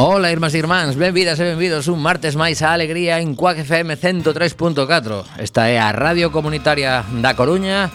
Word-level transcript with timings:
Ola, 0.00 0.32
irmás 0.32 0.56
e 0.56 0.64
irmáns, 0.64 0.96
benvidas 0.96 1.36
e 1.36 1.44
benvidos 1.44 1.84
un 1.84 2.00
martes 2.00 2.32
máis 2.32 2.64
a 2.64 2.72
Alegría 2.72 3.20
en 3.20 3.36
Cuac 3.36 3.60
FM 3.60 4.00
103.4 4.00 4.88
Esta 5.36 5.68
é 5.68 5.76
a 5.76 5.92
Radio 5.92 6.32
Comunitaria 6.32 7.04
da 7.20 7.36
Coruña. 7.36 7.92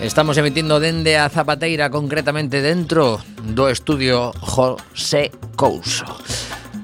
Estamos 0.00 0.40
emitindo 0.40 0.80
dende 0.80 1.20
a 1.20 1.28
Zapateira, 1.28 1.92
concretamente 1.92 2.64
dentro 2.64 3.20
do 3.44 3.68
estudio 3.68 4.32
José 4.40 5.28
Couso. 5.52 6.08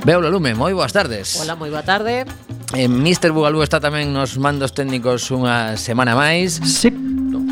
Beula 0.04 0.28
Lume, 0.28 0.52
moi 0.52 0.76
boas 0.76 0.92
tardes. 0.92 1.40
Ola, 1.40 1.56
moi 1.56 1.72
boa 1.72 1.88
tarde. 1.88 2.28
Eh, 2.76 2.92
Mister 2.92 3.32
Bugalú 3.32 3.64
está 3.64 3.80
tamén 3.80 4.12
nos 4.12 4.36
mandos 4.36 4.76
técnicos 4.76 5.32
unha 5.32 5.80
semana 5.80 6.12
máis. 6.12 6.60
Sí. 6.60 6.92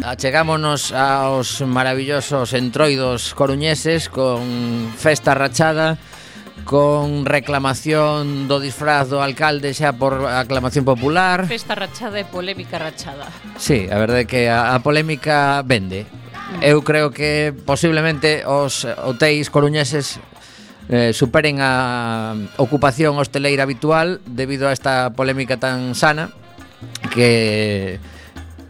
Achegámonos 0.04 0.92
aos 0.92 1.64
maravillosos 1.64 2.52
entroidos 2.52 3.32
coruñeses 3.32 4.12
con 4.12 4.44
festa 5.00 5.32
rachada 5.32 5.96
con 6.66 7.24
reclamación 7.24 8.50
do 8.50 8.58
disfraz 8.58 9.06
do 9.06 9.22
alcalde 9.22 9.70
xa 9.70 9.94
por 9.94 10.26
aclamación 10.26 10.82
popular. 10.82 11.46
Festa 11.46 11.78
rachada 11.78 12.18
e 12.18 12.26
polémica 12.26 12.76
rachada. 12.82 13.30
Sí, 13.54 13.86
a 13.86 13.96
verdade 14.02 14.26
é 14.26 14.28
que 14.28 14.50
a, 14.50 14.74
a 14.74 14.82
polémica 14.82 15.62
vende. 15.62 16.04
Mm. 16.58 16.66
Eu 16.66 16.82
creo 16.82 17.14
que 17.14 17.54
posiblemente 17.54 18.42
os 18.42 18.82
hotéis 18.82 19.46
coruñeses 19.46 20.18
eh, 20.90 21.14
superen 21.14 21.62
a 21.62 22.34
ocupación 22.58 23.14
hosteleira 23.14 23.62
habitual 23.62 24.18
debido 24.26 24.66
a 24.66 24.74
esta 24.74 25.14
polémica 25.14 25.62
tan 25.62 25.94
sana 25.94 26.34
que 27.14 28.02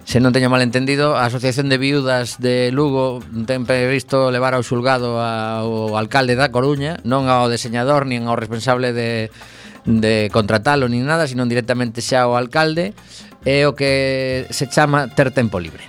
Se 0.06 0.23
non 0.23 0.31
teño 0.31 0.47
mal 0.47 0.62
entendido, 0.62 1.19
a 1.19 1.26
Asociación 1.26 1.67
de 1.67 1.82
Viudas 1.82 2.38
de 2.38 2.70
Lugo 2.70 3.19
ten 3.43 3.67
previsto 3.67 4.31
levar 4.31 4.55
ao 4.55 4.62
xulgado 4.62 5.19
ao 5.19 5.99
alcalde 5.99 6.38
da 6.38 6.55
Coruña, 6.55 7.03
non 7.03 7.26
ao 7.26 7.50
deseñador 7.50 8.06
nin 8.06 8.31
ao 8.31 8.38
responsable 8.38 8.94
de, 8.94 9.35
de 9.82 10.31
contratalo 10.31 10.87
nin 10.87 11.11
nada, 11.11 11.26
sino 11.26 11.43
directamente 11.50 12.06
xa 12.06 12.23
ao 12.23 12.38
alcalde, 12.38 12.94
é 13.43 13.67
o 13.67 13.75
que 13.75 14.47
se 14.55 14.70
chama 14.70 15.11
ter 15.11 15.35
tempo 15.35 15.58
libre. 15.58 15.82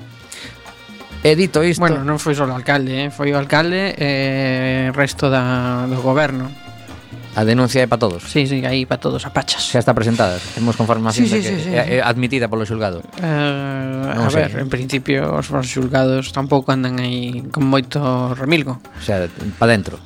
E 1.22 1.38
dito 1.38 1.62
isto... 1.62 1.86
Bueno, 1.86 2.02
non 2.02 2.18
foi 2.18 2.34
só 2.34 2.50
o 2.50 2.58
alcalde, 2.58 2.98
eh? 2.98 3.08
foi 3.14 3.30
o 3.30 3.38
alcalde 3.38 3.94
e 3.94 4.02
eh, 4.02 4.86
resto 4.98 5.30
da, 5.30 5.86
do 5.86 6.02
goberno 6.02 6.67
A 7.38 7.46
denuncia 7.46 7.86
é 7.86 7.88
para 7.88 8.02
todos. 8.02 8.26
Sí, 8.26 8.50
sí, 8.50 8.66
aí 8.66 8.90
para 8.90 8.98
todos, 8.98 9.22
a 9.22 9.30
pachas. 9.30 9.70
Xa 9.70 9.78
está 9.78 9.94
presentada, 9.94 10.42
temos 10.58 10.74
confirmación 10.74 11.30
sí, 11.30 11.38
sí, 11.38 11.38
de 11.38 11.42
que 11.46 11.54
sí, 11.62 11.70
sí, 11.70 11.72
é 11.78 12.02
admitida 12.02 12.50
polo 12.50 12.66
xulgado. 12.66 13.06
Eh, 13.22 14.18
non 14.18 14.26
a 14.26 14.34
sei. 14.34 14.50
ver, 14.50 14.66
en 14.66 14.70
principio 14.74 15.38
os 15.38 15.46
xulgados 15.70 16.34
tampouco 16.34 16.74
andan 16.74 16.98
aí 16.98 17.46
con 17.54 17.70
moito 17.70 18.34
remilgo. 18.34 18.82
O 18.82 19.04
sea, 19.06 19.30
para 19.62 19.78
dentro 19.78 20.02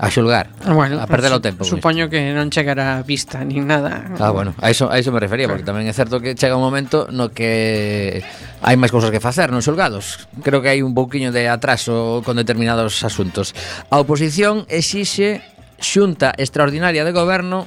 a 0.00 0.08
xulgar, 0.08 0.48
bueno, 0.64 0.96
a 0.96 1.04
perder 1.04 1.36
o 1.36 1.44
tempo. 1.44 1.68
Supoño 1.68 2.08
isto. 2.08 2.16
que 2.16 2.32
non 2.32 2.48
chegará 2.48 2.96
a 2.96 3.04
vista 3.04 3.44
nin 3.44 3.68
nada. 3.68 4.16
Ah, 4.16 4.32
bueno, 4.32 4.56
a 4.56 4.72
iso, 4.72 4.88
a 4.88 4.96
iso 4.96 5.12
me 5.12 5.20
refería, 5.20 5.44
claro. 5.44 5.60
porque 5.60 5.68
tamén 5.68 5.84
é 5.84 5.92
certo 5.92 6.24
que 6.24 6.32
chega 6.32 6.56
un 6.56 6.64
momento 6.64 7.12
no 7.12 7.28
que 7.28 8.24
hai 8.64 8.80
máis 8.80 8.88
cousas 8.88 9.12
que 9.12 9.20
facer 9.20 9.52
nos 9.52 9.68
xulgados. 9.68 10.24
Creo 10.40 10.64
que 10.64 10.72
hai 10.72 10.80
un 10.80 10.96
pouquiño 10.96 11.28
de 11.28 11.52
atraso 11.52 12.24
con 12.24 12.40
determinados 12.40 13.04
asuntos. 13.04 13.52
A 13.92 14.00
oposición 14.00 14.64
exixe 14.72 15.44
Xunta 15.80 16.32
Extraordinaria 16.36 17.04
de 17.04 17.12
Goberno 17.12 17.66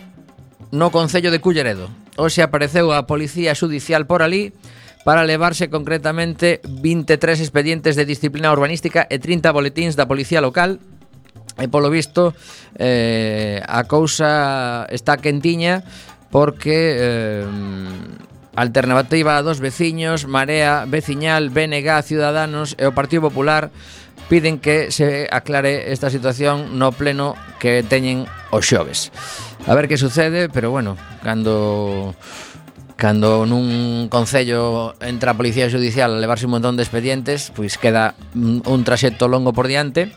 no 0.71 0.89
Concello 0.89 1.30
de 1.30 1.42
Culleredo. 1.42 1.89
Hoxe 2.15 2.45
apareceu 2.45 2.94
a 2.94 3.10
Policía 3.10 3.57
Xudicial 3.57 4.06
por 4.06 4.21
ali 4.21 4.54
para 5.04 5.27
levarse 5.27 5.68
concretamente 5.68 6.62
23 6.63 7.42
expedientes 7.42 7.98
de 7.98 8.06
disciplina 8.07 8.54
urbanística 8.54 9.06
e 9.10 9.19
30 9.19 9.51
boletíns 9.51 9.94
da 10.00 10.07
Policía 10.07 10.39
Local. 10.39 10.80
E 11.60 11.69
polo 11.69 11.92
visto, 11.92 12.33
eh, 12.80 13.62
a 13.65 13.86
cousa 13.86 14.88
está 14.89 15.21
quentiña 15.21 15.86
porque 16.33 16.98
eh, 16.98 17.45
Alternativa 18.56 19.42
dos 19.42 19.59
veciños, 19.59 20.27
Marea 20.27 20.86
Veciñal, 20.86 21.50
BNG, 21.50 21.89
Ciudadanos 22.06 22.77
e 22.77 22.86
o 22.86 22.94
Partido 22.94 23.25
Popular 23.33 23.74
piden 24.33 24.57
que 24.57 24.89
se 24.89 25.30
aclare 25.30 25.94
esta 25.94 26.09
situación 26.09 26.81
no 26.81 26.89
pleno 26.89 27.38
que 27.62 27.85
teñen 27.85 28.25
os 28.50 28.65
xoves. 28.65 29.13
A 29.69 29.77
ver 29.77 29.85
que 29.85 30.01
sucede, 30.01 30.50
pero 30.50 30.74
bueno, 30.74 30.97
cando 31.21 32.18
cando 32.97 33.45
nun 33.45 34.09
concello 34.09 34.97
entra 35.06 35.38
a 35.38 35.38
policía 35.38 35.69
judicial 35.69 36.18
a 36.18 36.18
levarse 36.18 36.50
un 36.50 36.57
montón 36.57 36.74
de 36.74 36.81
expedientes, 36.81 37.53
pois 37.53 37.77
queda 37.77 38.18
un 38.33 38.81
traxecto 38.81 39.30
longo 39.30 39.53
por 39.53 39.69
diante 39.69 40.09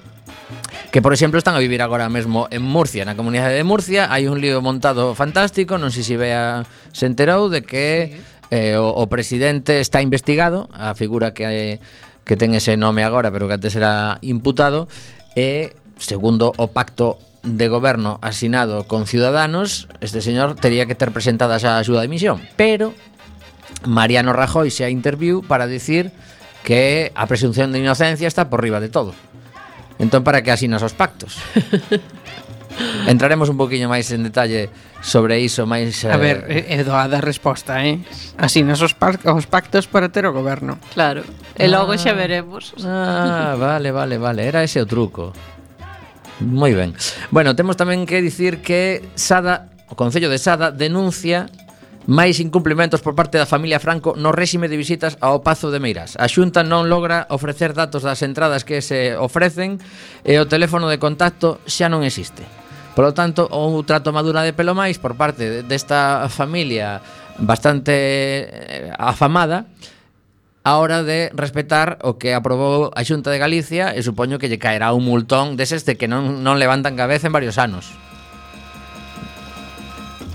que 0.88 1.04
por 1.04 1.12
exemplo 1.12 1.36
están 1.36 1.52
a 1.52 1.60
vivir 1.60 1.84
agora 1.84 2.08
mesmo 2.08 2.48
en 2.48 2.64
Murcia, 2.64 3.04
na 3.04 3.20
comunidade 3.20 3.52
de 3.52 3.68
Murcia, 3.68 4.08
hai 4.08 4.32
un 4.32 4.40
lío 4.40 4.64
montado 4.64 5.12
fantástico, 5.12 5.76
non 5.76 5.92
sei 5.92 6.08
se 6.08 6.16
vea 6.16 6.64
se 6.88 7.04
enterou 7.04 7.52
de 7.52 7.60
que 7.60 8.16
sí. 8.16 8.48
eh, 8.48 8.80
o, 8.80 8.96
o 8.96 9.04
presidente 9.12 9.76
está 9.84 10.00
investigado, 10.00 10.72
a 10.72 10.96
figura 10.96 11.36
que 11.36 11.84
que 12.26 12.36
ten 12.36 12.58
ese 12.58 12.74
nome 12.76 13.06
agora, 13.06 13.30
pero 13.30 13.46
que 13.46 13.54
antes 13.54 13.78
era 13.78 14.18
imputado, 14.20 14.90
e 15.38 15.78
segundo 15.96 16.50
o 16.58 16.74
pacto 16.74 17.22
de 17.46 17.70
goberno 17.70 18.18
asinado 18.20 18.90
con 18.90 19.06
Ciudadanos, 19.06 19.86
este 20.02 20.18
señor 20.20 20.58
tería 20.58 20.90
que 20.90 20.98
ter 20.98 21.14
presentada 21.14 21.56
esa 21.56 21.78
axuda 21.78 22.02
de 22.02 22.10
misión, 22.10 22.42
pero 22.58 22.92
Mariano 23.86 24.34
Rajoy 24.34 24.74
se 24.74 24.82
a 24.82 24.90
interviu 24.90 25.46
para 25.46 25.70
dicir 25.70 26.10
que 26.66 27.14
a 27.14 27.30
presunción 27.30 27.70
de 27.70 27.78
inocencia 27.78 28.26
está 28.26 28.50
por 28.50 28.60
riba 28.60 28.82
de 28.82 28.90
todo. 28.90 29.14
Entón, 30.02 30.24
para 30.26 30.42
que 30.42 30.50
asinas 30.50 30.82
os 30.82 30.92
pactos? 30.92 31.38
Entraremos 33.06 33.48
un 33.48 33.56
poquinho 33.56 33.88
máis 33.88 34.10
en 34.12 34.26
detalle 34.26 34.68
sobre 35.00 35.40
iso, 35.40 35.64
máis... 35.64 36.04
A 36.04 36.18
ver, 36.18 36.44
eh, 36.50 36.76
é 36.76 36.84
doada 36.84 37.18
a 37.18 37.22
resposta, 37.24 37.80
eh? 37.80 38.02
Asinas 38.36 38.82
os, 38.82 38.92
os 38.98 39.46
pactos 39.46 39.86
para 39.86 40.10
ter 40.10 40.26
o 40.26 40.32
goberno. 40.34 40.76
Claro, 40.92 41.22
e 41.56 41.66
logo 41.70 41.94
ah, 41.94 42.00
xa 42.00 42.12
veremos. 42.12 42.74
Ah, 42.84 43.54
vale, 43.56 43.94
vale, 43.94 44.18
vale, 44.18 44.44
era 44.44 44.60
ese 44.66 44.82
o 44.82 44.86
truco. 44.86 45.32
Moi 46.40 46.76
ben. 46.76 46.92
Bueno, 47.32 47.56
temos 47.56 47.80
tamén 47.80 48.04
que 48.04 48.20
dicir 48.20 48.60
que 48.60 49.00
Sada, 49.16 49.72
o 49.88 49.96
Concello 49.96 50.28
de 50.28 50.36
Sada 50.36 50.68
denuncia 50.68 51.48
máis 52.06 52.38
incumplimentos 52.38 53.02
por 53.02 53.18
parte 53.18 53.34
da 53.34 53.50
familia 53.50 53.82
Franco 53.82 54.14
no 54.14 54.30
réxime 54.30 54.70
de 54.70 54.78
visitas 54.78 55.18
ao 55.18 55.42
Pazo 55.42 55.74
de 55.74 55.82
Meirás. 55.82 56.14
A 56.16 56.30
Xunta 56.30 56.62
non 56.62 56.86
logra 56.86 57.26
ofrecer 57.34 57.74
datos 57.74 58.06
das 58.06 58.22
entradas 58.22 58.62
que 58.62 58.78
se 58.78 59.18
ofrecen 59.18 59.82
e 60.22 60.38
o 60.38 60.46
teléfono 60.46 60.86
de 60.86 61.02
contacto 61.02 61.58
xa 61.66 61.90
non 61.90 62.06
existe. 62.06 62.46
Por 62.96 63.04
lo 63.04 63.12
tanto, 63.12 63.44
outra 63.52 64.00
tomadura 64.00 64.40
de 64.40 64.56
pelo 64.56 64.72
máis 64.72 64.96
por 64.96 65.20
parte 65.20 65.60
desta 65.68 66.32
familia 66.32 67.04
bastante 67.36 67.92
eh, 67.92 68.88
afamada 68.96 69.68
a 70.64 70.80
hora 70.80 71.04
de 71.04 71.28
respetar 71.36 72.00
o 72.00 72.16
que 72.16 72.32
aprobou 72.32 72.88
a 72.96 73.04
Xunta 73.04 73.28
de 73.28 73.36
Galicia 73.36 73.92
e 73.92 74.00
supoño 74.00 74.40
que 74.40 74.48
lle 74.48 74.56
caerá 74.56 74.96
un 74.96 75.04
multón 75.04 75.60
deses 75.60 75.84
de 75.84 76.00
que 76.00 76.08
non, 76.08 76.40
non 76.40 76.56
levantan 76.56 76.96
cabeza 76.96 77.28
en 77.28 77.36
varios 77.36 77.60
anos. 77.60 77.92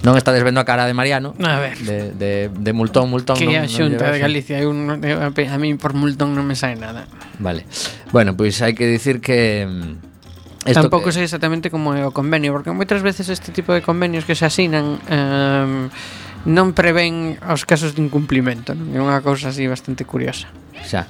Non 0.06 0.14
está 0.14 0.30
desvendo 0.30 0.62
a 0.62 0.66
cara 0.66 0.86
de 0.86 0.94
Mariano. 0.94 1.34
A 1.42 1.58
ver. 1.58 1.82
De, 1.82 2.14
de, 2.14 2.32
de 2.54 2.72
multón, 2.78 3.10
multón 3.10 3.42
Que 3.42 3.50
non, 3.50 3.58
a 3.58 3.66
xunta 3.66 4.06
non 4.06 4.14
de 4.14 4.22
Galicia 4.22 4.62
un, 4.70 5.02
A 5.02 5.58
mí 5.58 5.70
por 5.82 5.98
multón 5.98 6.38
non 6.38 6.46
me 6.46 6.54
sai 6.54 6.78
nada. 6.78 7.10
Vale. 7.42 7.66
Bueno, 8.14 8.38
pois 8.38 8.54
pues 8.54 8.70
hai 8.70 8.78
que 8.78 8.86
dicir 8.86 9.18
que 9.18 9.66
mm, 9.66 10.11
Esto 10.62 10.86
Tampouco 10.86 11.10
que... 11.10 11.18
sei 11.18 11.26
exactamente 11.26 11.74
como 11.74 11.98
é 11.98 12.06
o 12.06 12.14
convenio, 12.14 12.54
porque 12.54 12.70
moitas 12.70 13.02
veces 13.02 13.34
este 13.34 13.50
tipo 13.50 13.74
de 13.74 13.82
convenios 13.82 14.30
que 14.30 14.38
se 14.38 14.46
asinan 14.46 15.02
eh, 15.10 15.90
non 16.46 16.74
prevén 16.78 17.42
os 17.42 17.66
casos 17.66 17.98
de 17.98 18.02
incumplimento, 18.06 18.78
non? 18.78 18.94
É 18.94 19.00
unha 19.02 19.18
cousa 19.26 19.50
así 19.50 19.66
bastante 19.66 20.06
curiosa. 20.06 20.50
Xa. 20.86 21.10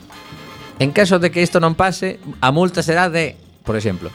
En 0.79 0.95
caso 0.95 1.19
de 1.19 1.35
que 1.35 1.43
isto 1.43 1.59
non 1.59 1.75
pase, 1.75 2.23
a 2.39 2.49
multa 2.55 2.79
será 2.79 3.11
de 3.11 3.35
por 3.63 3.75
exemplo. 3.75 4.09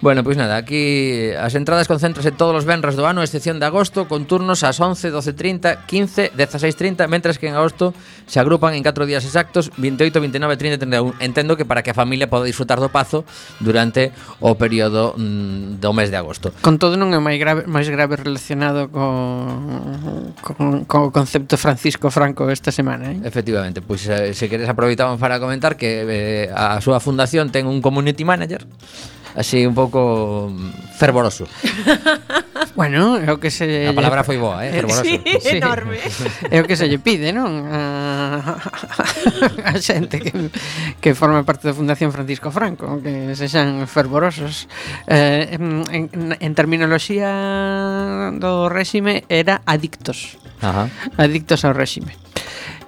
Bueno, 0.00 0.22
pois 0.22 0.36
nada, 0.38 0.54
aquí 0.56 1.30
as 1.34 1.54
entradas 1.58 1.90
concéntrase 1.90 2.30
todos 2.30 2.54
os 2.54 2.64
venres 2.66 2.94
do 2.94 3.02
ano, 3.06 3.22
excepción 3.22 3.58
de 3.58 3.66
agosto, 3.66 4.06
con 4.06 4.30
turnos 4.30 4.62
ás 4.62 4.78
11, 4.78 5.10
12.30, 5.10 5.86
15, 5.86 6.38
16.30, 6.38 7.06
mentras 7.10 7.38
que 7.38 7.50
en 7.50 7.58
agosto 7.58 7.94
se 8.26 8.38
agrupan 8.38 8.74
en 8.74 8.86
4 8.86 9.06
días 9.06 9.26
exactos, 9.26 9.70
28, 9.74 10.20
29, 10.20 10.56
30, 10.56 10.78
31. 10.78 11.14
Entendo 11.18 11.56
que 11.56 11.64
para 11.66 11.82
que 11.82 11.90
a 11.90 11.96
familia 11.98 12.30
poda 12.30 12.46
disfrutar 12.46 12.78
do 12.78 12.90
pazo 12.94 13.26
durante 13.58 14.14
o 14.38 14.54
período 14.54 15.18
mm, 15.18 15.82
do 15.82 15.90
mes 15.90 16.14
de 16.14 16.18
agosto. 16.18 16.54
Con 16.62 16.78
todo 16.78 16.94
non 16.94 17.10
é 17.10 17.18
máis 17.18 17.38
grave, 17.42 17.66
máis 17.66 17.90
grave 17.90 18.14
relacionado 18.18 18.86
co, 18.94 19.02
co, 20.42 20.52
co 20.86 20.98
concepto 21.10 21.58
Francisco 21.58 22.10
Franco 22.14 22.46
esta 22.50 22.70
semana, 22.70 23.14
eh? 23.14 23.18
Efectivamente, 23.26 23.82
pois 23.82 24.06
se, 24.06 24.30
se 24.30 24.46
queres 24.46 24.70
aproveitamos 24.70 25.18
para 25.18 25.42
comentar 25.42 25.74
que 25.74 26.06
eh, 26.06 26.46
a 26.54 26.78
súa 26.78 27.02
fundación 27.02 27.50
ten 27.50 27.66
un 27.66 27.82
community 27.82 28.22
manager 28.22 28.62
así 29.34 29.66
un 29.66 29.74
pouco 29.74 30.48
mm, 30.52 30.96
fervoroso. 30.96 31.44
bueno, 32.78 33.18
é 33.18 33.28
o 33.32 33.38
que 33.40 33.50
se 33.50 33.88
A 33.88 33.92
palabra 33.92 34.22
foi 34.24 34.38
boa, 34.38 34.64
eh, 34.64 34.70
eh 34.70 34.80
fervoroso. 34.80 35.04
Sí, 35.04 35.16
sí. 35.40 35.56
enorme. 35.58 35.98
É 36.54 36.62
o 36.62 36.64
que 36.64 36.76
se 36.78 36.88
lle 36.88 37.02
pide, 37.02 37.34
non? 37.34 37.66
A, 37.68 38.56
a 39.70 39.74
xente 39.80 40.22
que, 40.22 40.32
que 41.02 41.10
forma 41.12 41.44
parte 41.44 41.68
da 41.68 41.74
Fundación 41.76 42.14
Francisco 42.14 42.48
Franco, 42.48 43.00
que 43.02 43.34
sexan 43.36 43.84
fervorosos. 43.90 44.70
Eh, 45.06 45.58
en, 45.58 45.84
en, 45.90 46.04
en 46.38 46.52
terminoloxía 46.56 48.32
do 48.38 48.70
réxime 48.72 49.26
era 49.28 49.60
adictos. 49.66 50.38
Ajá. 50.62 50.88
Adictos 51.18 51.64
ao 51.64 51.74
réxime. 51.76 52.16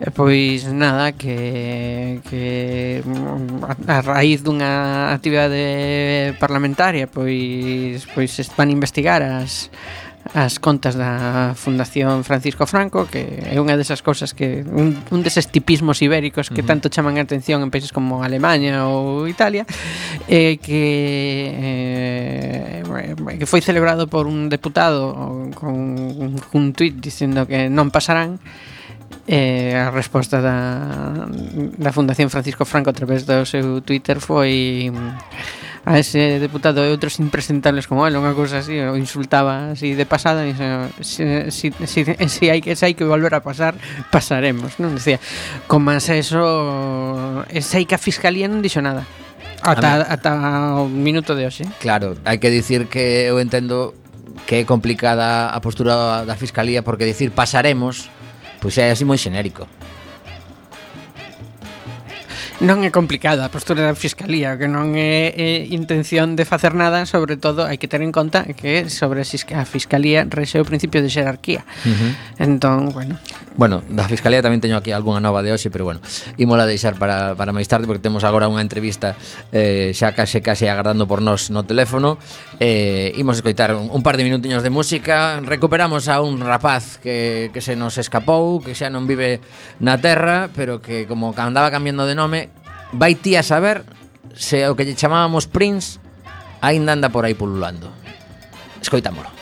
E 0.01 0.09
pois 0.11 0.65
nada, 0.73 1.13
que, 1.13 2.21
que 2.29 3.05
mm, 3.05 3.89
a 3.89 4.01
raíz 4.01 4.41
dunha 4.41 5.13
actividade 5.13 6.33
parlamentaria 6.41 7.05
pois, 7.05 8.09
pois 8.15 8.33
van 8.57 8.73
investigar 8.73 9.21
as, 9.21 9.69
as 10.35 10.59
contas 10.59 10.95
da 10.95 11.55
Fundación 11.57 12.23
Francisco 12.23 12.67
Franco, 12.67 13.07
que 13.09 13.25
é 13.51 13.57
unha 13.59 13.75
desas 13.75 14.05
cousas 14.05 14.37
que 14.37 14.63
un, 14.63 14.95
un 15.11 15.21
deses 15.25 15.49
tipismos 15.51 15.99
ibéricos 16.05 16.53
que 16.53 16.63
tanto 16.63 16.93
chaman 16.93 17.19
a 17.19 17.25
atención 17.25 17.65
en 17.65 17.73
países 17.73 17.91
como 17.91 18.23
Alemania 18.23 18.87
ou 18.87 19.27
Italia, 19.27 19.67
e 20.31 20.61
que 20.63 21.51
eh, 21.51 22.83
que 23.41 23.47
foi 23.49 23.65
celebrado 23.65 24.07
por 24.07 24.31
un 24.31 24.53
deputado 24.53 25.17
con, 25.57 25.97
con 26.39 26.61
un 26.63 26.67
tuit 26.77 26.95
dicindo 27.01 27.49
que 27.49 27.67
non 27.73 27.91
pasarán 27.91 28.39
eh, 29.27 29.77
a 29.77 29.91
resposta 29.91 30.41
da, 30.41 31.29
da 31.77 31.93
Fundación 31.93 32.31
Francisco 32.31 32.65
Franco 32.65 32.91
a 32.91 32.97
través 32.97 33.27
do 33.27 33.45
seu 33.45 33.81
Twitter 33.83 34.21
foi 34.21 34.89
a 35.85 35.99
ese 35.99 36.39
deputado 36.39 36.85
e 36.85 36.93
outros 36.93 37.17
impresentables 37.25 37.89
como 37.89 38.05
él, 38.05 38.13
unha 38.13 38.37
cousa 38.37 38.61
así, 38.61 38.77
o 38.77 39.01
insultaba 39.01 39.73
así 39.73 39.97
de 39.97 40.05
pasada, 40.05 40.45
e 40.45 40.53
se, 40.53 41.49
si, 41.49 41.73
si, 41.89 42.05
si, 42.05 42.45
hai 42.53 42.61
que, 42.61 42.77
se 42.77 42.85
hai 42.85 42.93
que 42.93 43.09
volver 43.09 43.33
a 43.33 43.41
pasar, 43.41 43.73
pasaremos, 44.13 44.77
non? 44.77 44.93
Decía, 44.93 45.17
con 45.65 45.81
máis 45.81 46.05
eso, 46.13 47.45
eh, 47.49 47.65
sei 47.65 47.89
que 47.89 47.97
a 47.97 48.01
Fiscalía 48.01 48.45
non 48.45 48.61
dixo 48.61 48.85
nada. 48.85 49.09
Ata, 49.61 50.09
ata 50.09 50.33
o 50.81 50.89
minuto 50.89 51.33
de 51.37 51.49
hoxe. 51.49 51.65
Claro, 51.81 52.17
hai 52.29 52.37
que 52.37 52.53
dicir 52.53 52.89
que 52.89 53.29
eu 53.29 53.41
entendo 53.41 53.97
que 54.45 54.61
é 54.61 54.65
complicada 54.69 55.49
a 55.49 55.59
postura 55.65 56.25
da 56.29 56.37
Fiscalía 56.37 56.85
porque 56.85 57.09
dicir 57.09 57.33
pasaremos 57.33 58.13
Pues 58.61 58.75
ya 58.75 58.91
es 58.91 59.03
muy 59.03 59.19
genérico. 59.19 59.67
Non 62.61 62.85
é 62.85 62.93
complicada 62.93 63.49
a 63.49 63.49
postura 63.49 63.89
da 63.89 63.97
Fiscalía, 63.97 64.53
que 64.61 64.69
non 64.69 64.93
é, 64.93 65.33
é 65.33 65.65
intención 65.73 66.37
de 66.37 66.45
facer 66.45 66.77
nada, 66.77 67.09
sobre 67.09 67.41
todo 67.41 67.65
hai 67.65 67.81
que 67.81 67.89
ter 67.89 68.05
en 68.05 68.13
conta 68.13 68.45
que 68.53 68.85
sobre 68.93 69.25
a 69.25 69.65
Fiscalía 69.65 70.29
rexe 70.29 70.61
o 70.61 70.69
principio 70.69 71.01
de 71.01 71.09
xerarquía. 71.09 71.65
Uh 71.65 71.97
-huh. 71.97 72.13
Entón, 72.37 72.93
bueno. 72.93 73.17
Bueno, 73.57 73.81
da 73.89 74.05
Fiscalía 74.05 74.45
tamén 74.45 74.61
teño 74.61 74.77
aquí 74.77 74.93
algunha 74.93 75.25
nova 75.25 75.41
de 75.41 75.57
hoxe, 75.57 75.73
pero 75.73 75.89
bueno, 75.89 76.05
ímola 76.37 76.69
deixar 76.69 77.01
para, 77.01 77.33
para 77.33 77.49
máis 77.57 77.65
tarde, 77.65 77.89
porque 77.89 78.05
temos 78.05 78.29
agora 78.29 78.45
unha 78.45 78.61
entrevista 78.61 79.17
eh, 79.57 79.97
xa 79.97 80.13
case 80.13 80.45
case 80.45 80.69
agardando 80.69 81.09
por 81.09 81.25
nós 81.25 81.49
no 81.49 81.65
teléfono. 81.65 82.21
Eh, 82.61 83.17
imos 83.17 83.41
escoitar 83.41 83.73
un, 83.73 83.89
un 83.89 84.05
par 84.05 84.21
de 84.21 84.29
minutiños 84.29 84.61
de 84.61 84.69
música, 84.69 85.41
recuperamos 85.41 86.13
a 86.13 86.21
un 86.21 86.45
rapaz 86.45 87.01
que, 87.01 87.49
que 87.57 87.65
se 87.65 87.73
nos 87.73 87.97
escapou, 87.97 88.61
que 88.61 88.77
xa 88.77 88.93
non 88.93 89.09
vive 89.09 89.41
na 89.81 89.97
terra, 89.97 90.53
pero 90.53 90.85
que 90.85 91.09
como 91.09 91.33
andaba 91.33 91.73
cambiando 91.73 92.05
de 92.05 92.13
nome, 92.13 92.50
vai 92.93 93.15
ti 93.15 93.37
a 93.37 93.43
saber 93.43 93.85
se 94.35 94.63
o 94.69 94.77
que 94.77 94.85
lle 94.85 94.99
chamábamos 94.99 95.47
Prince 95.47 95.99
aínda 96.61 96.93
anda 96.93 97.11
por 97.11 97.25
aí 97.25 97.35
pululando. 97.35 97.91
Escoitámolo. 98.81 99.40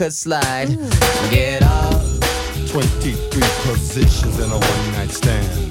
Could 0.00 0.14
slide. 0.14 0.78
Get 1.30 1.62
up, 1.62 2.00
23 2.68 3.42
positions 3.64 4.38
in 4.38 4.50
a 4.50 4.58
one 4.58 4.92
night 4.92 5.10
stand. 5.10 5.69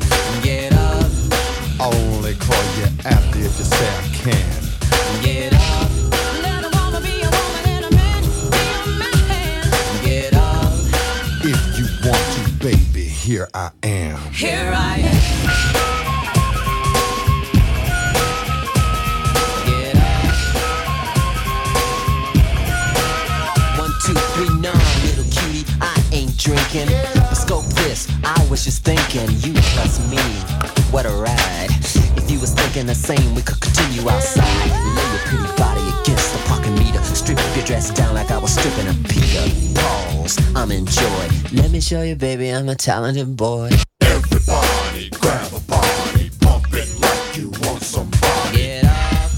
Pause. 40.29 40.55
I'm 40.55 40.71
in 40.71 40.85
joy. 40.85 41.27
Let 41.53 41.71
me 41.71 41.79
show 41.79 42.01
you, 42.01 42.15
baby, 42.15 42.49
I'm 42.49 42.69
a 42.69 42.75
talented 42.75 43.35
boy. 43.35 43.69
Everybody 44.01 45.09
grab 45.11 45.53
a 45.53 45.59
body, 45.61 46.29
pump 46.41 46.65
it 46.73 46.89
like 46.99 47.37
you 47.37 47.49
want 47.61 47.81
somebody. 47.81 48.57
Get 48.57 48.85
up. 48.85 49.31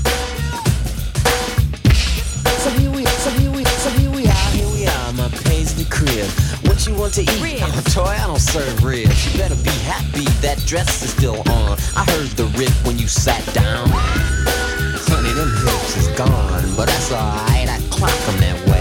So 2.60 2.70
here 2.72 2.92
we, 2.92 3.06
so 3.06 3.30
here 3.32 3.52
we, 3.52 3.64
so 3.64 3.90
here 3.92 4.12
we 4.12 4.28
are, 4.28 4.52
here 4.52 4.68
we 4.74 4.88
are, 4.88 5.14
my 5.14 5.30
paisley 5.46 5.86
crib. 5.86 6.28
What 6.68 6.86
you 6.86 6.96
want 6.96 7.14
to 7.16 7.22
eat? 7.22 7.62
I'm 7.64 7.78
a 7.78 7.82
toy, 7.84 8.04
I 8.04 8.28
don't 8.28 8.40
serve 8.40 8.84
ribs. 8.84 9.34
You 9.34 9.40
better 9.40 9.56
be 9.64 9.76
happy 9.88 10.26
that 10.42 10.58
dress 10.66 11.04
is 11.04 11.12
still 11.12 11.40
on. 11.52 11.78
I 11.96 12.04
heard 12.12 12.30
the 12.36 12.46
rip 12.58 12.74
when 12.86 12.98
you 12.98 13.08
sat 13.08 13.46
down. 13.54 13.88
Honey, 13.90 15.34
them 15.34 15.52
hips 15.64 15.98
is 15.98 16.08
gone, 16.18 16.76
but 16.76 16.88
that's 16.88 17.12
alright. 17.12 17.70
I 17.70 17.80
clock 17.90 18.12
'em 18.28 18.40
that 18.40 18.68
way. 18.70 18.81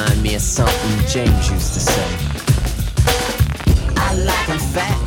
Mind 0.00 0.22
me 0.22 0.34
of 0.34 0.40
something 0.40 1.06
James 1.08 1.50
used 1.50 1.74
to 1.74 1.80
say. 1.80 2.10
I 3.96 4.14
like 4.14 4.60
fat. 4.72 4.98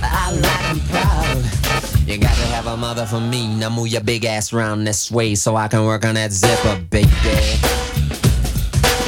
I 0.00 0.30
like 0.46 0.78
proud. 0.90 2.08
You 2.08 2.18
gotta 2.18 2.46
have 2.54 2.68
a 2.68 2.76
mother 2.76 3.04
for 3.04 3.18
me. 3.18 3.52
Now 3.56 3.70
move 3.70 3.88
your 3.88 4.02
big 4.02 4.24
ass 4.26 4.52
round 4.52 4.86
this 4.86 5.10
way 5.10 5.34
so 5.34 5.56
I 5.56 5.66
can 5.66 5.84
work 5.84 6.04
on 6.04 6.14
that 6.14 6.30
zipper, 6.30 6.76
baby. 6.88 7.08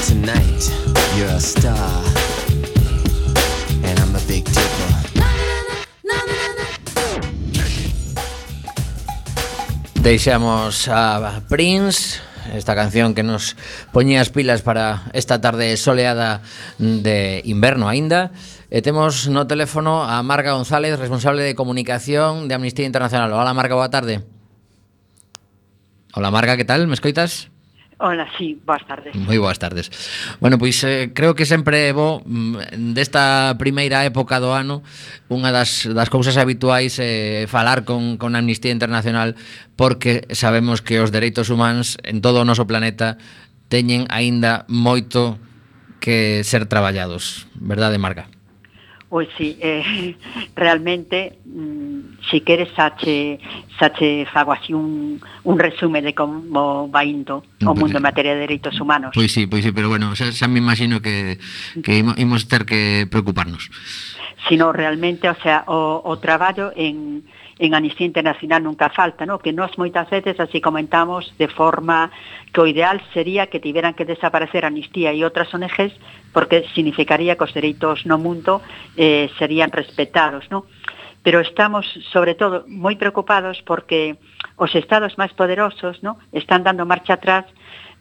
Tonight, 0.08 0.62
you're 1.16 1.28
a 1.28 1.38
star. 1.38 2.02
And 3.84 4.00
I'm 4.00 4.16
a 4.16 4.20
big. 4.26 4.46
Deixamos 10.02 10.88
a 10.88 11.40
Prince 11.48 12.25
esta 12.56 12.74
canción 12.74 13.14
que 13.14 13.22
nos 13.22 13.54
poñía 13.92 14.20
as 14.20 14.32
pilas 14.32 14.64
para 14.64 15.08
esta 15.12 15.40
tarde 15.40 15.76
soleada 15.76 16.42
de 16.80 17.40
inverno 17.44 17.88
aínda. 17.88 18.32
E 18.66 18.82
temos 18.82 19.30
no 19.30 19.46
teléfono 19.46 20.02
a 20.02 20.18
Marga 20.26 20.58
González, 20.58 20.98
responsable 20.98 21.46
de 21.46 21.54
comunicación 21.54 22.48
de 22.48 22.58
Amnistía 22.58 22.88
Internacional. 22.88 23.30
Hola 23.32 23.54
Marga, 23.54 23.78
boa 23.78 23.92
tarde. 23.92 24.26
Hola 26.16 26.30
Marga, 26.30 26.56
que 26.56 26.64
tal? 26.64 26.88
Me 26.88 26.94
escoitas? 26.94 27.54
Hola, 27.98 28.28
sí, 28.36 28.60
boas 28.66 28.84
tardes. 28.84 29.16
Moi 29.16 29.40
boas 29.40 29.56
tardes. 29.56 29.88
Bueno, 30.36 30.60
pois 30.60 30.76
eh, 30.84 31.16
creo 31.16 31.32
que 31.32 31.48
sempre 31.48 31.88
é 31.88 31.96
bo 31.96 32.20
mm, 32.28 32.92
desta 32.92 33.56
primeira 33.56 34.04
época 34.04 34.36
do 34.36 34.52
ano 34.52 34.84
unha 35.32 35.48
das, 35.48 35.88
das 35.88 36.12
cousas 36.12 36.36
habituais 36.36 37.00
é 37.00 37.08
eh, 37.08 37.42
falar 37.48 37.88
con, 37.88 38.20
con 38.20 38.36
Amnistía 38.36 38.68
Internacional 38.68 39.32
porque 39.80 40.28
sabemos 40.36 40.84
que 40.84 41.00
os 41.00 41.08
dereitos 41.08 41.48
humanos 41.48 41.96
en 42.04 42.20
todo 42.20 42.44
o 42.44 42.48
noso 42.48 42.68
planeta 42.68 43.16
teñen 43.72 44.04
aínda 44.12 44.68
moito 44.68 45.40
que 45.96 46.44
ser 46.44 46.68
traballados, 46.68 47.48
verdade, 47.56 47.96
Marga? 47.96 48.35
pois 49.16 49.30
sí, 49.38 49.56
eh, 49.62 50.14
realmente 50.54 51.38
mm, 51.46 52.20
si 52.30 52.42
queres 52.42 52.68
sache, 52.76 53.40
sache 53.78 54.26
fago 54.30 54.52
así 54.52 54.74
un, 54.74 55.18
un 55.44 55.58
resume 55.58 56.02
de 56.02 56.14
como 56.14 56.90
va 56.90 57.02
indo 57.02 57.42
o 57.64 57.70
ah, 57.70 57.74
mundo 57.74 57.96
en 57.96 58.02
materia 58.02 58.34
de 58.34 58.40
dereitos 58.40 58.78
humanos. 58.78 59.12
Pois 59.14 59.32
sí, 59.32 59.46
pois 59.46 59.64
sí, 59.64 59.72
pero 59.72 59.88
bueno, 59.88 60.12
xa, 60.12 60.28
xa 60.36 60.48
me 60.52 60.58
imagino 60.58 61.00
que, 61.00 61.40
que 61.80 61.96
imos 61.96 62.44
ter 62.44 62.68
que 62.68 63.08
preocuparnos 63.08 63.72
sino 64.48 64.72
realmente, 64.72 65.28
o 65.28 65.34
sea, 65.42 65.64
o, 65.66 66.02
o 66.04 66.18
traballo 66.18 66.72
en, 66.76 67.24
en 67.58 67.74
Amnistía 67.74 68.06
Internacional 68.06 68.62
nunca 68.62 68.90
falta, 68.90 69.26
¿no? 69.26 69.38
que 69.38 69.52
nós 69.52 69.72
moitas 69.80 70.08
veces 70.10 70.38
así 70.38 70.60
comentamos 70.60 71.32
de 71.40 71.48
forma 71.48 72.12
que 72.52 72.60
o 72.60 72.66
ideal 72.66 73.00
sería 73.12 73.48
que 73.48 73.60
tiveran 73.60 73.94
que 73.94 74.04
desaparecer 74.04 74.64
Amnistía 74.64 75.10
e 75.10 75.24
outras 75.24 75.50
ONGs 75.50 75.96
porque 76.36 76.68
significaría 76.76 77.34
que 77.34 77.44
os 77.48 77.54
dereitos 77.56 78.04
no 78.04 78.20
mundo 78.20 78.60
eh, 78.94 79.32
serían 79.40 79.72
respetados. 79.72 80.44
¿no? 80.52 80.68
Pero 81.24 81.40
estamos, 81.40 81.88
sobre 82.12 82.36
todo, 82.36 82.68
moi 82.68 82.94
preocupados 83.00 83.64
porque 83.64 84.20
os 84.60 84.70
estados 84.76 85.16
máis 85.16 85.32
poderosos 85.32 86.04
¿no? 86.04 86.20
están 86.30 86.62
dando 86.62 86.84
marcha 86.84 87.16
atrás 87.16 87.48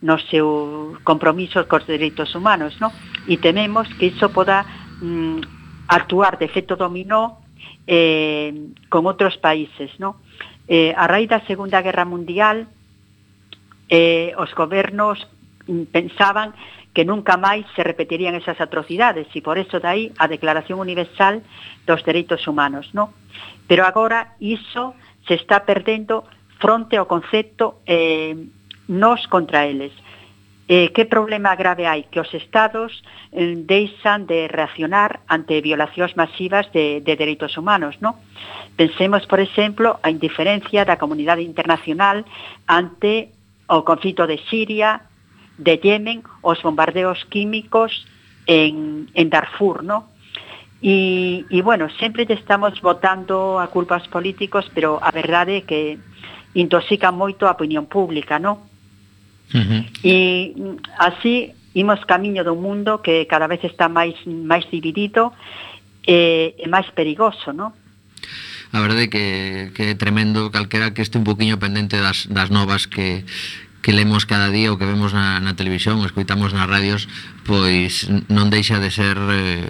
nos 0.04 0.22
seus 0.28 1.00
compromisos 1.08 1.66
cos 1.72 1.88
dereitos 1.88 2.36
humanos, 2.36 2.76
¿no? 2.84 2.92
E 3.32 3.40
tememos 3.40 3.88
que 3.96 4.12
iso 4.12 4.28
poda 4.30 4.68
mm, 5.02 5.65
actuar 5.88 6.38
de 6.38 6.46
efecto 6.46 6.76
dominó 6.76 7.40
eh, 7.88 8.54
con 8.90 9.06
outros 9.06 9.38
países. 9.38 9.94
No? 10.00 10.18
Eh, 10.68 10.94
a 10.98 11.06
raíz 11.06 11.30
da 11.30 11.46
Segunda 11.46 11.82
Guerra 11.82 12.06
Mundial, 12.06 12.68
eh, 13.90 14.34
os 14.38 14.50
gobernos 14.58 15.22
mm, 15.68 15.94
pensaban 15.94 16.54
que 16.96 17.06
nunca 17.06 17.36
máis 17.36 17.68
se 17.76 17.84
repetirían 17.84 18.40
esas 18.40 18.58
atrocidades 18.64 19.28
e 19.36 19.44
por 19.44 19.60
eso 19.60 19.84
dai 19.84 20.16
a 20.16 20.32
Declaración 20.32 20.80
Universal 20.80 21.44
dos 21.84 22.02
Dereitos 22.08 22.48
Humanos. 22.48 22.90
No? 22.96 23.12
Pero 23.68 23.84
agora 23.84 24.40
iso 24.40 24.96
se 25.28 25.36
está 25.36 25.68
perdendo 25.68 26.24
fronte 26.58 26.96
ao 26.96 27.06
concepto 27.06 27.84
eh, 27.86 28.34
nos 28.88 29.28
contra 29.28 29.68
eles. 29.68 29.92
Eh, 30.68 30.90
que 30.98 31.06
problema 31.06 31.54
grave 31.54 31.86
hai? 31.86 32.10
Que 32.10 32.18
os 32.18 32.34
estados 32.34 33.06
eh, 33.30 33.54
deixan 33.54 34.26
de 34.26 34.50
reaccionar 34.50 35.22
ante 35.30 35.62
violacións 35.62 36.18
masivas 36.18 36.66
de, 36.74 37.06
de 37.06 37.14
dereitos 37.14 37.54
humanos, 37.54 38.02
non? 38.02 38.18
Pensemos, 38.74 39.30
por 39.30 39.38
exemplo, 39.38 40.02
a 40.02 40.10
indiferencia 40.10 40.82
da 40.82 40.98
comunidade 40.98 41.46
internacional 41.46 42.26
ante 42.66 43.30
o 43.70 43.86
conflito 43.86 44.26
de 44.26 44.42
Siria, 44.50 45.06
de 45.62 45.78
Yemen, 45.78 46.26
os 46.42 46.58
bombardeos 46.66 47.22
químicos 47.30 48.10
en, 48.50 49.06
en 49.14 49.30
Darfur, 49.30 49.86
non? 49.86 50.10
E, 50.82 51.46
e, 51.46 51.62
bueno, 51.62 51.94
sempre 52.02 52.26
estamos 52.26 52.82
votando 52.82 53.62
a 53.62 53.70
culpas 53.70 54.10
políticos, 54.10 54.66
pero 54.74 54.98
a 54.98 55.14
verdade 55.14 55.62
é 55.62 55.66
que 55.66 56.02
intoxica 56.58 57.14
moito 57.14 57.46
a 57.46 57.54
opinión 57.54 57.86
pública, 57.86 58.42
non? 58.42 58.66
Uh 59.54 59.62
-huh. 59.62 59.82
E 60.02 60.16
así 60.98 61.54
imos 61.76 62.00
camiño 62.08 62.48
dun 62.48 62.64
mundo 62.64 63.04
que 63.04 63.28
cada 63.28 63.46
vez 63.52 63.62
está 63.68 63.92
máis 63.92 64.16
máis 64.26 64.64
dividido 64.72 65.36
e, 66.08 66.56
e 66.58 66.66
máis 66.72 66.88
perigoso, 66.96 67.52
non? 67.52 67.76
A 68.72 68.80
verdade 68.82 69.08
é 69.08 69.12
que, 69.12 69.26
que 69.76 69.84
é 69.92 69.96
tremendo 69.96 70.52
calquera 70.52 70.92
que 70.96 71.04
este 71.04 71.20
un 71.20 71.28
poquinho 71.28 71.60
pendente 71.60 72.00
das, 72.00 72.28
das 72.32 72.50
novas 72.50 72.88
que, 72.88 73.24
que 73.86 73.94
lemos 73.94 74.26
cada 74.26 74.50
día 74.50 74.74
ou 74.74 74.82
que 74.82 74.90
vemos 74.90 75.14
na, 75.14 75.38
na 75.40 75.54
televisión, 75.54 76.02
ou 76.02 76.10
escoitamos 76.10 76.58
nas 76.58 76.66
radios, 76.66 77.06
pois 77.46 78.10
non 78.34 78.50
deixa 78.50 78.82
de 78.82 78.90
ser 78.90 79.14
eh, 79.14 79.68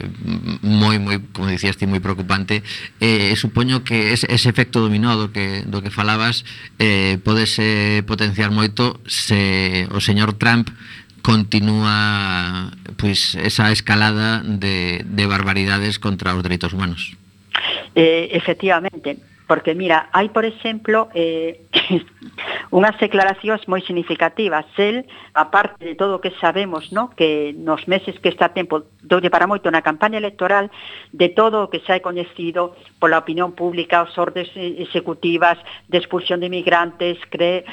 moi 0.64 0.96
dicías 1.56 1.80
ti 1.80 1.88
moi 1.88 2.04
preocupante 2.04 2.62
eh, 3.00 3.32
supoño 3.40 3.88
que 3.88 4.12
ese, 4.12 4.28
ese 4.28 4.52
efecto 4.52 4.84
dominó 4.84 5.16
do 5.16 5.32
que, 5.32 5.64
do 5.64 5.80
que 5.80 5.90
falabas 5.90 6.44
eh, 6.78 7.18
podese 7.24 8.04
potenciar 8.04 8.52
moito 8.52 9.00
se 9.08 9.88
o 9.96 10.04
señor 10.04 10.36
Trump 10.36 10.70
continúa 11.26 12.70
pois 13.02 13.34
esa 13.40 13.72
escalada 13.74 14.46
de, 14.46 15.02
de 15.08 15.24
barbaridades 15.26 15.98
contra 15.98 16.38
os 16.38 16.44
dereitos 16.46 16.70
humanos. 16.70 17.18
Eh, 17.96 18.30
efectivamente, 18.36 19.18
Porque, 19.48 19.76
mira, 19.76 20.10
hai, 20.12 20.30
por 20.30 20.44
exemplo, 20.46 21.10
eh, 21.14 21.70
unhas 22.74 22.98
declaracións 22.98 23.62
moi 23.70 23.82
significativas. 23.86 24.66
El, 24.74 25.06
aparte 25.38 25.86
de 25.86 25.94
todo 25.94 26.18
o 26.18 26.22
que 26.24 26.34
sabemos, 26.42 26.90
no, 26.90 27.14
que 27.14 27.54
nos 27.54 27.86
meses 27.86 28.18
que 28.18 28.34
está 28.34 28.58
tempo 28.58 28.90
dolle 29.06 29.30
para 29.30 29.46
moito 29.46 29.70
na 29.70 29.86
campaña 29.86 30.18
electoral, 30.18 30.74
de 31.14 31.30
todo 31.30 31.66
o 31.66 31.70
que 31.70 31.86
xa 31.86 31.94
é 31.94 32.02
coñecido 32.02 32.74
pola 32.98 33.22
opinión 33.22 33.54
pública, 33.54 34.02
os 34.02 34.18
ordes 34.18 34.50
executivas 34.58 35.62
de 35.94 36.02
expulsión 36.02 36.42
de 36.42 36.50
migrantes, 36.50 37.22
cre, 37.30 37.70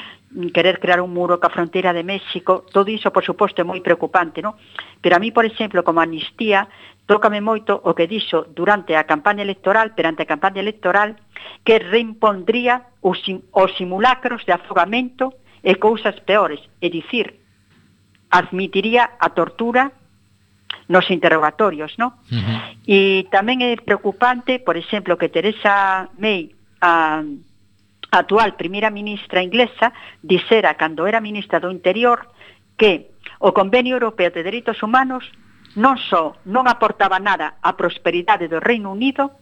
querer 0.53 0.79
crear 0.79 1.01
un 1.01 1.13
muro 1.13 1.39
ca 1.39 1.49
fronteira 1.49 1.93
de 1.93 2.03
México, 2.03 2.65
todo 2.71 2.89
iso, 2.89 3.09
por 3.09 3.25
suposto, 3.25 3.61
é 3.61 3.65
moi 3.65 3.81
preocupante, 3.81 4.41
no? 4.41 4.57
Pero 5.01 5.17
a 5.17 5.21
mí, 5.21 5.33
por 5.33 5.45
exemplo, 5.45 5.81
como 5.81 6.01
amnistía, 6.01 6.69
Tócame 7.05 7.43
moito 7.43 7.75
o 7.83 7.91
que 7.91 8.07
dixo 8.07 8.47
durante 8.55 8.95
a 8.95 9.03
campaña 9.03 9.43
electoral, 9.43 9.91
perante 9.91 10.23
a 10.23 10.31
campaña 10.31 10.63
electoral, 10.63 11.19
que 11.67 11.79
reimpondría 11.79 12.87
os, 13.03 13.19
sim, 13.27 13.43
os 13.51 13.75
simulacros 13.75 14.47
de 14.47 14.55
afogamento 14.55 15.35
e 15.59 15.75
cousas 15.75 16.15
peores, 16.23 16.63
é 16.79 16.87
dicir, 16.87 17.43
admitiría 18.31 19.19
a 19.19 19.35
tortura 19.35 19.91
nos 20.87 21.07
interrogatorios, 21.11 21.95
¿no? 21.99 22.19
Uh 22.31 22.39
-huh. 22.39 22.59
E 22.87 23.27
tamén 23.31 23.59
é 23.63 23.75
preocupante, 23.79 24.63
por 24.63 24.75
exemplo, 24.79 25.19
que 25.19 25.31
Teresa 25.31 26.07
May, 26.19 26.55
a 26.79 27.23
actual 28.11 28.55
primeira 28.55 28.91
ministra 28.91 29.43
inglesa, 29.43 29.91
dixera 30.23 30.75
cando 30.75 31.07
era 31.07 31.19
ministra 31.19 31.59
do 31.59 31.71
Interior 31.71 32.31
que 32.77 33.11
o 33.39 33.51
Convenio 33.51 33.95
Europeo 33.99 34.31
de 34.31 34.43
Dereitos 34.43 34.83
Humanos 34.83 35.23
non 35.75 35.97
só 35.97 36.37
non 36.45 36.69
aportaba 36.69 37.17
nada 37.17 37.57
á 37.61 37.73
prosperidade 37.73 38.49
do 38.49 38.61
Reino 38.61 38.93
Unido, 38.93 39.33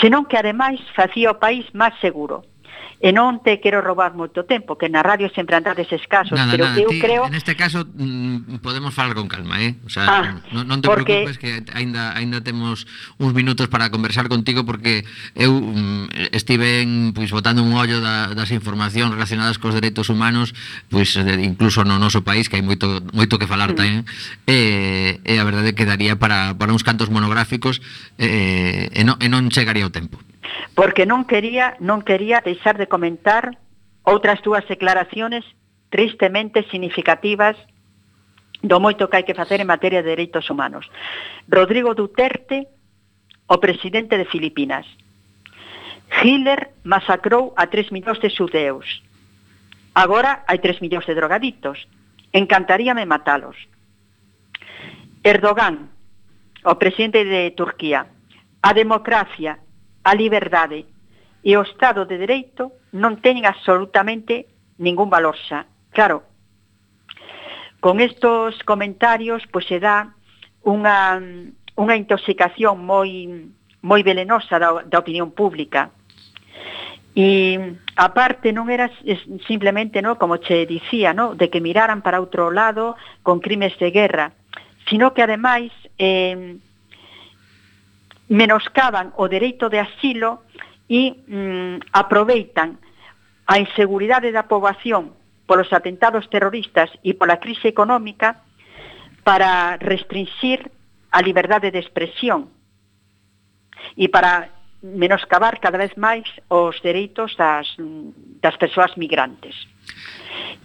senón 0.00 0.24
que 0.28 0.36
ademais 0.36 0.80
facía 0.92 1.32
o 1.32 1.40
país 1.40 1.64
máis 1.72 1.96
seguro, 2.00 2.44
E 2.96 3.12
non 3.12 3.44
te 3.44 3.60
quero 3.60 3.84
roubar 3.84 4.16
moito 4.16 4.48
tempo, 4.48 4.80
que 4.80 4.88
na 4.88 5.04
radio 5.04 5.28
sempre 5.28 5.52
andades 5.52 5.92
escasos, 5.92 6.32
nada, 6.32 6.56
pero 6.56 6.64
nada, 6.64 6.80
eu 6.80 6.88
ti, 6.88 6.96
creo... 6.96 7.28
En 7.28 7.36
este 7.36 7.52
caso 7.52 7.84
mm, 7.84 8.64
podemos 8.64 8.96
falar 8.96 9.12
con 9.12 9.28
calma, 9.28 9.60
eh? 9.60 9.76
O 9.84 9.92
sea, 9.92 10.08
ah, 10.08 10.24
non, 10.48 10.64
non 10.64 10.80
te 10.80 10.88
porque... 10.88 11.28
preocupes 11.28 11.36
que 11.36 11.60
aínda 11.76 12.16
aínda 12.16 12.40
temos 12.40 12.88
uns 13.20 13.32
minutos 13.36 13.68
para 13.68 13.92
conversar 13.92 14.32
contigo 14.32 14.64
porque 14.64 15.04
eu 15.36 15.52
mm, 15.52 16.32
estive 16.32 16.80
en, 16.80 17.12
pois, 17.12 17.28
botando 17.28 17.60
un 17.60 17.76
ollo 17.76 18.00
da, 18.00 18.32
das 18.32 18.48
informacións 18.48 19.12
relacionadas 19.12 19.60
cos 19.60 19.76
dereitos 19.76 20.08
humanos, 20.08 20.56
pois 20.88 21.12
de, 21.12 21.36
incluso 21.44 21.84
no 21.84 22.00
noso 22.00 22.24
país, 22.24 22.48
que 22.48 22.56
hai 22.56 22.64
moito 22.64 23.04
moito 23.12 23.36
que 23.36 23.44
falar 23.44 23.72
mm. 23.72 23.76
tamén, 23.76 23.96
eh, 24.48 25.20
e 25.20 25.36
eh, 25.36 25.38
a 25.38 25.44
verdade 25.44 25.72
é 25.72 25.76
que 25.76 25.84
daría 25.84 26.16
para, 26.16 26.56
para 26.56 26.72
uns 26.72 26.80
cantos 26.80 27.12
monográficos 27.12 27.84
eh, 28.16 28.88
e, 28.88 29.04
non, 29.04 29.20
e 29.20 29.28
non 29.28 29.52
chegaría 29.52 29.84
o 29.84 29.92
tempo 29.92 30.16
porque 30.76 31.08
non 31.08 31.24
quería, 31.24 31.80
non 31.80 32.04
quería 32.04 32.44
deixar 32.44 32.76
de 32.76 32.84
comentar 32.84 33.56
outras 34.04 34.44
dúas 34.44 34.62
declaraciones 34.68 35.42
tristemente 35.88 36.68
significativas 36.68 37.56
do 38.60 38.76
moito 38.76 39.08
que 39.08 39.16
hai 39.16 39.24
que 39.24 39.32
facer 39.32 39.64
en 39.64 39.72
materia 39.72 40.04
de 40.04 40.12
dereitos 40.12 40.52
humanos. 40.52 40.84
Rodrigo 41.48 41.96
Duterte, 41.96 42.68
o 43.48 43.56
presidente 43.56 44.20
de 44.20 44.28
Filipinas. 44.28 44.84
Hitler 46.22 46.76
masacrou 46.84 47.56
a 47.56 47.72
3 47.72 47.90
millóns 47.90 48.20
de 48.20 48.28
xudeus. 48.28 48.84
Agora 49.96 50.44
hai 50.44 50.60
3 50.60 50.84
millóns 50.84 51.08
de 51.08 51.16
drogaditos. 51.16 51.88
Encantaríame 52.36 53.08
matalos. 53.08 53.56
Erdogan, 55.24 55.88
o 56.68 56.76
presidente 56.76 57.24
de 57.24 57.48
Turquía. 57.56 58.12
A 58.60 58.70
democracia 58.76 59.64
a 60.06 60.14
liberdade 60.14 60.86
e 61.42 61.58
o 61.58 61.66
Estado 61.66 62.06
de 62.06 62.14
Dereito 62.14 62.78
non 62.94 63.18
teñen 63.18 63.42
absolutamente 63.42 64.46
ningún 64.78 65.10
valor 65.10 65.34
xa. 65.34 65.66
Claro, 65.90 66.22
con 67.82 67.98
estos 67.98 68.54
comentarios 68.62 69.42
pois 69.50 69.66
se 69.66 69.82
dá 69.82 70.14
unha, 70.62 71.18
unha 71.74 71.94
intoxicación 71.98 72.86
moi, 72.86 73.26
moi 73.82 74.00
velenosa 74.06 74.62
da, 74.62 74.86
da 74.86 75.02
opinión 75.02 75.34
pública. 75.34 75.90
E 77.16 77.58
aparte 77.98 78.54
non 78.54 78.70
era 78.70 78.86
simplemente, 79.50 80.04
no, 80.04 80.20
como 80.20 80.38
che 80.38 80.70
dicía, 80.70 81.16
no, 81.16 81.34
de 81.34 81.50
que 81.50 81.64
miraran 81.64 82.04
para 82.04 82.22
outro 82.22 82.54
lado 82.54 82.94
con 83.26 83.42
crimes 83.42 83.74
de 83.82 83.90
guerra, 83.90 84.36
sino 84.86 85.10
que 85.14 85.24
ademais 85.26 85.72
eh, 85.98 86.58
menoscaban 88.28 89.14
o 89.16 89.28
dereito 89.30 89.70
de 89.70 89.78
asilo 89.78 90.42
e 90.90 91.14
mm, 91.26 91.90
aproveitan 91.94 92.78
a 93.46 93.58
inseguridade 93.62 94.34
da 94.34 94.50
poboación 94.50 95.14
polos 95.46 95.70
atentados 95.70 96.26
terroristas 96.26 96.90
e 97.06 97.14
pola 97.14 97.38
crise 97.38 97.70
económica 97.70 98.42
para 99.22 99.78
restringir 99.78 100.70
a 101.14 101.22
liberdade 101.22 101.70
de 101.70 101.78
expresión 101.78 102.50
e 103.94 104.10
para 104.10 104.50
menoscabar 104.82 105.58
cada 105.58 105.78
vez 105.78 105.94
máis 105.94 106.26
os 106.50 106.78
dereitos 106.82 107.34
das, 107.38 107.66
mm, 107.78 108.42
das 108.42 108.58
persoas 108.58 108.94
migrantes. 108.98 109.54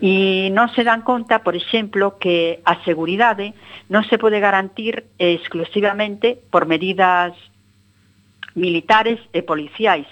E 0.02 0.50
non 0.50 0.74
se 0.74 0.82
dan 0.82 1.06
conta, 1.06 1.46
por 1.46 1.54
exemplo, 1.54 2.18
que 2.18 2.60
a 2.66 2.82
seguridade 2.82 3.54
non 3.90 4.02
se 4.10 4.18
pode 4.18 4.42
garantir 4.42 5.14
exclusivamente 5.22 6.38
por 6.50 6.66
medidas 6.66 7.38
militares 8.56 9.20
e 9.34 9.42
policiais, 9.42 10.08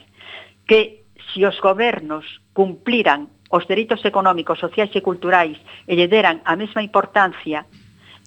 que 0.67 1.05
se 1.33 1.45
os 1.45 1.59
gobernos 1.59 2.25
cumpliran 2.53 3.29
os 3.49 3.65
dereitos 3.65 4.05
económicos, 4.05 4.59
sociais 4.59 4.93
e 4.93 5.01
culturais 5.01 5.57
e 5.89 5.97
lle 5.97 6.07
deran 6.07 6.41
a 6.45 6.53
mesma 6.53 6.85
importancia 6.85 7.65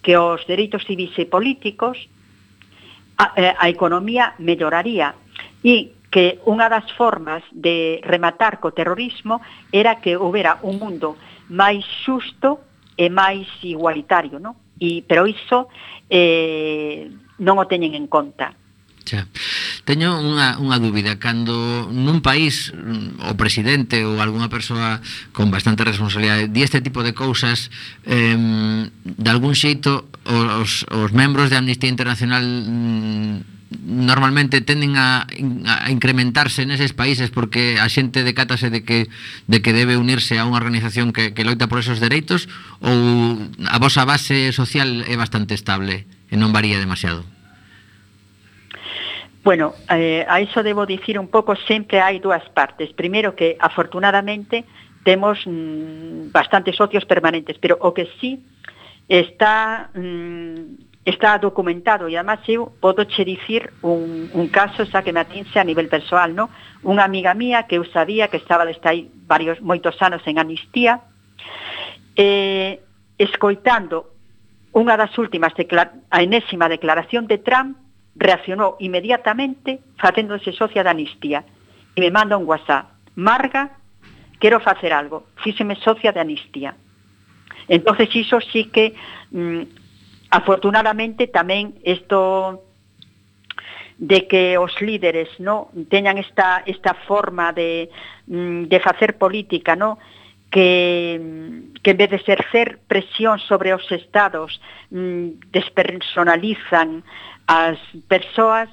que 0.02 0.18
os 0.18 0.42
dereitos 0.50 0.82
civis 0.82 1.14
e 1.14 1.30
políticos, 1.30 2.10
a, 3.16 3.30
eh, 3.38 3.54
a 3.54 3.70
economía 3.70 4.34
melloraría 4.42 5.14
e 5.62 5.94
que 6.10 6.42
unha 6.44 6.68
das 6.68 6.90
formas 6.98 7.40
de 7.54 8.02
rematar 8.04 8.58
co 8.58 8.74
terrorismo 8.74 9.40
era 9.70 10.02
que 10.02 10.18
houbera 10.18 10.58
un 10.66 10.76
mundo 10.82 11.16
máis 11.48 11.86
xusto 12.04 12.60
e 12.98 13.08
máis 13.08 13.46
igualitario, 13.62 14.42
non? 14.42 14.58
E, 14.76 15.06
pero 15.06 15.24
iso 15.24 15.70
eh, 16.10 17.08
non 17.40 17.56
o 17.56 17.64
teñen 17.70 17.94
en 17.94 18.10
conta 18.10 18.52
marcha. 19.12 19.28
Teño 19.84 20.20
unha, 20.20 20.56
unha 20.58 20.78
dúbida, 20.80 21.18
cando 21.20 21.88
nun 21.92 22.24
país 22.24 22.72
mm, 22.72 23.28
o 23.28 23.34
presidente 23.36 24.04
ou 24.06 24.18
algunha 24.18 24.48
persoa 24.48 25.02
con 25.36 25.52
bastante 25.52 25.84
responsabilidade 25.84 26.48
di 26.48 26.64
este 26.64 26.80
tipo 26.80 27.04
de 27.04 27.12
cousas, 27.12 27.68
eh, 28.06 28.88
de 29.04 29.28
algún 29.28 29.52
xeito 29.58 30.08
os, 30.24 30.86
os 30.88 31.10
membros 31.12 31.50
de 31.50 31.58
Amnistía 31.58 31.90
Internacional 31.90 32.44
mm, 32.46 33.52
normalmente 33.72 34.60
tenden 34.60 35.00
a, 35.00 35.24
a 35.24 35.88
incrementarse 35.88 36.68
neses 36.68 36.92
países 36.92 37.32
porque 37.32 37.80
a 37.80 37.88
xente 37.88 38.20
decátase 38.20 38.68
de 38.68 38.84
que 38.84 39.08
de 39.48 39.58
que 39.64 39.72
debe 39.72 39.96
unirse 39.96 40.36
a 40.36 40.44
unha 40.44 40.60
organización 40.60 41.10
que, 41.10 41.32
que 41.32 41.42
loita 41.42 41.72
por 41.72 41.80
esos 41.80 41.96
dereitos 41.96 42.52
ou 42.84 43.40
a 43.64 43.80
vosa 43.80 44.04
base 44.04 44.52
social 44.52 45.08
é 45.08 45.16
bastante 45.16 45.56
estable 45.56 46.04
e 46.28 46.36
non 46.36 46.52
varía 46.52 46.76
demasiado? 46.76 47.31
Bueno, 49.42 49.74
eh, 49.90 50.24
a 50.28 50.40
iso 50.40 50.62
debo 50.62 50.86
dicir 50.86 51.18
un 51.18 51.26
pouco, 51.26 51.56
sempre 51.66 51.98
hai 51.98 52.22
dúas 52.22 52.46
partes. 52.54 52.94
Primeiro 52.94 53.34
que, 53.34 53.58
afortunadamente, 53.58 54.62
temos 55.02 55.42
mm, 55.42 56.30
bastantes 56.30 56.78
socios 56.78 57.04
permanentes, 57.04 57.58
pero 57.58 57.74
o 57.82 57.90
que 57.90 58.06
sí 58.22 58.38
está 59.08 59.90
mm, 59.94 61.02
está 61.04 61.38
documentado 61.38 62.06
e 62.06 62.14
además 62.14 62.46
eu 62.46 62.70
podo 62.78 63.02
che 63.02 63.26
dicir 63.26 63.74
un, 63.82 64.30
un 64.30 64.46
caso 64.54 64.86
xa 64.86 65.02
que 65.02 65.10
me 65.10 65.18
atinse 65.18 65.58
a 65.58 65.66
nivel 65.66 65.90
persoal, 65.90 66.30
no? 66.30 66.46
Unha 66.86 67.02
amiga 67.02 67.34
mía 67.34 67.66
que 67.66 67.74
eu 67.74 67.84
sabía 67.90 68.30
que 68.30 68.38
estaba 68.38 68.62
desta 68.62 68.94
aí 68.94 69.10
varios 69.26 69.58
moitos 69.58 69.98
anos 69.98 70.22
en 70.30 70.38
amnistía, 70.38 71.02
eh, 72.14 72.78
escoitando 73.18 74.14
unha 74.70 74.94
das 74.94 75.10
últimas 75.18 75.50
declar 75.58 75.90
a 76.14 76.22
enésima 76.22 76.70
declaración 76.70 77.26
de 77.26 77.42
Trump 77.42 77.81
reaccionou 78.16 78.76
inmediatamente 78.80 79.80
facéndose 79.96 80.52
socia 80.52 80.82
da 80.82 80.92
Amnistía 80.92 81.44
e 81.94 82.00
me 82.00 82.10
manda 82.10 82.36
un 82.36 82.44
WhatsApp. 82.44 82.88
Marga, 83.16 83.78
quero 84.40 84.60
facer 84.60 84.92
algo. 84.92 85.28
Fíxeme 85.42 85.76
socia 85.76 86.12
de 86.12 86.20
Amnistía. 86.20 86.76
Entonces 87.68 88.14
iso 88.16 88.40
sí 88.40 88.68
que 88.68 88.94
mm, 89.30 89.62
afortunadamente 90.30 91.28
tamén 91.28 91.76
isto 91.84 92.64
de 94.02 94.26
que 94.26 94.58
os 94.58 94.72
líderes 94.80 95.28
no 95.38 95.70
teñan 95.88 96.18
esta 96.18 96.64
esta 96.66 96.96
forma 97.06 97.52
de 97.52 97.88
mm, 98.26 98.66
de 98.66 98.78
facer 98.80 99.16
política, 99.16 99.76
no? 99.76 100.00
que, 100.52 101.18
que 101.82 101.90
en 101.92 101.96
vez 101.96 102.10
de 102.10 102.16
exercer 102.16 102.78
presión 102.86 103.40
sobre 103.40 103.72
os 103.72 103.90
estados 103.90 104.60
mm, 104.90 105.48
despersonalizan 105.50 107.02
as 107.46 107.78
persoas 108.08 108.68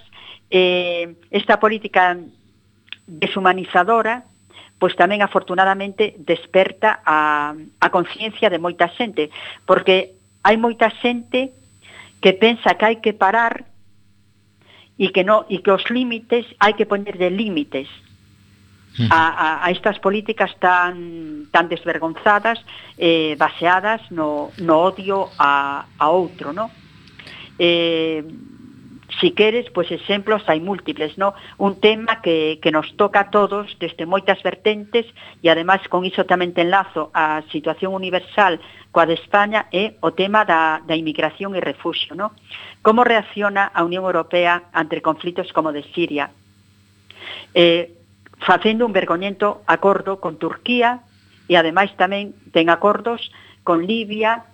eh, 0.50 1.16
esta 1.30 1.60
política 1.60 2.18
deshumanizadora 3.06 4.24
pois 4.80 4.96
tamén 4.96 5.20
afortunadamente 5.20 6.16
desperta 6.24 7.04
a, 7.04 7.52
a 7.52 7.88
conciencia 7.92 8.48
de 8.48 8.64
moita 8.64 8.88
xente, 8.96 9.28
porque 9.68 10.16
hai 10.42 10.56
moita 10.56 10.88
xente 11.04 11.52
que 12.24 12.32
pensa 12.32 12.80
que 12.80 12.86
hai 12.88 12.98
que 13.04 13.12
parar 13.12 13.68
e 14.96 15.12
que 15.12 15.28
no 15.28 15.44
e 15.52 15.60
que 15.60 15.72
os 15.76 15.84
límites 15.92 16.48
hai 16.64 16.80
que 16.80 16.88
poner 16.88 17.20
de 17.20 17.28
límites 17.28 17.92
hmm. 19.00 19.12
a, 19.12 19.22
a, 19.36 19.48
a 19.64 19.68
estas 19.68 20.00
políticas 20.00 20.56
tan 20.64 21.52
tan 21.52 21.68
desvergonzadas 21.68 22.64
eh, 22.96 23.36
baseadas 23.36 24.00
no, 24.16 24.56
no 24.64 24.76
odio 24.80 25.28
a, 25.36 25.92
a 26.00 26.06
outro, 26.08 26.56
no? 26.56 26.72
Eh, 27.60 28.24
si 29.18 29.32
queres, 29.32 29.66
pois 29.74 29.90
exemplos 29.90 30.46
hai 30.46 30.62
múltiples, 30.62 31.18
no? 31.18 31.34
Un 31.58 31.82
tema 31.82 32.22
que, 32.22 32.62
que 32.62 32.70
nos 32.70 32.94
toca 32.94 33.26
a 33.26 33.30
todos 33.34 33.74
desde 33.82 34.06
moitas 34.06 34.38
vertentes 34.46 35.10
e 35.42 35.50
ademais 35.50 35.82
con 35.90 36.06
iso 36.06 36.30
tamén 36.30 36.54
enlazo 36.54 37.10
a 37.18 37.42
situación 37.50 37.98
universal 37.98 38.62
coa 38.94 39.10
de 39.10 39.18
España 39.18 39.66
é 39.74 39.98
o 40.06 40.14
tema 40.14 40.46
da, 40.46 40.86
da 40.86 40.94
inmigración 40.94 41.58
e 41.58 41.62
refuxio, 41.62 42.14
no? 42.14 42.38
Como 42.86 43.02
reacciona 43.02 43.74
a 43.74 43.82
Unión 43.82 44.06
Europea 44.06 44.70
ante 44.74 45.02
conflitos 45.02 45.50
como 45.58 45.74
de 45.74 45.82
Siria? 45.90 46.30
Eh, 47.58 47.98
facendo 48.46 48.86
un 48.86 48.94
vergoñento 48.94 49.66
acordo 49.66 50.22
con 50.22 50.38
Turquía 50.38 51.02
e 51.50 51.58
ademais 51.58 51.90
tamén 51.98 52.38
ten 52.54 52.70
acordos 52.70 53.34
con 53.66 53.82
Libia 53.82 54.46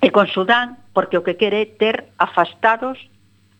e 0.00 0.08
con 0.08 0.26
Sudán 0.32 0.80
porque 0.96 1.20
o 1.20 1.24
que 1.24 1.36
quere 1.36 1.60
é 1.60 1.68
ter 1.68 2.08
afastados 2.16 2.96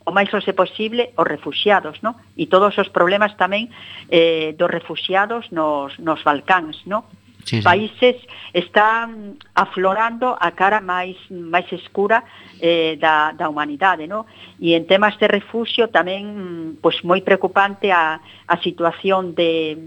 o 0.07 0.15
máis 0.15 0.31
hoxe 0.31 0.55
posible 0.55 1.11
os 1.19 1.27
refugiados, 1.27 1.99
no? 2.07 2.15
E 2.39 2.47
todos 2.47 2.79
os 2.79 2.89
problemas 2.95 3.35
tamén 3.35 3.69
eh, 4.07 4.55
dos 4.55 4.71
refugiados 4.71 5.51
nos, 5.51 5.99
nos 5.99 6.23
Balcáns, 6.23 6.79
no? 6.87 7.05
sí, 7.47 7.59
sí. 7.59 7.63
países 7.63 8.17
están 8.53 9.39
aflorando 9.55 10.37
a 10.39 10.51
cara 10.51 10.81
máis 10.83 11.17
máis 11.31 11.67
escura 11.73 12.25
eh, 12.61 12.99
da, 12.99 13.33
da 13.33 13.49
humanidade, 13.49 14.07
no? 14.11 14.27
E 14.59 14.75
en 14.75 14.87
temas 14.87 15.15
de 15.23 15.31
refugio 15.31 15.89
tamén 15.89 16.77
pois 16.83 17.01
moi 17.07 17.23
preocupante 17.23 17.95
a, 17.95 18.19
a 18.51 18.57
situación 18.61 19.39
de, 19.39 19.79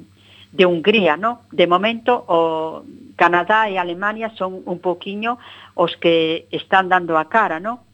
de 0.56 0.64
Hungría, 0.66 1.20
no? 1.20 1.44
De 1.52 1.68
momento 1.68 2.16
o 2.32 2.82
Canadá 3.20 3.68
e 3.68 3.76
Alemania 3.76 4.32
son 4.40 4.64
un 4.64 4.80
poquiño 4.80 5.38
os 5.76 6.00
que 6.00 6.48
están 6.56 6.88
dando 6.88 7.20
a 7.20 7.28
cara, 7.28 7.60
no? 7.60 7.89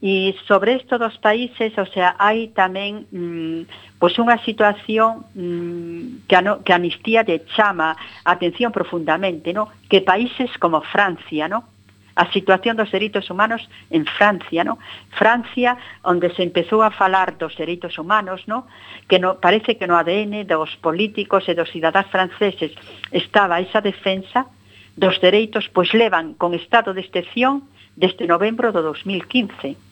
E 0.00 0.32
sobre 0.48 0.80
isto 0.80 0.96
dos 0.96 1.20
países, 1.20 1.76
o 1.76 1.84
sea, 1.84 2.16
hai 2.16 2.48
tamén 2.56 3.04
mm, 3.12 4.00
pois 4.00 4.16
unha 4.16 4.40
situación 4.48 5.28
mm, 5.36 6.24
que, 6.24 6.34
a, 6.36 6.40
no, 6.40 6.64
que 6.64 6.72
a 6.72 6.80
amnistía 6.80 7.20
de 7.20 7.44
chama 7.52 7.92
a 7.92 8.30
atención 8.32 8.72
profundamente, 8.72 9.52
no? 9.52 9.68
que 9.92 10.00
países 10.00 10.48
como 10.56 10.80
Francia, 10.80 11.52
no? 11.52 11.68
a 12.16 12.24
situación 12.32 12.80
dos 12.80 12.88
dereitos 12.88 13.28
humanos 13.28 13.68
en 13.92 14.08
Francia, 14.08 14.64
no? 14.64 14.80
Francia, 15.20 15.76
onde 16.00 16.32
se 16.32 16.48
empezou 16.48 16.80
a 16.80 16.90
falar 16.90 17.36
dos 17.36 17.52
dereitos 17.60 18.00
humanos, 18.00 18.48
no? 18.48 18.64
Que 19.04 19.20
no, 19.20 19.36
parece 19.36 19.76
que 19.76 19.84
no 19.84 20.00
ADN 20.00 20.48
dos 20.48 20.80
políticos 20.80 21.44
e 21.44 21.52
dos 21.52 21.68
cidadáns 21.68 22.08
franceses 22.08 22.72
estaba 23.12 23.60
esa 23.60 23.84
defensa 23.84 24.48
dos 24.96 25.20
dereitos, 25.20 25.68
pois 25.68 25.92
levan 25.92 26.32
con 26.40 26.56
estado 26.56 26.96
de 26.96 27.04
excepción 27.04 27.68
desde 28.00 28.24
novembro 28.24 28.72
do 28.72 28.80
2015 28.80 29.89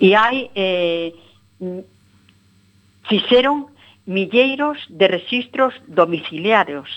E 0.00 0.14
hai 0.14 0.50
eh, 0.54 1.12
fixeron 3.08 3.66
milleiros 4.06 4.78
de 4.88 5.08
registros 5.08 5.74
domiciliarios 5.86 6.88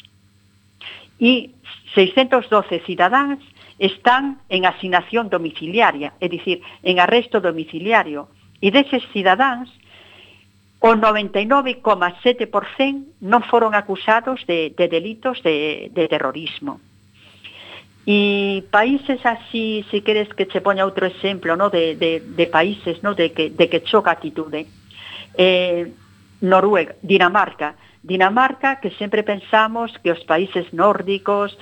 e 1.20 1.52
612 1.96 2.80
cidadáns 2.88 3.44
están 3.80 4.40
en 4.50 4.66
asignación 4.66 5.30
domiciliaria, 5.30 6.14
é 6.20 6.28
dicir, 6.28 6.62
en 6.84 7.00
arresto 7.00 7.40
domiciliario. 7.40 8.28
E 8.60 8.72
deses 8.72 9.04
cidadáns, 9.16 9.72
o 10.80 10.96
99,7% 10.96 13.04
non 13.24 13.42
foron 13.48 13.76
acusados 13.76 14.44
de, 14.48 14.72
de 14.76 14.88
delitos 14.88 15.44
de, 15.44 15.92
de 15.92 16.08
terrorismo. 16.08 16.80
E 18.10 18.66
países 18.74 19.22
así, 19.22 19.86
se 19.94 20.02
queres 20.02 20.34
que 20.34 20.50
che 20.50 20.66
poña 20.66 20.82
outro 20.82 21.06
exemplo, 21.06 21.54
no, 21.54 21.70
de, 21.70 21.94
de, 21.94 22.26
de 22.26 22.46
países, 22.50 23.06
no, 23.06 23.14
de 23.14 23.38
que, 23.38 23.54
de 23.54 23.70
que 23.70 23.86
choca 23.86 24.10
atitude. 24.10 24.66
¿eh? 24.66 24.68
eh, 25.38 25.94
Noruega, 26.42 26.98
Dinamarca, 27.04 27.76
Dinamarca 28.02 28.80
que 28.80 28.90
sempre 28.98 29.22
pensamos 29.22 29.94
que 30.02 30.10
os 30.10 30.26
países 30.26 30.74
nórdicos 30.74 31.56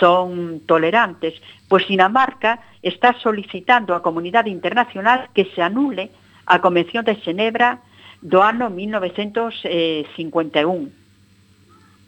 son 0.00 0.64
tolerantes, 0.64 1.36
pois 1.68 1.84
Dinamarca 1.84 2.64
está 2.80 3.12
solicitando 3.20 3.92
á 3.92 4.00
comunidade 4.00 4.48
internacional 4.48 5.28
que 5.36 5.52
se 5.52 5.60
anule 5.60 6.08
a 6.48 6.64
Convención 6.64 7.04
de 7.04 7.20
Xenebra 7.20 7.84
do 8.24 8.40
ano 8.40 8.72
1951. 8.72 10.16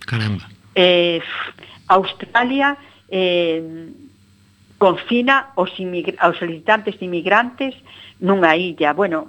Caramba. 0.09 0.49
Eh, 0.73 1.21
Australia 1.93 2.81
eh, 3.13 3.93
confina 4.81 5.53
os, 5.55 5.71
aos 6.19 6.37
solicitantes 6.41 6.97
inmigrantes 7.05 7.77
nunha 8.19 8.57
illa. 8.57 8.97
Bueno, 8.97 9.29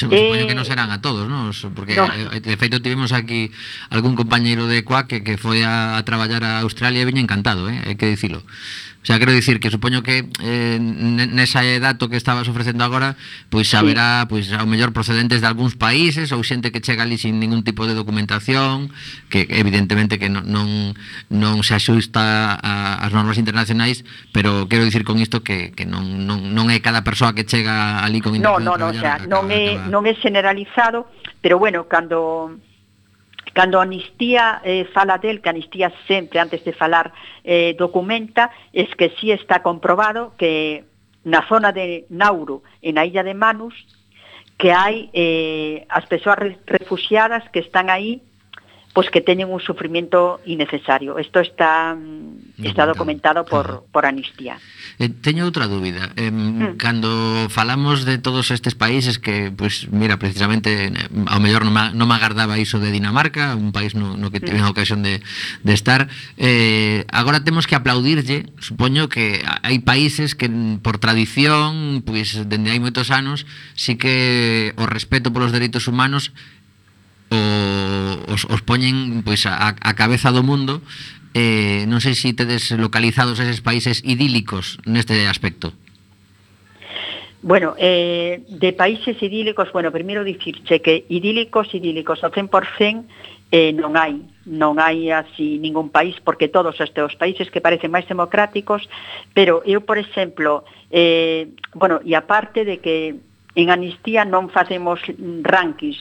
Se 0.00 0.06
eh, 0.06 0.08
supoño 0.08 0.44
eh, 0.44 0.48
que 0.48 0.56
non 0.56 0.64
serán 0.64 0.90
a 0.90 0.98
todos, 1.04 1.28
non? 1.28 1.52
Porque, 1.76 1.94
no. 1.94 2.08
Eh, 2.08 2.40
de 2.40 2.56
feito, 2.56 2.80
tivemos 2.80 3.12
aquí 3.12 3.52
algún 3.92 4.16
compañeiro 4.16 4.64
de 4.64 4.80
CUAC 4.80 5.06
que, 5.06 5.18
que 5.22 5.36
foi 5.36 5.62
a, 5.62 5.96
a 5.96 6.00
traballar 6.08 6.42
a 6.42 6.60
Australia 6.64 7.04
e 7.04 7.08
viña 7.08 7.20
encantado, 7.20 7.68
eh? 7.68 7.78
hai 7.84 7.96
que 8.00 8.08
dicilo. 8.08 8.40
O 9.02 9.06
sea, 9.06 9.18
quero 9.18 9.32
dicir 9.32 9.60
que 9.60 9.70
supoño 9.70 10.02
que 10.02 10.28
eh, 10.44 10.76
nesa 10.76 11.64
dato 11.80 12.12
que 12.12 12.20
estabas 12.20 12.44
ofrecendo 12.52 12.84
agora, 12.84 13.16
pois 13.48 13.72
haberá, 13.72 14.22
sí. 14.22 14.26
pois 14.28 14.44
ao 14.52 14.68
mellor 14.68 14.92
procedentes 14.92 15.40
de 15.40 15.48
algúns 15.48 15.72
países 15.72 16.36
ou 16.36 16.44
xente 16.44 16.68
que 16.68 16.84
chega 16.84 17.08
ali 17.08 17.16
sin 17.16 17.40
ningún 17.40 17.64
tipo 17.64 17.88
de 17.88 17.96
documentación, 17.96 18.92
que 19.32 19.48
evidentemente 19.48 20.20
que 20.20 20.28
non 20.28 20.44
non, 20.44 20.92
non 21.32 21.64
se 21.64 21.72
axusta 21.72 22.60
ás 22.60 23.08
normas 23.16 23.40
internacionais, 23.40 24.04
pero 24.36 24.68
quero 24.68 24.84
dicir 24.84 25.08
con 25.08 25.16
isto 25.16 25.40
que, 25.40 25.72
que 25.72 25.88
non, 25.88 26.28
non, 26.28 26.52
non 26.52 26.68
é 26.68 26.84
cada 26.84 27.00
persoa 27.00 27.32
que 27.32 27.48
chega 27.48 28.04
ali 28.04 28.20
con 28.20 28.36
No, 28.36 28.60
no, 28.60 28.76
no, 28.76 28.92
o 28.92 28.96
sea, 29.00 29.16
non 29.24 29.48
é 29.48 29.80
non 29.88 30.04
é 30.04 30.12
generalizado, 30.12 31.08
pero 31.40 31.56
bueno, 31.56 31.88
cando 31.88 32.60
Cando 33.52 33.78
a 33.78 33.82
amnistía 33.82 34.60
eh, 34.64 34.86
fala 34.92 35.18
del, 35.18 35.40
que 35.40 35.48
a 35.48 35.52
amnistía 35.52 35.92
sempre 36.06 36.38
antes 36.38 36.64
de 36.64 36.72
falar 36.72 37.12
eh, 37.44 37.74
documenta, 37.78 38.50
es 38.72 38.88
que 38.96 39.10
sí 39.20 39.32
está 39.32 39.62
comprobado 39.62 40.34
que 40.36 40.84
na 41.24 41.46
zona 41.48 41.72
de 41.72 42.06
Nauru 42.08 42.62
en 42.80 42.96
a 42.96 43.04
illa 43.04 43.22
de 43.22 43.34
Manus 43.34 43.74
que 44.56 44.72
hai 44.72 45.08
eh, 45.12 45.84
as 45.88 46.04
persoas 46.08 46.40
refugiadas 46.64 47.44
que 47.52 47.60
están 47.60 47.88
aí 47.88 48.24
pois 48.92 49.06
que 49.10 49.22
teñen 49.22 49.50
un 49.50 49.62
sufrimiento 49.62 50.40
innecesario. 50.46 51.18
Isto 51.18 51.38
está 51.40 51.94
está 52.58 52.84
documentado 52.86 53.44
por, 53.44 53.84
por 53.92 54.04
amnistía. 54.04 54.58
Eh, 54.98 55.08
teño 55.08 55.48
outra 55.48 55.64
dúbida. 55.64 56.12
Eh, 56.16 56.30
mm. 56.30 56.76
Cando 56.76 57.48
falamos 57.48 58.04
de 58.04 58.18
todos 58.18 58.50
estes 58.50 58.74
países 58.74 59.18
que, 59.18 59.48
pois, 59.48 59.86
pues, 59.86 59.92
mira, 59.92 60.18
precisamente, 60.18 60.90
eh, 60.90 60.92
ao 61.30 61.40
mellor 61.40 61.64
non, 61.64 61.72
me, 61.72 61.94
non 61.96 62.04
me 62.10 62.16
agardaba 62.18 62.60
iso 62.60 62.76
de 62.76 62.92
Dinamarca, 62.92 63.56
un 63.56 63.72
país 63.72 63.96
no, 63.96 64.18
no 64.18 64.28
que 64.28 64.42
mm. 64.42 64.46
teño 64.46 64.62
mm. 64.64 64.68
a 64.68 64.74
ocasión 64.74 65.00
de, 65.00 65.24
de 65.64 65.72
estar, 65.72 66.12
eh, 66.36 67.08
agora 67.08 67.40
temos 67.40 67.64
que 67.64 67.78
aplaudirlle, 67.78 68.50
supoño 68.60 69.08
que 69.08 69.40
hai 69.64 69.80
países 69.80 70.36
que 70.36 70.50
por 70.84 71.00
tradición, 71.00 72.04
pois, 72.04 72.36
pues, 72.36 72.48
dende 72.50 72.74
hai 72.74 72.80
moitos 72.82 73.08
anos, 73.08 73.48
sí 73.72 73.96
que 73.96 74.76
o 74.76 74.84
respeto 74.84 75.32
polos 75.32 75.54
dereitos 75.54 75.88
humanos 75.88 76.36
o, 77.30 77.40
os, 78.34 78.44
os 78.50 78.60
poñen 78.66 79.22
pois, 79.22 79.46
a, 79.46 79.72
a 79.72 79.92
cabeza 79.94 80.34
do 80.34 80.42
mundo 80.42 80.82
eh, 81.34 81.86
non 81.86 82.02
sei 82.02 82.18
se 82.18 82.30
si 82.30 82.34
tedes 82.34 82.74
localizados 82.74 83.38
eses 83.38 83.62
países 83.62 84.02
idílicos 84.02 84.82
neste 84.82 85.14
aspecto. 85.30 85.70
Bueno, 87.42 87.72
eh, 87.78 88.44
de 88.48 88.72
países 88.74 89.16
idílicos, 89.22 89.72
bueno, 89.72 89.88
primeiro 89.88 90.24
dicirche 90.24 90.82
que 90.84 91.06
idílicos, 91.08 91.72
idílicos, 91.72 92.20
ao 92.20 92.34
100% 92.34 93.08
eh, 93.50 93.72
non 93.72 93.96
hai, 93.96 94.20
non 94.44 94.76
hai 94.76 95.08
así 95.10 95.58
ningún 95.58 95.88
país, 95.88 96.14
porque 96.20 96.52
todos 96.52 96.76
estes 96.78 97.16
países 97.16 97.48
que 97.48 97.64
parecen 97.64 97.90
máis 97.90 98.06
democráticos, 98.06 98.86
pero 99.32 99.64
eu, 99.64 99.82
por 99.82 99.96
exemplo, 99.96 100.68
eh, 100.92 101.50
bueno, 101.74 101.98
e 102.04 102.12
aparte 102.12 102.68
de 102.68 102.78
que 102.78 103.16
en 103.56 103.66
Amnistía 103.72 104.28
non 104.28 104.52
facemos 104.52 105.00
rankings, 105.42 105.98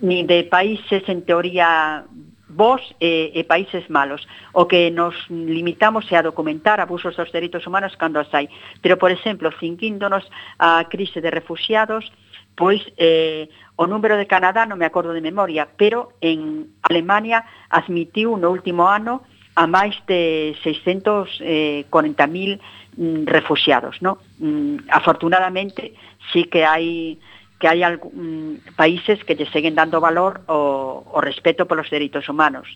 ni 0.00 0.24
de 0.24 0.44
países 0.44 1.02
en 1.08 1.24
teoría 1.24 2.04
vos 2.50 2.82
e, 3.00 3.32
e 3.34 3.44
países 3.46 3.88
malos. 3.88 4.26
O 4.52 4.66
que 4.66 4.90
nos 4.90 5.14
limitamos 5.30 6.04
é 6.10 6.18
a 6.18 6.26
documentar 6.26 6.82
abusos 6.82 7.16
dos 7.16 7.30
dereitos 7.32 7.66
humanos 7.66 7.96
cando 7.96 8.20
as 8.20 8.28
hai. 8.34 8.50
Pero, 8.82 8.98
por 8.98 9.10
exemplo, 9.10 9.54
cinquíndonos 9.56 10.26
a 10.58 10.84
crise 10.90 11.22
de 11.22 11.30
refugiados, 11.30 12.10
pois 12.58 12.82
eh, 12.98 13.48
o 13.78 13.86
número 13.86 14.18
de 14.18 14.26
Canadá 14.26 14.66
non 14.66 14.76
me 14.76 14.84
acordo 14.84 15.14
de 15.14 15.24
memoria, 15.24 15.70
pero 15.78 16.12
en 16.20 16.74
Alemania 16.84 17.46
admitiu 17.70 18.36
no 18.36 18.50
último 18.50 18.90
ano 18.90 19.24
a 19.56 19.64
máis 19.66 19.96
de 20.06 20.54
640.000 20.62 21.40
eh, 21.40 22.58
mm, 22.98 23.24
refugiados. 23.30 24.02
No? 24.02 24.18
Mm, 24.42 24.90
afortunadamente, 24.90 25.94
sí 26.34 26.50
que 26.50 26.66
hai 26.66 27.16
que 27.60 27.68
hai 27.68 27.84
algún, 27.84 28.56
mm, 28.64 28.74
países 28.74 29.20
que 29.22 29.36
lle 29.36 29.44
seguen 29.52 29.76
dando 29.76 30.00
valor 30.00 30.40
o, 30.48 31.04
o 31.04 31.18
respeto 31.20 31.68
polos 31.68 31.92
dereitos 31.92 32.26
humanos. 32.26 32.66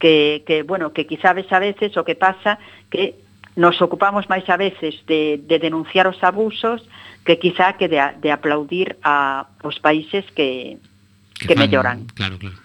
Que, 0.00 0.42
que, 0.48 0.64
bueno, 0.64 0.90
que 0.90 1.06
quizá 1.06 1.36
ves 1.36 1.46
a 1.52 1.60
veces 1.60 1.94
o 1.94 2.02
que 2.02 2.16
pasa 2.16 2.58
que 2.90 3.20
nos 3.54 3.78
ocupamos 3.84 4.26
máis 4.26 4.48
a 4.50 4.56
veces 4.58 4.98
de, 5.06 5.38
de 5.38 5.62
denunciar 5.62 6.08
os 6.08 6.18
abusos 6.24 6.82
que 7.22 7.38
quizá 7.38 7.78
que 7.78 7.86
de, 7.86 8.00
de 8.18 8.30
aplaudir 8.32 8.96
a 9.04 9.46
os 9.62 9.78
países 9.78 10.26
que, 10.34 10.80
que, 11.38 11.52
que 11.52 11.54
fan, 11.54 11.62
melloran. 11.68 11.98
Claro, 12.16 12.40
claro. 12.40 12.56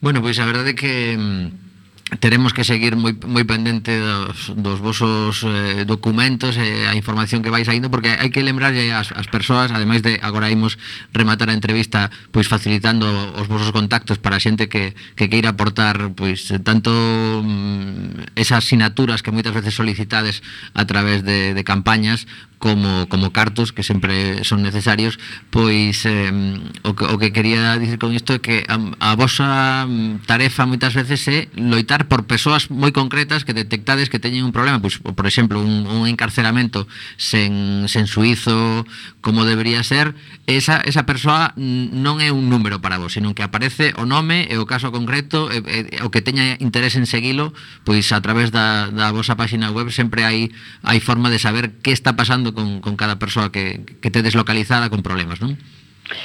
Bueno, 0.00 0.24
pois 0.24 0.40
a 0.40 0.48
verdade 0.48 0.72
é 0.72 0.78
que 0.80 1.14
mm, 1.14 1.69
teremos 2.18 2.52
que 2.52 2.64
seguir 2.66 2.98
moi, 2.98 3.14
moi 3.22 3.46
pendente 3.46 3.94
dos, 3.94 4.50
dos 4.58 4.82
vosos 4.82 5.46
eh, 5.46 5.86
documentos 5.86 6.58
e 6.58 6.82
eh, 6.82 6.90
a 6.90 6.98
información 6.98 7.38
que 7.38 7.54
vais 7.54 7.62
saindo 7.62 7.86
porque 7.86 8.10
hai 8.10 8.34
que 8.34 8.42
lembrarlle 8.42 8.90
as, 8.90 9.14
as 9.14 9.30
persoas 9.30 9.70
ademais 9.70 10.02
de 10.02 10.18
agora 10.18 10.50
imos 10.50 10.74
rematar 11.14 11.52
a 11.52 11.54
entrevista 11.54 12.10
pois 12.34 12.50
facilitando 12.50 13.06
os 13.38 13.46
vosos 13.46 13.70
contactos 13.70 14.18
para 14.18 14.36
a 14.36 14.42
xente 14.42 14.66
que, 14.66 14.98
que 15.14 15.30
queira 15.30 15.54
aportar 15.54 16.10
pois 16.18 16.50
tanto 16.66 16.90
mm, 16.90 18.34
esas 18.34 18.66
sinaturas 18.66 19.22
que 19.22 19.30
moitas 19.30 19.54
veces 19.54 19.78
solicitades 19.78 20.42
a 20.74 20.82
través 20.90 21.22
de, 21.22 21.54
de 21.54 21.62
campañas 21.62 22.26
como, 22.60 23.08
como 23.08 23.32
cartos 23.32 23.72
que 23.72 23.82
sempre 23.82 24.44
son 24.44 24.62
necesarios 24.62 25.18
pois 25.48 26.04
eh, 26.04 26.30
o, 26.84 26.92
que, 26.92 27.04
o 27.06 27.16
que 27.16 27.32
quería 27.32 27.78
dicir 27.80 27.96
con 28.02 28.12
isto 28.12 28.36
é 28.36 28.42
que 28.42 28.66
a, 28.68 28.76
a 29.00 29.16
vosa 29.16 29.86
mm, 29.88 30.28
tarefa 30.28 30.68
moitas 30.68 30.92
veces 30.92 31.24
é 31.30 31.48
loitar 31.56 31.99
por 32.06 32.24
persoas 32.24 32.70
moi 32.70 32.94
concretas 32.94 33.42
que 33.42 33.56
detectades 33.56 34.08
que 34.08 34.22
teñen 34.22 34.46
un 34.46 34.54
problema, 34.54 34.78
pois, 34.78 35.00
por 35.00 35.26
exemplo, 35.26 35.60
un, 35.60 35.84
un 35.88 36.06
encarceramento 36.06 36.86
sen, 37.18 37.88
sen 37.90 38.06
suizo 38.06 38.86
como 39.20 39.44
debería 39.44 39.82
ser, 39.82 40.14
esa, 40.46 40.80
esa 40.84 41.04
persoa 41.04 41.52
non 41.56 42.20
é 42.24 42.32
un 42.32 42.48
número 42.48 42.80
para 42.80 42.96
vos, 42.96 43.16
senón 43.16 43.36
que 43.36 43.44
aparece 43.44 43.92
o 44.00 44.08
nome 44.08 44.48
e 44.48 44.56
o 44.56 44.64
caso 44.64 44.94
concreto 44.94 45.52
e, 45.52 45.60
e, 45.60 46.00
o 46.00 46.08
que 46.08 46.24
teña 46.24 46.56
interés 46.62 46.96
en 46.96 47.04
seguilo, 47.04 47.52
pois 47.84 48.08
a 48.14 48.20
través 48.24 48.54
da, 48.54 48.88
da 48.88 49.12
vosa 49.12 49.36
página 49.36 49.68
web 49.74 49.92
sempre 49.92 50.24
hai 50.24 50.54
hai 50.86 50.98
forma 51.02 51.28
de 51.28 51.42
saber 51.42 51.80
que 51.84 51.92
está 51.92 52.16
pasando 52.16 52.56
con, 52.56 52.80
con 52.80 52.96
cada 52.96 53.20
persoa 53.20 53.52
que, 53.52 53.84
que 54.00 54.08
te 54.08 54.24
deslocalizada 54.24 54.88
con 54.88 55.04
problemas, 55.04 55.40
non? 55.40 55.58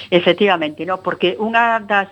Efectivamente, 0.09 0.85
no, 0.85 1.01
porque 1.01 1.37
unha 1.37 1.81
das 1.83 2.09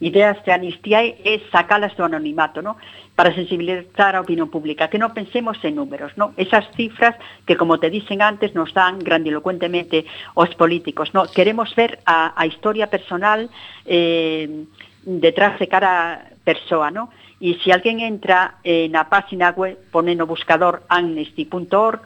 ideas 0.00 0.40
de 0.44 0.52
amnistía 0.52 1.04
é, 1.04 1.40
sacalas 1.52 1.94
do 1.96 2.04
anonimato, 2.04 2.60
¿no? 2.60 2.76
para 3.20 3.34
sensibilizar 3.34 4.16
a 4.16 4.24
opinión 4.24 4.48
pública, 4.48 4.88
que 4.88 4.96
non 4.96 5.12
pensemos 5.12 5.60
en 5.60 5.76
números, 5.76 6.16
¿no? 6.16 6.32
Esas 6.40 6.64
cifras 6.72 7.20
que, 7.44 7.52
como 7.52 7.76
te 7.76 7.92
dicen 7.92 8.24
antes, 8.24 8.56
nos 8.56 8.72
dan 8.72 8.96
grandilocuentemente 8.96 10.08
os 10.32 10.48
políticos, 10.56 11.12
¿no? 11.12 11.28
Queremos 11.28 11.68
ver 11.76 12.00
a, 12.08 12.32
a 12.32 12.48
historia 12.48 12.88
personal 12.88 13.52
eh, 13.84 14.64
detrás 15.04 15.60
de 15.60 15.68
cada 15.68 16.32
persoa, 16.48 16.88
¿no? 16.88 17.12
E 17.40 17.60
se 17.60 17.72
alguén 17.72 18.00
entra 18.00 18.60
eh, 18.64 18.88
na 18.88 19.08
página 19.08 19.52
web, 19.52 19.76
pone 19.92 20.16
no 20.16 20.24
buscador 20.24 20.88
amnesty.org, 20.88 22.00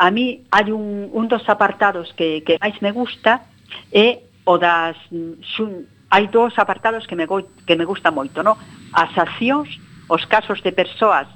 a 0.00 0.08
mí 0.12 0.44
hai 0.52 0.68
un, 0.72 1.12
un 1.12 1.28
dos 1.28 1.44
apartados 1.52 2.12
que, 2.16 2.44
que 2.44 2.60
máis 2.60 2.76
me 2.84 2.92
gusta 2.92 3.44
é 3.92 4.24
o 4.44 4.60
das 4.60 4.96
mm, 5.08 5.40
xun, 5.40 5.88
hai 6.10 6.28
dous 6.28 6.54
apartados 6.58 7.06
que 7.06 7.16
me, 7.16 7.26
go, 7.26 7.42
que 7.66 7.76
me 7.76 7.84
gusta 7.84 8.10
moito, 8.10 8.42
no? 8.42 8.56
As 8.94 9.10
accións, 9.18 9.68
os 10.08 10.24
casos 10.26 10.62
de 10.62 10.72
persoas 10.72 11.26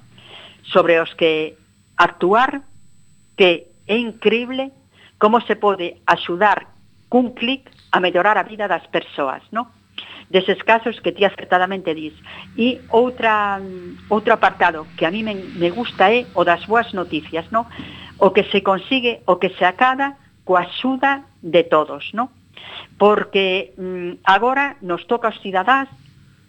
sobre 0.62 1.00
os 1.00 1.12
que 1.14 1.58
actuar, 1.96 2.62
que 3.36 3.66
é 3.86 3.96
increíble 3.98 4.70
como 5.18 5.40
se 5.42 5.56
pode 5.56 6.00
axudar 6.06 6.70
cun 7.10 7.34
clic 7.34 7.66
a 7.90 7.98
mellorar 7.98 8.38
a 8.38 8.46
vida 8.46 8.70
das 8.70 8.86
persoas, 8.86 9.42
no? 9.50 9.68
Deses 10.30 10.62
casos 10.62 11.02
que 11.02 11.10
ti 11.10 11.26
acertadamente 11.26 11.90
dis. 11.90 12.14
E 12.54 12.78
outra, 12.94 13.58
outro 14.08 14.32
apartado 14.32 14.86
que 14.96 15.04
a 15.04 15.10
mí 15.10 15.26
me, 15.26 15.34
me 15.34 15.74
gusta 15.74 16.14
é 16.14 16.24
o 16.38 16.46
das 16.46 16.64
boas 16.70 16.94
noticias, 16.94 17.50
no? 17.50 17.66
O 18.22 18.30
que 18.30 18.46
se 18.46 18.62
consigue, 18.62 19.26
o 19.26 19.42
que 19.42 19.50
se 19.58 19.66
acada 19.66 20.14
coa 20.46 20.62
axuda 20.62 21.26
de 21.42 21.66
todos, 21.66 22.14
no? 22.14 22.30
porque 23.00 23.72
mm, 23.76 24.24
agora 24.24 24.76
nos 24.84 25.06
toca 25.06 25.28
aos 25.28 25.40
cidadáns 25.40 25.88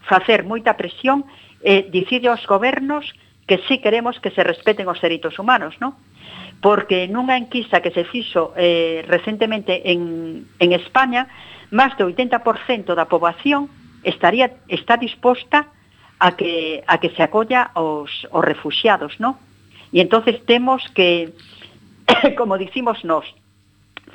facer 0.04 0.43
moita 0.43 0.76
presión 0.76 1.24
e 1.62 1.88
dicirle 1.88 2.28
aos 2.28 2.43
gobernos 2.50 3.06
que 3.47 3.62
sí 3.67 3.80
queremos 3.80 4.19
que 4.19 4.32
se 4.32 4.43
respeten 4.43 4.88
os 4.88 5.00
dereitos 5.00 5.38
humanos, 5.39 5.78
non? 5.80 5.95
Porque 6.62 7.10
nunha 7.10 7.38
enquisa 7.38 7.82
que 7.82 7.93
se 7.93 8.06
fixo 8.06 8.54
eh, 8.56 9.04
recentemente 9.08 9.91
en, 9.91 10.45
en 10.60 10.69
España, 10.76 11.30
máis 11.71 11.95
do 11.95 12.08
80% 12.10 12.93
da 12.93 13.08
poboación 13.08 13.71
estaría, 14.04 14.60
está 14.67 14.97
disposta 14.97 15.71
a 16.21 16.36
que, 16.38 16.84
a 16.86 17.00
que 17.00 17.10
se 17.15 17.24
acolla 17.24 17.71
os, 17.74 18.28
os 18.30 18.43
refugiados, 18.43 19.17
non? 19.17 19.38
E 19.91 20.00
entonces 20.00 20.39
temos 20.45 20.84
que, 20.95 21.34
como 22.39 22.60
dicimos 22.60 23.04
nós, 23.04 23.28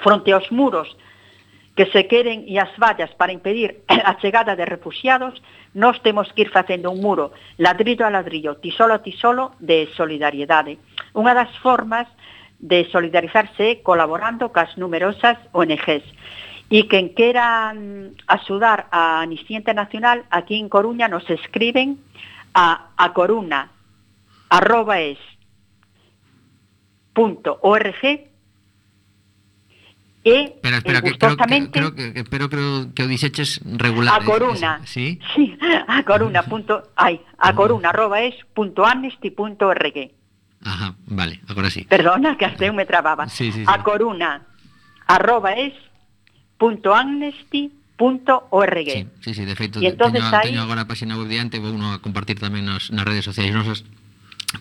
fronte 0.04 0.32
aos 0.32 0.48
muros 0.52 0.88
que 1.76 1.86
se 1.92 2.08
queren 2.08 2.48
e 2.48 2.56
as 2.56 2.72
vallas 2.80 3.12
para 3.20 3.36
impedir 3.36 3.84
a 3.86 4.16
chegada 4.16 4.56
de 4.56 4.64
refugiados, 4.64 5.36
nós 5.76 6.00
temos 6.00 6.32
que 6.32 6.48
ir 6.48 6.50
facendo 6.50 6.90
un 6.90 7.04
muro 7.04 7.36
ladrillo 7.60 8.08
a 8.08 8.10
ladrillo, 8.10 8.56
tisolo 8.56 8.96
a 8.96 9.04
tisolo 9.04 9.52
de 9.60 9.86
solidariedade. 9.92 10.80
Unha 11.12 11.36
das 11.36 11.52
formas 11.60 12.08
de 12.56 12.88
solidarizarse 12.88 13.76
é 13.76 13.80
colaborando 13.84 14.48
cas 14.48 14.72
numerosas 14.80 15.36
ONGs 15.52 16.02
e 16.72 16.88
quen 16.88 17.12
queran 17.12 18.16
mm, 18.16 18.26
axudar 18.26 18.88
a 18.90 19.22
Amnistía 19.22 19.60
Internacional 19.60 20.24
aquí 20.32 20.56
en 20.56 20.72
Coruña 20.72 21.06
nos 21.06 21.28
escriben 21.28 22.00
a 22.56 22.96
a 22.96 23.12
coruna 23.12 23.70
arroba 24.48 24.98
es 25.04 25.20
punto 27.12 27.60
org 27.60 28.00
e 30.26 30.58
pero, 30.58 30.82
espera, 30.82 30.98
eh, 30.98 31.02
que, 31.02 31.18
creo, 31.18 31.36
creo, 31.70 31.94
que, 31.94 32.24
pero 32.26 32.50
creo 32.50 32.90
que 32.90 33.06
o 33.06 33.06
dixeches 33.06 33.62
regular. 33.62 34.10
A 34.10 34.18
¿eh? 34.18 34.26
Coruna. 34.26 34.82
Sí. 34.82 35.22
sí, 35.38 35.54
a 35.62 36.02
Coruna 36.02 36.42
punto, 36.42 36.90
ay 36.98 37.22
a 37.38 37.54
Coruna 37.54 37.94
arroba 37.94 38.26
es 38.26 38.34
punto 38.50 38.82
amnesty 38.82 39.30
punto 39.30 39.70
org 39.70 40.10
Ajá, 40.66 40.96
vale, 41.06 41.38
agora 41.46 41.70
sí. 41.70 41.86
Perdona 41.86 42.34
que 42.34 42.42
hasta 42.42 42.66
eu 42.66 42.74
me 42.74 42.82
trababa. 42.82 43.30
Sí, 43.30 43.54
sí, 43.54 43.62
sí. 43.62 43.70
A 43.70 43.86
Coruna 43.86 44.42
arroba 45.06 45.54
es 45.54 45.78
punto 46.58 46.90
amnesty 46.90 47.70
punto 47.94 48.50
org. 48.50 48.90
Sí, 48.90 49.06
sí, 49.22 49.30
sí, 49.30 49.44
de 49.46 49.54
feito, 49.54 49.78
teño, 49.78 49.94
ahí... 50.34 50.50
teño 50.50 50.66
agora 50.66 50.82
a 50.82 50.90
página 50.90 51.14
web 51.14 51.30
diante, 51.30 51.62
vou 51.62 51.70
a 51.70 52.02
compartir 52.02 52.34
tamén 52.42 52.66
nas, 52.66 52.90
nas 52.90 53.06
redes 53.06 53.22
sociais 53.22 53.54
nosas 53.54 53.86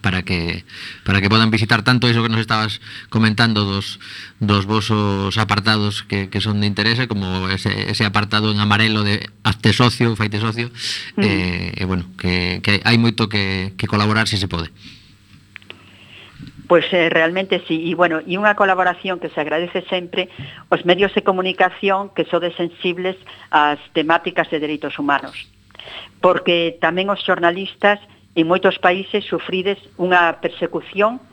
para 0.02 0.24
que 0.24 0.66
para 1.06 1.22
que 1.22 1.30
podan 1.30 1.52
visitar 1.52 1.84
tanto 1.84 2.10
iso 2.10 2.24
que 2.24 2.30
nos 2.30 2.42
estabas 2.42 2.82
comentando 3.10 3.66
dos, 3.66 4.00
dos 4.40 4.66
vosos 4.66 5.38
apartados 5.38 6.04
que, 6.04 6.30
que 6.30 6.42
son 6.42 6.62
de 6.62 6.68
interese 6.68 7.08
como 7.08 7.50
ese, 7.50 7.92
ese 7.92 8.06
apartado 8.06 8.52
en 8.52 8.60
amarelo 8.60 9.04
de 9.04 9.30
hazte 9.44 9.74
socio, 9.74 10.16
faite 10.16 10.42
socio 10.42 10.72
mm. 11.16 11.22
eh, 11.22 11.72
e 11.78 11.84
bueno, 11.86 12.10
que, 12.18 12.60
que 12.66 12.82
hai 12.82 12.98
moito 12.98 13.30
que, 13.30 13.78
que 13.78 13.86
colaborar 13.88 14.28
se 14.28 14.42
se 14.42 14.50
pode 14.50 14.74
Pois 16.66 16.90
eh, 16.98 17.14
realmente 17.14 17.62
sí, 17.70 17.78
e 17.78 17.94
bueno, 17.94 18.26
e 18.26 18.42
unha 18.42 18.58
colaboración 18.58 19.22
que 19.22 19.30
se 19.30 19.38
agradece 19.38 19.86
sempre 19.86 20.34
os 20.74 20.82
medios 20.82 21.14
de 21.14 21.22
comunicación 21.22 22.10
que 22.10 22.26
sodes 22.26 22.58
sensibles 22.58 23.22
ás 23.54 23.78
temáticas 23.94 24.50
de 24.50 24.58
dereitos 24.58 24.98
humanos 24.98 25.38
porque 26.26 26.74
tamén 26.82 27.14
os 27.14 27.22
xornalistas 27.22 28.02
en 28.36 28.46
moitos 28.46 28.76
países 28.84 29.24
sufrides 29.24 29.80
unha 29.96 30.38
persecución 30.44 31.24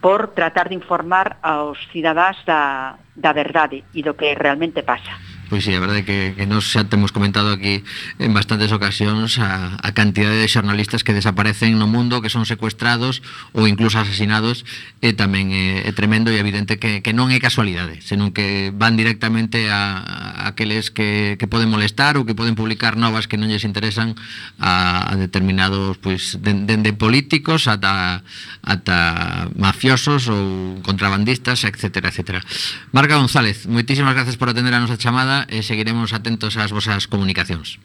por 0.00 0.32
tratar 0.32 0.72
de 0.72 0.78
informar 0.80 1.36
aos 1.44 1.76
cidadáns 1.92 2.40
da, 2.48 2.96
da 3.12 3.32
verdade 3.36 3.84
e 3.92 4.00
do 4.00 4.16
que 4.16 4.32
realmente 4.32 4.80
pasa. 4.80 5.27
Pois 5.48 5.64
sí, 5.64 5.72
a 5.72 5.80
verdade 5.80 6.04
que, 6.04 6.36
que 6.36 6.44
nos 6.44 6.68
xa 6.68 6.84
temos 6.92 7.08
comentado 7.08 7.48
aquí 7.48 7.80
en 8.20 8.36
bastantes 8.36 8.68
ocasións 8.68 9.40
a, 9.40 9.80
a 9.80 9.90
cantidade 9.96 10.36
de 10.36 10.44
xornalistas 10.44 11.00
que 11.00 11.16
desaparecen 11.16 11.80
no 11.80 11.88
mundo, 11.88 12.20
que 12.20 12.28
son 12.28 12.44
secuestrados 12.44 13.24
ou 13.56 13.64
incluso 13.64 13.96
asesinados, 13.96 14.68
e 15.00 15.16
tamén 15.16 15.48
é, 15.56 15.88
eh, 15.88 15.88
é 15.88 15.92
tremendo 15.96 16.28
e 16.28 16.36
evidente 16.36 16.76
que, 16.76 17.00
que 17.00 17.16
non 17.16 17.32
é 17.32 17.40
casualidade, 17.40 18.04
senón 18.04 18.36
que 18.36 18.76
van 18.76 19.00
directamente 19.00 19.72
a, 19.72 20.04
a 20.04 20.52
aqueles 20.52 20.92
que, 20.92 21.40
que 21.40 21.48
poden 21.48 21.72
molestar 21.72 22.20
ou 22.20 22.28
que 22.28 22.36
poden 22.36 22.52
publicar 22.52 23.00
novas 23.00 23.24
que 23.24 23.40
non 23.40 23.48
lles 23.48 23.64
interesan 23.64 24.20
a, 24.60 25.08
a 25.08 25.16
determinados, 25.16 25.96
pois, 25.96 26.36
dende 26.44 26.76
de, 26.76 26.84
de 26.84 26.92
políticos 26.92 27.72
ata, 27.72 28.20
ata 28.60 29.48
mafiosos 29.56 30.28
ou 30.28 30.76
contrabandistas, 30.84 31.64
etc. 31.64 32.04
etc. 32.12 32.44
Marga 32.92 33.16
González, 33.16 33.64
moitísimas 33.64 34.12
gracias 34.12 34.36
por 34.36 34.52
atender 34.52 34.76
a 34.76 34.84
nosa 34.84 35.00
chamada 35.00 35.37
E 35.46 35.62
seguiremos 35.62 36.10
atentos 36.10 36.58
ás 36.58 36.74
vosas 36.74 37.06
comunicacións. 37.06 37.78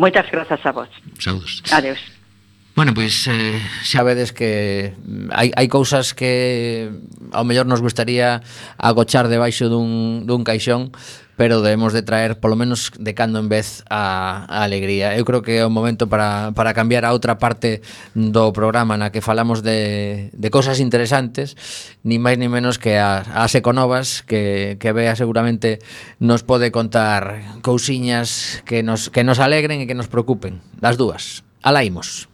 Moitas 0.00 0.24
grazas 0.32 0.62
a 0.64 0.72
vos. 0.72 0.88
Saúdos. 1.20 1.60
Adeus. 1.68 2.00
Bueno, 2.74 2.90
pois 2.90 3.30
eh, 3.30 3.62
xa 3.86 4.02
vedes 4.02 4.34
que 4.34 4.90
mm, 4.98 5.30
hai, 5.30 5.54
hai 5.54 5.68
cousas 5.70 6.10
que 6.10 6.90
ao 7.30 7.46
mellor 7.46 7.70
nos 7.70 7.78
gustaría 7.78 8.42
agochar 8.78 9.30
debaixo 9.30 9.70
dun, 9.70 10.26
dun 10.26 10.42
caixón 10.42 10.90
pero 11.36 11.62
debemos 11.62 11.92
de 11.92 12.02
traer 12.02 12.38
polo 12.38 12.56
menos 12.56 12.92
de 12.98 13.14
cando 13.14 13.38
en 13.38 13.48
vez 13.48 13.82
a, 13.90 14.46
a 14.48 14.62
alegría. 14.62 15.16
Eu 15.16 15.24
creo 15.24 15.42
que 15.42 15.58
é 15.58 15.66
o 15.66 15.70
momento 15.70 16.06
para, 16.06 16.52
para 16.52 16.74
cambiar 16.74 17.04
a 17.04 17.12
outra 17.12 17.38
parte 17.38 17.82
do 18.14 18.52
programa 18.52 18.98
na 18.98 19.10
que 19.10 19.24
falamos 19.24 19.62
de, 19.62 20.30
de 20.34 20.48
cosas 20.50 20.78
interesantes, 20.78 21.56
ni 22.04 22.18
máis 22.18 22.38
ni 22.38 22.46
menos 22.50 22.78
que 22.78 22.98
a, 22.98 23.22
a 23.22 23.48
Seconovas, 23.48 24.22
que, 24.22 24.76
que 24.78 24.90
vea 24.92 25.16
seguramente 25.16 25.82
nos 26.18 26.42
pode 26.42 26.70
contar 26.74 27.60
cousiñas 27.62 28.62
que 28.66 28.82
nos, 28.82 29.10
que 29.10 29.24
nos 29.24 29.38
alegren 29.38 29.80
e 29.82 29.88
que 29.88 29.96
nos 29.96 30.10
preocupen. 30.10 30.62
Das 30.78 30.98
dúas. 30.98 31.46
Alaimos. 31.64 32.33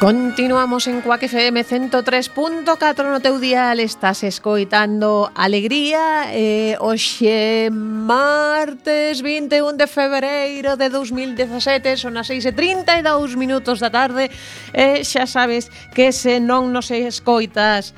Continuamos 0.00 0.86
en 0.86 1.02
Cuac 1.02 1.24
FM 1.24 1.62
103.4 1.62 2.64
no 3.04 3.20
teu 3.20 3.36
dial 3.36 3.84
Estás 3.84 4.24
escoitando 4.24 5.28
Alegría 5.36 6.32
eh, 6.32 6.80
Oxe 6.80 7.68
martes 7.68 9.20
21 9.20 9.76
de 9.76 9.84
febreiro 9.84 10.80
de 10.80 10.88
2017 10.88 12.00
Son 12.00 12.16
as 12.16 12.32
6.32 12.32 13.36
minutos 13.36 13.76
da 13.76 13.92
tarde. 13.92 14.32
E 14.72 15.04
eh, 15.04 15.04
xa 15.04 15.28
sabes 15.28 15.68
que 15.92 16.16
se 16.16 16.40
non 16.40 16.72
nos 16.72 16.88
escoitas 16.88 17.92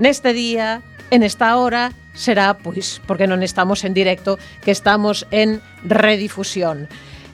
neste 0.00 0.32
día 0.32 0.80
en 1.12 1.20
esta 1.20 1.60
hora 1.60 1.92
será 2.16 2.56
pois 2.56 3.04
porque 3.04 3.28
non 3.28 3.44
estamos 3.44 3.84
en 3.84 3.92
directo 3.92 4.40
que 4.64 4.72
estamos 4.72 5.28
en 5.28 5.60
redifusión. 5.84 6.88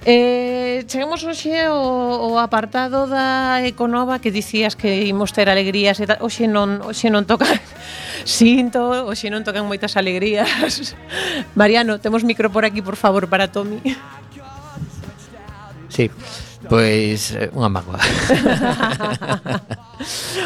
Eh, 0.04 0.84
chegamos 0.88 1.20
hoxe 1.28 1.68
o, 1.68 2.32
o 2.32 2.40
apartado 2.40 3.04
da 3.04 3.60
Econova 3.68 4.16
que 4.16 4.32
dicías 4.32 4.72
que 4.72 5.04
imos 5.04 5.36
ter 5.36 5.52
alegrías 5.52 6.00
e 6.00 6.08
tal. 6.08 6.24
Hoxe 6.24 6.48
non, 6.48 6.80
hoxe 6.80 7.12
non 7.12 7.28
toca 7.28 7.44
Sinto, 8.24 9.04
hoxe 9.04 9.28
non 9.28 9.44
tocan 9.44 9.68
moitas 9.68 10.00
alegrías. 10.00 10.96
Mariano, 11.60 12.00
temos 12.00 12.24
micro 12.24 12.48
por 12.48 12.64
aquí, 12.64 12.80
por 12.80 12.96
favor, 12.96 13.28
para 13.28 13.52
Tomi. 13.52 13.80
Sí. 15.92 16.08
Pois 16.68 17.32
eh, 17.32 17.48
unha 17.56 17.72
mágoa. 17.72 17.96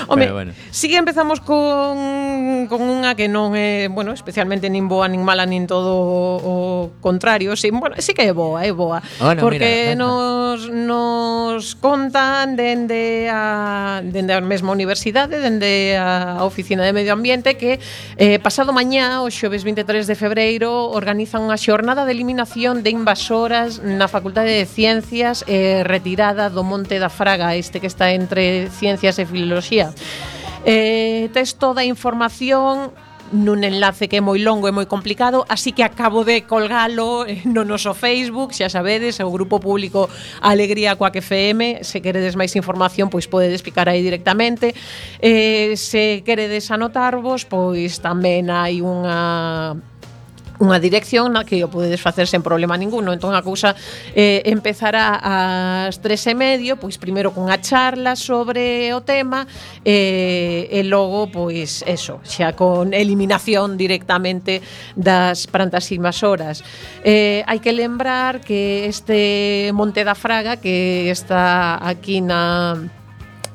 Home, 0.09 0.33
bueno. 0.33 0.53
si 0.71 0.89
sí 0.89 0.97
empezamos 0.97 1.41
con, 1.41 2.67
con 2.67 2.81
unha 2.83 3.15
que 3.15 3.31
non 3.31 3.55
é, 3.55 3.87
bueno, 3.87 4.11
especialmente 4.11 4.67
nin 4.67 4.91
boa, 4.91 5.07
nin 5.07 5.23
mala, 5.23 5.47
nin 5.47 5.71
todo 5.71 5.95
o 6.43 6.91
contrario, 6.99 7.55
si, 7.55 7.71
sí, 7.71 7.75
bueno, 7.75 7.95
sí 8.03 8.19
que 8.19 8.27
é 8.27 8.35
boa, 8.35 8.67
é 8.67 8.75
boa, 8.75 8.99
Bueno, 9.23 9.41
porque 9.43 9.95
mira, 9.95 10.03
nos 10.03 10.67
nos 10.71 11.79
contan 11.79 12.59
dende 12.59 13.31
a 13.31 14.03
dende 14.03 14.35
a 14.35 14.43
mesma 14.43 14.75
universidade, 14.75 15.39
dende 15.39 15.95
a 15.95 16.43
Oficina 16.43 16.83
de 16.83 16.91
Medio 16.91 17.15
Ambiente 17.15 17.55
que 17.55 17.79
eh, 18.19 18.43
pasado 18.43 18.75
mañá, 18.75 19.23
o 19.23 19.31
xoves 19.31 19.63
23 19.63 20.11
de 20.11 20.19
febreiro, 20.19 20.91
organizan 20.91 21.47
unha 21.47 21.59
xornada 21.59 22.03
de 22.03 22.11
eliminación 22.11 22.83
de 22.83 22.91
invasoras 22.91 23.79
na 23.79 24.11
Facultade 24.11 24.51
de 24.51 24.67
Ciencias 24.67 25.47
e 25.47 25.79
eh, 25.79 25.87
retirada 26.05 26.51
do 26.51 26.63
Monte 26.63 27.01
da 27.01 27.09
Fraga, 27.09 27.57
este 27.57 27.81
que 27.81 27.87
está 27.87 28.13
entre 28.13 28.69
Ciencias 28.69 29.17
e 29.17 29.25
Filoloxía. 29.25 29.89
Eh, 30.69 31.33
tes 31.33 31.57
toda 31.57 31.81
a 31.81 31.89
información 31.89 32.93
nun 33.33 33.65
enlace 33.65 34.05
que 34.05 34.21
é 34.21 34.23
moi 34.23 34.37
longo 34.37 34.69
e 34.69 34.73
moi 34.77 34.85
complicado, 34.85 35.49
así 35.49 35.73
que 35.73 35.81
acabo 35.81 36.29
de 36.29 36.45
colgalo 36.45 37.25
eh, 37.25 37.41
no 37.49 37.65
noso 37.65 37.97
Facebook, 37.97 38.53
xa 38.53 38.69
sabedes, 38.69 39.17
o 39.25 39.33
grupo 39.33 39.65
público 39.65 40.13
Alegría 40.45 40.93
Coac 41.01 41.25
FM, 41.25 41.81
se 41.81 42.05
queredes 42.05 42.37
máis 42.37 42.53
información, 42.53 43.09
pois 43.09 43.25
podedes 43.25 43.65
picar 43.65 43.89
aí 43.89 44.05
directamente. 44.05 44.77
Eh, 45.25 45.73
se 45.81 46.21
queredes 46.21 46.69
anotarvos, 46.69 47.49
pois 47.49 47.97
tamén 48.05 48.53
hai 48.53 48.85
unha 48.85 49.73
unha 50.63 50.79
dirección 50.79 51.35
na 51.35 51.43
que 51.43 51.67
o 51.67 51.69
podedes 51.69 51.99
facer 51.99 52.31
sen 52.31 52.43
problema 52.43 52.79
ninguno. 52.79 53.11
Entón 53.11 53.35
a 53.35 53.43
cousa 53.43 53.75
eh, 54.15 54.47
empezará 54.47 55.19
ás 55.19 55.99
tres 55.99 56.23
e 56.31 56.35
medio, 56.39 56.79
pois 56.79 56.95
primeiro 57.01 57.35
cunha 57.35 57.59
charla 57.59 58.15
sobre 58.15 58.95
o 58.95 59.03
tema 59.03 59.47
eh, 59.83 60.71
e 60.71 60.81
logo, 60.87 61.27
pois, 61.27 61.83
eso, 61.87 62.23
xa 62.23 62.55
con 62.55 62.95
eliminación 62.95 63.75
directamente 63.75 64.63
das 64.95 65.51
plantas 65.51 65.91
invasoras. 65.91 66.63
Eh, 67.03 67.43
hai 67.51 67.59
que 67.59 67.75
lembrar 67.75 68.39
que 68.39 68.87
este 68.87 69.71
Monte 69.75 70.07
da 70.07 70.15
Fraga 70.15 70.63
que 70.63 71.11
está 71.11 71.83
aquí 71.83 72.23
na 72.23 72.79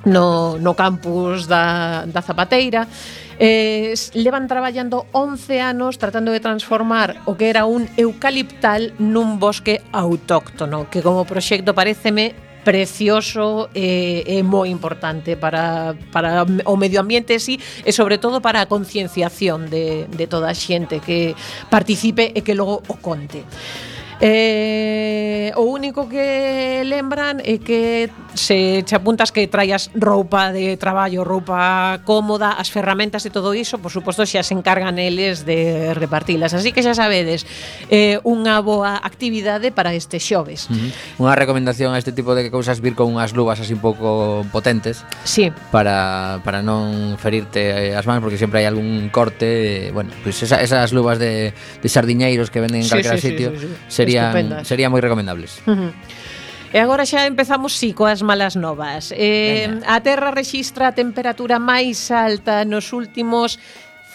no, 0.06 0.58
no 0.58 0.76
campus 0.76 1.48
da, 1.48 2.06
da 2.08 2.22
Zapateira 2.22 2.88
Eh, 3.40 3.96
levan 4.20 4.52
traballando 4.52 5.08
11 5.14 5.62
anos 5.62 5.98
tratando 5.98 6.36
de 6.36 6.44
transformar 6.44 7.24
o 7.24 7.40
que 7.40 7.50
era 7.50 7.64
un 7.64 7.88
eucaliptal 7.96 8.92
nun 9.00 9.40
bosque 9.40 9.80
autóctono, 9.96 10.92
que 10.92 11.00
como 11.00 11.24
proxecto 11.24 11.72
pareceme 11.72 12.36
precioso 12.68 13.72
e, 13.72 14.28
eh, 14.28 14.40
e 14.40 14.44
moi 14.44 14.68
importante 14.68 15.40
para, 15.40 15.96
para 16.12 16.44
o 16.68 16.76
medio 16.76 17.00
ambiente 17.00 17.40
sí, 17.40 17.56
e 17.88 17.96
sobre 17.96 18.20
todo 18.20 18.44
para 18.44 18.60
a 18.60 18.68
concienciación 18.68 19.72
de, 19.72 20.12
de 20.12 20.26
toda 20.28 20.52
a 20.52 20.56
xente 20.56 21.00
que 21.00 21.32
participe 21.72 22.36
e 22.36 22.44
que 22.44 22.60
logo 22.60 22.84
o 22.92 23.00
conte. 23.00 23.48
Eh, 24.20 25.56
o 25.56 25.64
único 25.64 26.12
que 26.12 26.84
lembran 26.84 27.40
é 27.40 27.56
que 27.64 28.12
se 28.40 28.84
che 28.88 28.96
apuntas 28.96 29.32
que 29.36 29.46
traías 29.52 29.92
roupa 29.94 30.56
de 30.56 30.78
traballo, 30.78 31.28
roupa 31.28 32.00
cómoda, 32.08 32.56
as 32.56 32.72
ferramentas 32.72 33.28
e 33.28 33.30
todo 33.30 33.52
iso, 33.52 33.84
por 33.84 33.92
suposto 33.92 34.24
xa 34.24 34.40
se 34.48 34.56
encargan 34.56 34.96
eles 34.96 35.44
de 35.44 35.92
repartilas. 35.92 36.56
Así 36.56 36.72
que 36.72 36.80
xa 36.80 36.96
sabedes, 36.96 37.44
eh, 37.92 38.24
unha 38.24 38.64
boa 38.64 38.96
actividade 38.96 39.76
para 39.76 39.92
este 39.92 40.24
xoves. 40.24 40.72
Uh. 40.72 41.28
Unha 41.28 41.36
recomendación 41.36 41.92
a 41.92 42.00
este 42.00 42.16
tipo 42.16 42.32
de 42.32 42.48
cousas 42.48 42.80
vir 42.80 42.96
con 42.96 43.12
unhas 43.12 43.36
luvas 43.36 43.60
así 43.60 43.76
un 43.76 43.84
pouco 43.84 44.48
potentes. 44.56 45.04
Sí. 45.28 45.52
Para, 45.76 46.40
para 46.48 46.64
non 46.64 47.20
ferirte 47.20 47.92
eh, 47.92 48.00
as 48.00 48.08
mans, 48.08 48.24
porque 48.24 48.40
sempre 48.40 48.64
hai 48.64 48.68
algún 48.72 49.12
corte, 49.12 49.92
eh, 49.92 49.92
bueno, 49.92 50.16
pues 50.24 50.40
esa, 50.40 50.64
esas 50.64 50.96
luvas 50.96 51.20
de, 51.20 51.52
de 51.52 51.88
sardiñeiros 51.92 52.48
que 52.48 52.64
venden 52.64 52.88
en 52.88 52.88
sí, 52.88 52.96
calquera 52.96 53.20
sí, 53.20 53.36
sitio 53.36 53.52
sí, 53.52 53.60
sí, 53.60 53.68
sí. 53.68 53.76
serían, 53.92 54.32
Estupendas. 54.32 54.64
serían 54.64 54.90
moi 54.96 55.04
recomendables. 55.04 55.60
Uh. 55.68 55.92
E 56.70 56.78
agora 56.78 57.02
xa 57.02 57.26
empezamos, 57.26 57.74
si, 57.74 57.90
sí, 57.90 57.98
coas 57.98 58.22
malas 58.22 58.54
novas. 58.54 59.10
Eh, 59.18 59.66
Veña. 59.66 59.90
a 59.90 59.98
Terra 60.06 60.30
rexistra 60.30 60.90
a 60.90 60.94
temperatura 60.94 61.58
máis 61.58 62.14
alta 62.14 62.62
nos 62.62 62.94
últimos 62.94 63.58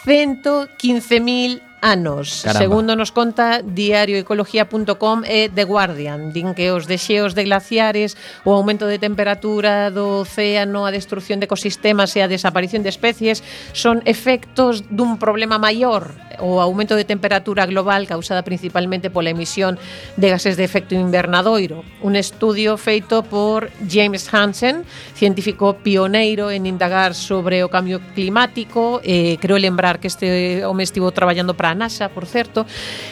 115.000 0.07 1.74
anos. 1.85 2.41
Caramba. 2.43 2.65
Segundo 2.65 2.97
nos 2.97 3.13
conta 3.13 3.61
diarioecología.com 3.61 5.23
e 5.29 5.53
The 5.53 5.69
Guardian, 5.69 6.33
din 6.33 6.57
que 6.57 6.73
os 6.73 6.89
desxeos 6.89 7.37
de 7.37 7.45
glaciares, 7.45 8.17
o 8.49 8.57
aumento 8.57 8.89
de 8.89 8.97
temperatura 8.97 9.93
do 9.93 10.25
océano, 10.25 10.89
a 10.89 10.91
destrucción 10.91 11.45
de 11.45 11.45
ecosistemas 11.45 12.17
e 12.17 12.25
a 12.25 12.31
desaparición 12.33 12.81
de 12.81 12.89
especies 12.89 13.45
son 13.77 14.01
efectos 14.09 14.89
dun 14.89 15.21
problema 15.21 15.61
maior, 15.61 16.17
o 16.41 16.65
aumento 16.65 16.97
de 16.97 17.05
temperatura 17.05 17.67
global 17.67 18.09
causada 18.09 18.43
principalmente 18.43 19.13
pola 19.13 19.31
emisión 19.31 19.79
de 20.17 20.33
gases 20.33 20.57
de 20.57 20.65
efecto 20.65 20.97
invernadoiro. 20.97 21.85
Un 22.01 22.17
estudio 22.17 22.81
feito 22.81 23.23
por 23.23 23.69
James 23.85 24.33
Hansen, 24.33 24.89
científico 25.15 25.77
pioneiro 25.85 26.51
en 26.51 26.65
indagar 26.65 27.13
sobre 27.15 27.63
o 27.63 27.69
cambio 27.69 28.01
climático, 28.17 29.05
eh, 29.05 29.37
creo 29.39 29.61
lembrar 29.61 30.01
que 30.01 30.09
este 30.09 30.65
home 30.65 30.83
estivo 30.83 31.13
traballando 31.13 31.55
para 31.55 31.74
NASA, 31.75 32.09
por 32.09 32.27
certo, 32.27 32.67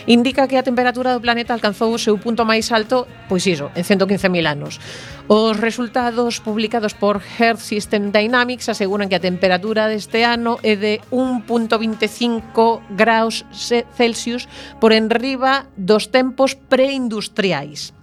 indica 0.07 0.49
que 0.49 0.57
a 0.57 0.63
temperatura 0.63 1.13
do 1.13 1.21
planeta 1.21 1.55
alcanzou 1.55 1.93
o 1.93 2.01
seu 2.01 2.19
punto 2.19 2.47
máis 2.47 2.71
alto, 2.71 3.07
pois 3.29 3.47
iso, 3.47 3.71
en 3.75 3.85
115.000 3.85 4.47
anos. 4.47 4.79
Os 5.29 5.57
resultados 5.59 6.41
publicados 6.41 6.95
por 6.95 7.23
Earth 7.39 7.63
System 7.63 8.11
Dynamics 8.11 8.69
aseguran 8.69 9.09
que 9.09 9.19
a 9.19 9.23
temperatura 9.23 9.87
deste 9.87 10.27
ano 10.27 10.59
é 10.63 10.75
de 10.77 11.01
1.25 11.11 12.95
graus 12.95 13.47
Celsius 13.97 14.49
por 14.83 14.91
enriba 14.91 15.67
dos 15.77 16.11
tempos 16.11 16.55
preindustriais. 16.55 17.95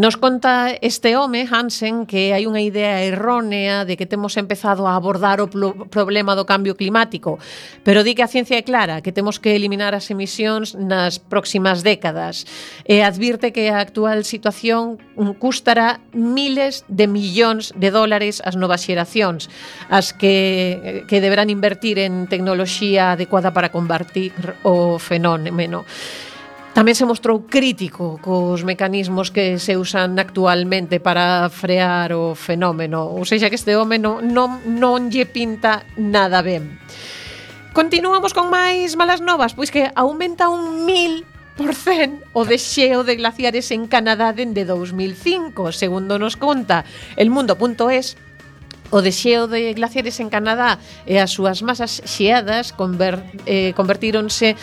Nos 0.00 0.16
conta 0.16 0.70
este 0.80 1.14
home, 1.14 1.46
Hansen, 1.46 2.06
que 2.08 2.32
hai 2.32 2.48
unha 2.48 2.64
idea 2.64 3.04
errónea 3.04 3.84
de 3.84 4.00
que 4.00 4.08
temos 4.08 4.40
empezado 4.40 4.88
a 4.88 4.96
abordar 4.96 5.44
o 5.44 5.46
problema 5.92 6.32
do 6.32 6.48
cambio 6.48 6.72
climático, 6.72 7.36
pero 7.84 8.00
di 8.00 8.16
que 8.16 8.24
a 8.24 8.32
ciencia 8.32 8.56
é 8.56 8.64
clara, 8.64 9.04
que 9.04 9.12
temos 9.12 9.36
que 9.36 9.52
eliminar 9.52 9.92
as 9.92 10.08
emisións 10.08 10.72
nas 10.72 11.20
próximas 11.20 11.84
décadas. 11.84 12.48
E 12.88 13.04
advirte 13.04 13.52
que 13.52 13.68
a 13.68 13.76
actual 13.76 14.24
situación 14.24 14.96
mm, 15.20 15.36
custará 15.36 16.00
miles 16.16 16.80
de 16.88 17.04
millóns 17.04 17.76
de 17.76 17.92
dólares 17.92 18.40
ás 18.40 18.56
novas 18.56 18.80
xeracións, 18.80 19.52
as 19.92 20.16
que, 20.16 21.04
que 21.12 21.20
deberán 21.20 21.52
invertir 21.52 22.00
en 22.00 22.24
tecnoloxía 22.24 23.12
adecuada 23.20 23.52
para 23.52 23.68
combatir 23.68 24.32
o 24.64 24.96
fenómeno. 24.96 25.84
Tamén 26.70 26.94
se 26.94 27.02
mostrou 27.02 27.50
crítico 27.50 28.22
cos 28.22 28.62
mecanismos 28.62 29.34
que 29.34 29.58
se 29.58 29.74
usan 29.74 30.14
actualmente 30.22 31.02
para 31.02 31.50
frear 31.50 32.14
o 32.14 32.38
fenómeno, 32.38 33.10
ou 33.10 33.26
seja 33.26 33.50
que 33.50 33.58
este 33.58 33.74
home 33.74 33.98
non, 33.98 34.22
non, 34.30 34.62
non 34.78 35.10
lle 35.10 35.26
pinta 35.26 35.82
nada 35.98 36.46
ben. 36.46 36.78
Continuamos 37.74 38.30
con 38.30 38.54
máis 38.54 38.94
malas 38.94 39.18
novas, 39.18 39.58
pois 39.58 39.74
que 39.74 39.90
aumenta 39.98 40.46
un 40.46 40.86
mil 40.86 41.26
por 41.58 41.74
cen 41.74 42.22
o 42.38 42.46
desxeo 42.46 43.02
de 43.02 43.18
glaciares 43.18 43.74
en 43.74 43.90
Canadá 43.90 44.30
dende 44.30 44.62
2005, 44.62 45.74
segundo 45.74 46.22
nos 46.22 46.38
conta 46.38 46.86
el 47.18 47.34
mundo.es, 47.34 48.14
O 48.90 49.02
desxeo 49.02 49.46
de 49.46 49.70
glaciares 49.74 50.18
en 50.18 50.34
Canadá 50.34 50.82
e 51.06 51.22
as 51.22 51.30
súas 51.30 51.62
masas 51.62 52.02
xeadas 52.02 52.74
conver, 52.74 53.22
eh, 53.46 53.70
convertíronse 53.78 54.58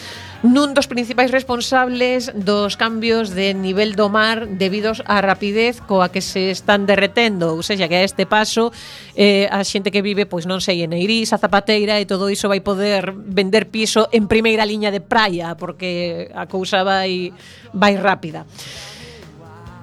nun 0.45 0.77
dos 0.77 0.85
principais 0.85 1.33
responsables 1.33 2.29
dos 2.37 2.77
cambios 2.77 3.33
de 3.33 3.57
nivel 3.57 3.97
do 3.97 4.05
mar 4.05 4.45
debidos 4.45 5.01
á 5.09 5.17
rapidez 5.25 5.81
coa 5.81 6.13
que 6.13 6.21
se 6.21 6.53
están 6.53 6.85
derretendo, 6.85 7.57
ou 7.57 7.65
seja, 7.65 7.89
que 7.89 7.97
a 7.97 8.05
este 8.05 8.29
paso 8.29 8.69
eh, 9.17 9.49
a 9.49 9.65
xente 9.65 9.89
que 9.89 10.05
vive, 10.05 10.29
pois 10.29 10.45
non 10.45 10.61
sei, 10.61 10.85
en 10.85 10.93
Eirís, 10.93 11.33
a 11.33 11.41
Zapateira 11.41 11.97
e 11.97 12.05
todo 12.05 12.29
iso 12.29 12.45
vai 12.45 12.61
poder 12.61 13.17
vender 13.17 13.73
piso 13.73 14.13
en 14.13 14.29
primeira 14.29 14.61
liña 14.61 14.93
de 14.93 15.01
praia, 15.01 15.57
porque 15.57 16.29
a 16.29 16.45
cousa 16.45 16.85
vai, 16.85 17.33
vai 17.73 17.97
rápida. 17.97 18.45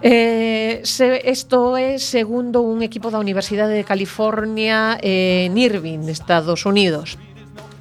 Eh, 0.06 0.84
se, 0.84 1.18
esto 1.24 1.74
é 1.74 1.98
segundo 1.98 2.62
un 2.62 2.84
equipo 2.84 3.10
da 3.10 3.18
Universidade 3.18 3.74
de 3.74 3.88
California 3.88 5.00
eh, 5.02 5.50
en 5.50 5.58
Irvine, 5.58 6.12
Estados 6.12 6.62
Unidos. 6.62 7.18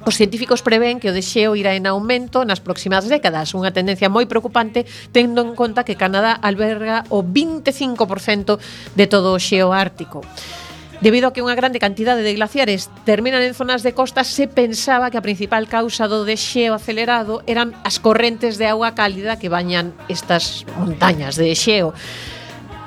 Os 0.04 0.20
científicos 0.20 0.60
prevén 0.60 1.00
que 1.00 1.08
o 1.08 1.16
desxeo 1.16 1.56
irá 1.56 1.72
en 1.72 1.88
aumento 1.88 2.44
nas 2.44 2.60
próximas 2.60 3.08
décadas, 3.08 3.56
unha 3.56 3.72
tendencia 3.72 4.12
moi 4.12 4.28
preocupante 4.28 4.84
tendo 5.16 5.40
en 5.40 5.56
conta 5.56 5.80
que 5.80 5.96
Canadá 5.96 6.36
alberga 6.36 7.08
o 7.08 7.24
25% 7.24 8.60
de 8.92 9.06
todo 9.08 9.32
o 9.32 9.40
xeo 9.40 9.72
ártico. 9.72 10.20
Debido 11.00 11.28
a 11.28 11.32
que 11.32 11.40
unha 11.40 11.56
grande 11.56 11.80
cantidade 11.80 12.20
de 12.20 12.36
glaciares 12.36 12.92
terminan 13.08 13.40
en 13.40 13.56
zonas 13.56 13.80
de 13.80 13.96
costa, 13.96 14.28
se 14.28 14.44
pensaba 14.44 15.08
que 15.08 15.16
a 15.16 15.24
principal 15.24 15.72
causa 15.72 16.04
do 16.04 16.28
desxeo 16.28 16.76
acelerado 16.76 17.40
eran 17.48 17.72
as 17.80 17.96
correntes 17.96 18.60
de 18.60 18.68
agua 18.68 18.92
cálida 18.92 19.40
que 19.40 19.48
bañan 19.48 19.96
estas 20.12 20.68
montañas 20.76 21.40
de 21.40 21.48
xeo. 21.56 21.96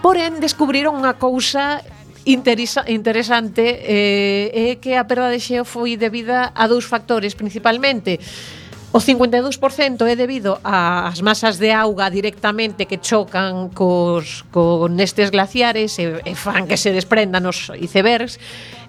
Porén, 0.05 0.37
descubriron 0.37 0.93
unha 0.93 1.17
cousa 1.17 1.81
interesa, 2.27 2.83
interesante 2.91 3.63
eh, 3.63 4.51
é 4.51 4.75
que 4.83 4.99
a 4.99 5.07
perda 5.07 5.31
de 5.31 5.39
xeo 5.39 5.63
foi 5.63 5.95
debida 5.95 6.51
a 6.51 6.67
dous 6.67 6.83
factores 6.83 7.33
principalmente. 7.39 8.19
O 8.91 8.99
52% 8.99 10.07
é 10.07 10.15
debido 10.15 10.59
ás 10.63 11.19
masas 11.19 11.59
de 11.59 11.71
auga 11.75 12.07
directamente 12.11 12.87
que 12.87 12.99
chocan 13.03 13.69
cos, 13.71 14.47
con 14.51 14.95
nestes 14.95 15.31
glaciares 15.31 15.99
e, 15.99 16.19
e 16.23 16.33
fan 16.35 16.67
que 16.67 16.79
se 16.79 16.95
desprendan 16.95 17.47
os 17.47 17.71
icebergs 17.75 18.39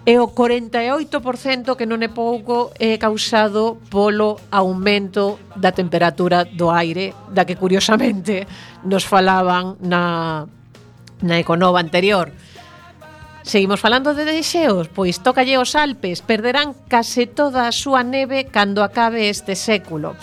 e 0.07 0.17
o 0.17 0.31
48% 0.33 1.77
que 1.77 1.85
non 1.85 2.01
é 2.01 2.09
pouco 2.09 2.71
é 2.79 2.97
causado 2.97 3.77
polo 3.91 4.39
aumento 4.55 5.37
da 5.59 5.75
temperatura 5.75 6.47
do 6.47 6.71
aire 6.71 7.13
da 7.35 7.43
que 7.43 7.59
curiosamente 7.59 8.47
nos 8.87 9.03
falaban 9.03 9.77
na, 9.83 10.47
na 11.21 11.37
Econova 11.37 11.83
anterior. 11.83 12.31
Seguimos 13.49 13.81
falando 13.81 14.13
de 14.13 14.29
deixeos, 14.29 14.93
pois 14.93 15.25
tócalle 15.25 15.57
os 15.57 15.73
Alpes, 15.73 16.21
perderán 16.21 16.77
case 16.93 17.25
toda 17.25 17.65
a 17.65 17.73
súa 17.73 18.05
neve 18.05 18.45
cando 18.53 18.85
acabe 18.85 19.33
este 19.33 19.57
século. 19.57 20.21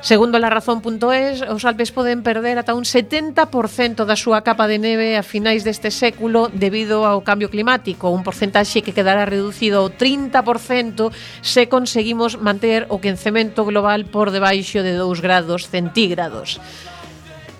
Segundo 0.00 0.40
la 0.40 0.48
razón.es, 0.48 1.44
os 1.44 1.68
Alpes 1.68 1.92
poden 1.92 2.24
perder 2.24 2.56
ata 2.56 2.72
un 2.72 2.88
70% 2.88 4.08
da 4.08 4.16
súa 4.16 4.40
capa 4.40 4.64
de 4.64 4.80
neve 4.80 5.20
a 5.20 5.26
finais 5.28 5.60
deste 5.60 5.92
século 5.92 6.48
debido 6.48 7.04
ao 7.04 7.20
cambio 7.20 7.52
climático, 7.52 8.08
un 8.08 8.24
porcentaxe 8.24 8.80
que 8.80 8.96
quedará 8.96 9.28
reducido 9.28 9.84
ao 9.84 9.92
30% 9.92 11.12
se 11.44 11.68
conseguimos 11.68 12.40
manter 12.40 12.88
o 12.88 12.96
quencemento 12.96 13.68
global 13.68 14.08
por 14.08 14.32
debaixo 14.32 14.80
de 14.80 14.96
2 14.96 15.20
grados 15.20 15.68
centígrados. 15.68 16.56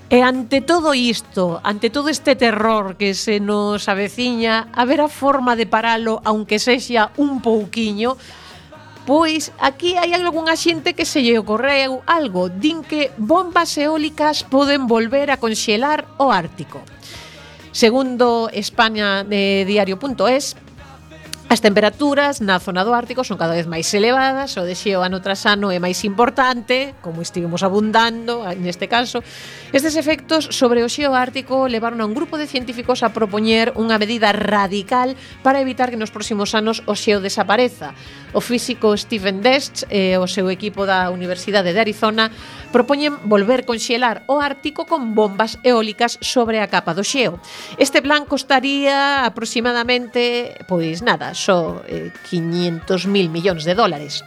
E 0.09 0.24
ante 0.24 0.64
todo 0.64 0.96
isto, 0.96 1.61
ante 1.64 1.90
todo 1.90 2.09
este 2.09 2.32
terror 2.32 2.96
que 2.96 3.12
se 3.12 3.40
nos 3.40 3.92
aveciña, 3.92 4.72
haberá 4.72 5.09
forma 5.09 5.52
de 5.54 5.68
paralo, 5.68 6.24
aunque 6.24 6.59
sexa 6.59 7.12
un 7.20 7.42
pouquiño, 7.44 8.16
Pois 9.09 9.56
aquí 9.56 9.96
hai 9.96 10.12
algunha 10.12 10.52
xente 10.52 10.92
que 10.92 11.09
se 11.09 11.24
lle 11.24 11.40
ocorreu 11.40 12.04
algo, 12.04 12.52
din 12.52 12.84
que 12.84 13.09
bombas 13.16 13.72
eólicas 13.80 14.44
poden 14.44 14.84
volver 14.84 15.32
a 15.32 15.40
conxelar 15.40 16.04
o 16.20 16.28
Ártico. 16.28 16.84
Segundo 17.72 18.52
España 18.52 19.24
eh, 19.24 19.64
de 19.64 19.64
diario.es, 19.64 20.61
As 21.49 21.64
temperaturas 21.64 22.44
na 22.44 22.61
zona 22.61 22.84
do 22.84 22.92
Ártico 22.92 23.24
son 23.24 23.40
cada 23.40 23.57
vez 23.57 23.64
máis 23.64 23.88
elevadas, 23.96 24.53
o 24.61 24.68
deseo 24.68 25.01
ano 25.01 25.24
tras 25.24 25.49
ano 25.49 25.72
é 25.72 25.80
máis 25.80 26.05
importante, 26.05 26.92
como 27.01 27.24
estivemos 27.24 27.64
abundando 27.64 28.44
ah, 28.44 28.53
neste 28.53 28.84
caso. 28.84 29.24
Estes 29.72 29.96
efectos 29.96 30.53
sobre 30.53 30.84
o 30.84 30.92
xeo 30.92 31.16
ártico 31.16 31.64
levaron 31.64 32.05
a 32.05 32.09
un 32.09 32.12
grupo 32.12 32.36
de 32.36 32.44
científicos 32.44 33.01
a 33.01 33.16
propoñer 33.16 33.72
unha 33.80 33.96
medida 33.96 34.28
radical 34.28 35.16
para 35.40 35.64
evitar 35.64 35.88
que 35.88 35.96
nos 35.96 36.12
próximos 36.12 36.53
anos 36.53 36.84
o 36.84 36.92
xeo 36.92 37.24
desapareza. 37.24 37.96
O 38.36 38.44
físico 38.44 38.92
Stephen 39.01 39.40
Dest 39.40 39.88
e 39.88 40.20
o 40.20 40.28
seu 40.28 40.53
equipo 40.53 40.84
da 40.84 41.09
Universidade 41.09 41.72
de 41.72 41.80
Arizona 41.80 42.28
propoñen 42.76 43.16
volver 43.24 43.64
conxelar 43.64 44.20
o 44.28 44.36
Ártico 44.36 44.84
con 44.84 45.16
bombas 45.16 45.57
eólicas 45.64 46.20
sobre 46.20 46.61
a 46.61 46.68
capa 46.68 46.92
do 46.92 47.01
xeo. 47.01 47.40
Este 47.80 48.05
plan 48.05 48.28
costaría 48.28 49.24
aproximadamente, 49.24 50.53
pois 50.68 51.01
nada, 51.01 51.38
só 51.39 51.86
eh, 51.86 52.11
500.000 52.26 53.30
millóns 53.30 53.62
de 53.62 53.78
dólares. 53.78 54.26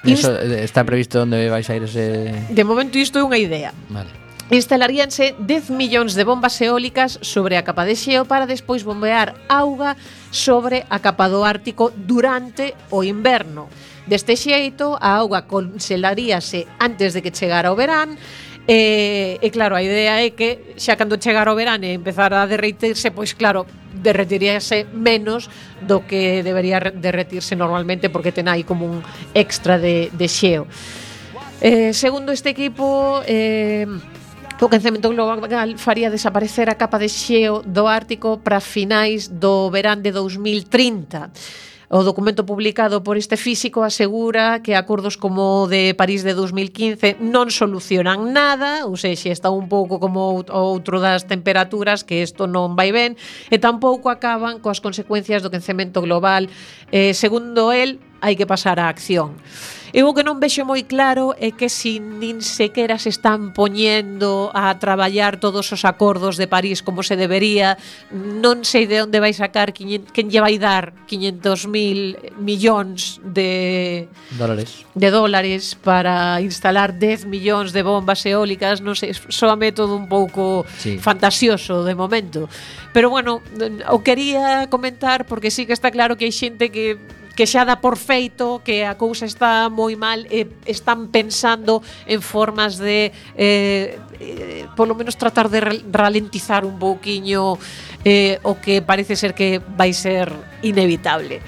Eso 0.00 0.32
eh, 0.32 0.64
está 0.64 0.84
previsto 0.88 1.20
onde 1.22 1.52
vais 1.52 1.68
a 1.68 1.76
ir 1.76 1.84
ese... 1.84 2.32
De 2.48 2.64
momento 2.64 2.96
isto 2.96 3.20
é 3.20 3.22
unha 3.22 3.36
idea. 3.36 3.76
Vale. 3.92 4.08
Instalaríanse 4.46 5.34
10 5.42 5.74
millóns 5.74 6.14
de 6.14 6.22
bombas 6.22 6.54
eólicas 6.62 7.18
sobre 7.20 7.58
a 7.58 7.66
capa 7.66 7.82
de 7.82 7.98
xeo 7.98 8.30
para 8.30 8.46
despois 8.46 8.86
bombear 8.86 9.34
auga 9.50 9.98
sobre 10.30 10.86
a 10.86 11.02
capa 11.02 11.26
do 11.26 11.42
Ártico 11.42 11.90
durante 11.92 12.78
o 12.94 13.02
inverno. 13.02 13.66
Deste 14.06 14.38
xeito, 14.38 14.94
a 15.02 15.18
auga 15.18 15.50
conxelaríase 15.50 16.70
antes 16.78 17.10
de 17.10 17.26
que 17.26 17.34
chegara 17.34 17.74
o 17.74 17.76
verán 17.76 18.14
E, 18.66 19.38
e 19.38 19.48
claro, 19.54 19.78
a 19.78 19.82
idea 19.82 20.18
é 20.26 20.34
que 20.34 20.74
xa 20.74 20.98
cando 20.98 21.22
chegar 21.22 21.46
o 21.46 21.54
verán 21.54 21.86
e 21.86 21.94
empezar 21.94 22.34
a 22.34 22.42
derretirse, 22.50 23.14
pois 23.14 23.30
claro, 23.38 23.62
derretiríase 23.94 24.90
menos 24.90 25.46
do 25.86 26.02
que 26.02 26.42
debería 26.42 26.82
derretirse 26.82 27.54
normalmente 27.54 28.10
porque 28.10 28.34
ten 28.34 28.50
aí 28.50 28.66
como 28.66 28.90
un 28.90 29.06
extra 29.38 29.78
de, 29.78 30.10
de 30.10 30.26
xeo. 30.26 30.66
Eh, 31.62 31.94
segundo 31.94 32.34
este 32.34 32.50
equipo, 32.50 33.22
eh, 33.24 33.86
O 34.56 34.72
quencemento 34.72 35.12
global 35.12 35.44
faría 35.76 36.08
desaparecer 36.08 36.72
a 36.72 36.80
capa 36.80 36.96
de 36.96 37.12
xeo 37.12 37.60
do 37.60 37.84
Ártico 37.84 38.40
para 38.40 38.56
finais 38.56 39.28
do 39.28 39.68
verán 39.68 40.00
de 40.00 40.08
2030. 40.08 41.28
O 41.86 42.02
documento 42.02 42.42
publicado 42.42 43.06
por 43.06 43.14
este 43.14 43.38
físico 43.38 43.86
asegura 43.86 44.58
que 44.58 44.74
acordos 44.74 45.14
como 45.14 45.62
o 45.62 45.70
de 45.70 45.94
París 45.94 46.26
de 46.26 46.34
2015 46.34 47.22
non 47.22 47.46
solucionan 47.54 48.34
nada, 48.34 48.90
ou 48.90 48.98
seja, 48.98 49.30
está 49.30 49.54
un 49.54 49.70
pouco 49.70 50.02
como 50.02 50.34
outro 50.50 50.98
das 50.98 51.30
temperaturas 51.30 52.02
que 52.02 52.26
isto 52.26 52.50
non 52.50 52.74
vai 52.74 52.90
ben, 52.90 53.14
e 53.54 53.62
tampouco 53.62 54.10
acaban 54.10 54.58
coas 54.58 54.82
consecuencias 54.82 55.46
do 55.46 55.52
quencemento 55.54 56.02
global. 56.02 56.50
Eh, 56.90 57.14
segundo 57.14 57.70
el, 57.70 58.02
hai 58.18 58.34
que 58.34 58.50
pasar 58.50 58.82
á 58.82 58.90
acción. 58.90 59.38
Eu 59.96 60.12
o 60.12 60.12
que 60.12 60.20
non 60.20 60.36
vexo 60.36 60.60
moi 60.68 60.84
claro 60.84 61.32
é 61.40 61.56
que 61.56 61.72
si 61.72 62.04
nin 62.04 62.44
sequera 62.44 63.00
se 63.00 63.08
están 63.08 63.56
poñendo 63.56 64.52
a 64.52 64.76
traballar 64.76 65.40
todos 65.40 65.72
os 65.72 65.88
acordos 65.88 66.36
de 66.36 66.44
París 66.44 66.84
como 66.84 67.00
se 67.00 67.16
debería, 67.16 67.80
non 68.12 68.60
sei 68.60 68.84
de 68.84 69.00
onde 69.00 69.24
vai 69.24 69.32
sacar 69.32 69.72
quen 69.72 70.28
lle 70.28 70.40
vai 70.44 70.60
dar 70.60 70.92
500.000 71.08 72.36
millóns 72.36 73.24
de 73.24 74.12
dólares. 74.36 74.84
de 74.92 75.08
dólares 75.08 75.72
para 75.80 76.44
instalar 76.44 77.00
10 77.00 77.24
millóns 77.24 77.72
de 77.72 77.80
bombas 77.80 78.20
eólicas, 78.28 78.84
non 78.84 79.00
sei, 79.00 79.16
soame 79.16 79.72
todo 79.72 79.96
un 79.96 80.12
pouco 80.12 80.68
sí. 80.76 81.00
fantasioso 81.00 81.88
de 81.88 81.96
momento. 81.96 82.52
Pero 82.92 83.08
bueno, 83.08 83.40
o 83.88 84.04
quería 84.04 84.68
comentar 84.68 85.24
porque 85.24 85.48
sí 85.48 85.64
que 85.64 85.72
está 85.72 85.88
claro 85.88 86.20
que 86.20 86.28
hai 86.28 86.36
xente 86.36 86.68
que 86.68 87.00
que 87.36 87.44
xa 87.44 87.68
dá 87.68 87.78
por 87.84 88.00
feito 88.00 88.64
que 88.64 88.88
a 88.88 88.96
cousa 88.96 89.28
está 89.28 89.68
moi 89.68 89.92
mal 89.94 90.24
e 90.32 90.48
están 90.64 91.12
pensando 91.12 91.84
en 92.08 92.24
formas 92.24 92.80
de 92.80 93.12
eh, 93.36 94.00
eh, 94.18 94.64
polo 94.72 94.96
menos 94.96 95.20
tratar 95.20 95.52
de 95.52 95.60
ralentizar 95.92 96.64
un 96.64 96.80
pouquiño 96.80 97.60
eh, 98.08 98.40
o 98.40 98.56
que 98.56 98.80
parece 98.80 99.14
ser 99.20 99.36
que 99.36 99.60
vai 99.60 99.92
ser 99.92 100.32
inevitable. 100.64 101.44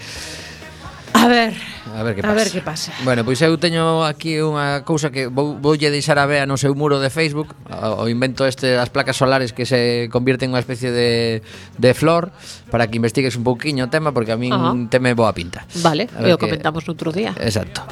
A 1.18 1.26
ver. 1.26 1.52
A 1.96 2.02
ver 2.02 2.14
que 2.14 2.22
pasa. 2.22 2.32
A 2.32 2.36
ver 2.36 2.50
que 2.50 2.60
pasa. 2.60 2.92
Bueno, 3.02 3.24
pois 3.24 3.42
eu 3.42 3.58
teño 3.58 4.06
aquí 4.06 4.38
unha 4.38 4.86
cousa 4.86 5.10
que 5.10 5.26
vou, 5.26 5.58
voulle 5.58 5.90
deixar 5.90 6.14
a 6.22 6.30
Bea 6.30 6.46
no 6.46 6.54
seu 6.54 6.78
muro 6.78 7.02
de 7.02 7.10
Facebook, 7.10 7.58
o, 7.66 8.06
o 8.06 8.12
invento 8.12 8.46
este 8.46 8.78
das 8.78 8.86
placas 8.94 9.18
solares 9.18 9.50
que 9.50 9.66
se 9.66 10.06
convierten 10.14 10.54
unha 10.54 10.62
especie 10.62 10.94
de, 10.94 11.42
de 11.74 11.90
flor 11.98 12.30
para 12.70 12.86
que 12.86 13.02
investigues 13.02 13.34
un 13.34 13.42
pouquiño 13.42 13.86
o 13.86 13.90
tema 13.90 14.14
porque 14.14 14.30
a 14.30 14.38
min 14.38 14.54
Ajá. 14.54 14.78
teme 14.86 15.18
boa 15.18 15.34
pinta. 15.34 15.66
Vale, 15.82 16.06
e 16.06 16.30
o 16.30 16.38
que... 16.38 16.46
comentamos 16.46 16.86
outro 16.86 17.10
día. 17.10 17.34
Exacto. 17.42 17.82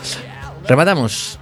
Rematamos. 0.68 1.38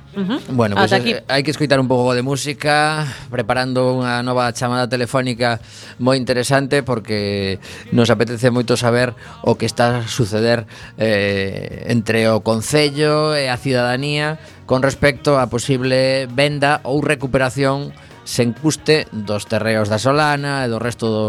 Bueno, 0.51 0.77
pois 0.77 0.91
pues, 0.91 1.05
eh, 1.07 1.25
hai 1.27 1.43
que 1.43 1.51
escoitar 1.51 1.83
un 1.83 1.91
pouco 1.91 2.15
de 2.15 2.23
música 2.23 3.03
Preparando 3.35 3.99
unha 3.99 4.23
nova 4.23 4.47
chamada 4.55 4.87
telefónica 4.87 5.59
moi 5.99 6.15
interesante 6.15 6.87
Porque 6.87 7.59
nos 7.91 8.15
apetece 8.15 8.55
moito 8.55 8.79
saber 8.79 9.11
o 9.43 9.59
que 9.59 9.67
está 9.67 10.07
a 10.07 10.07
suceder 10.07 10.71
eh, 11.03 11.91
Entre 11.91 12.31
o 12.31 12.47
Concello 12.47 13.35
e 13.35 13.51
a 13.51 13.59
cidadanía 13.59 14.39
Con 14.71 14.87
respecto 14.87 15.35
a 15.43 15.51
posible 15.51 16.31
venda 16.31 16.79
ou 16.87 17.03
recuperación 17.03 17.91
sen 18.25 18.57
custe 18.57 19.07
dos 19.13 19.45
terreos 19.45 19.93
da 19.93 20.01
Solana 20.01 20.65
e 20.65 20.69
do 20.73 20.81
resto 20.81 21.13
do, 21.13 21.25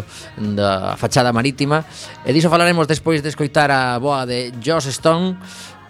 da 0.55 0.95
fachada 0.95 1.35
marítima. 1.35 1.83
E 2.23 2.31
diso 2.31 2.47
falaremos 2.47 2.87
despois 2.87 3.19
de 3.19 3.29
escoitar 3.29 3.67
a 3.69 3.99
boa 3.99 4.23
de 4.23 4.55
Joss 4.63 4.87
Stone 4.87 5.35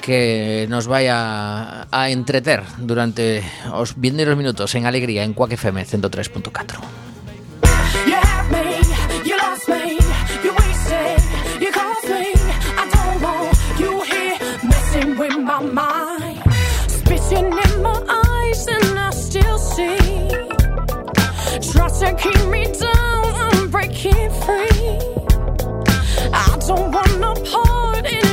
que 0.06 0.68
nos 0.70 0.86
vaya 0.86 1.88
a 1.90 2.10
entreter 2.12 2.62
durante 2.78 3.42
os 3.74 3.98
vindeiros 3.98 4.38
minutos 4.38 4.76
en 4.76 4.86
Alegría 4.86 5.24
en 5.24 5.34
Cuac 5.34 5.54
FM 5.54 5.84
103.4. 5.84 7.06
don't 26.68 26.92
wanna 26.92 27.34
part 27.46 28.12
in 28.12 28.25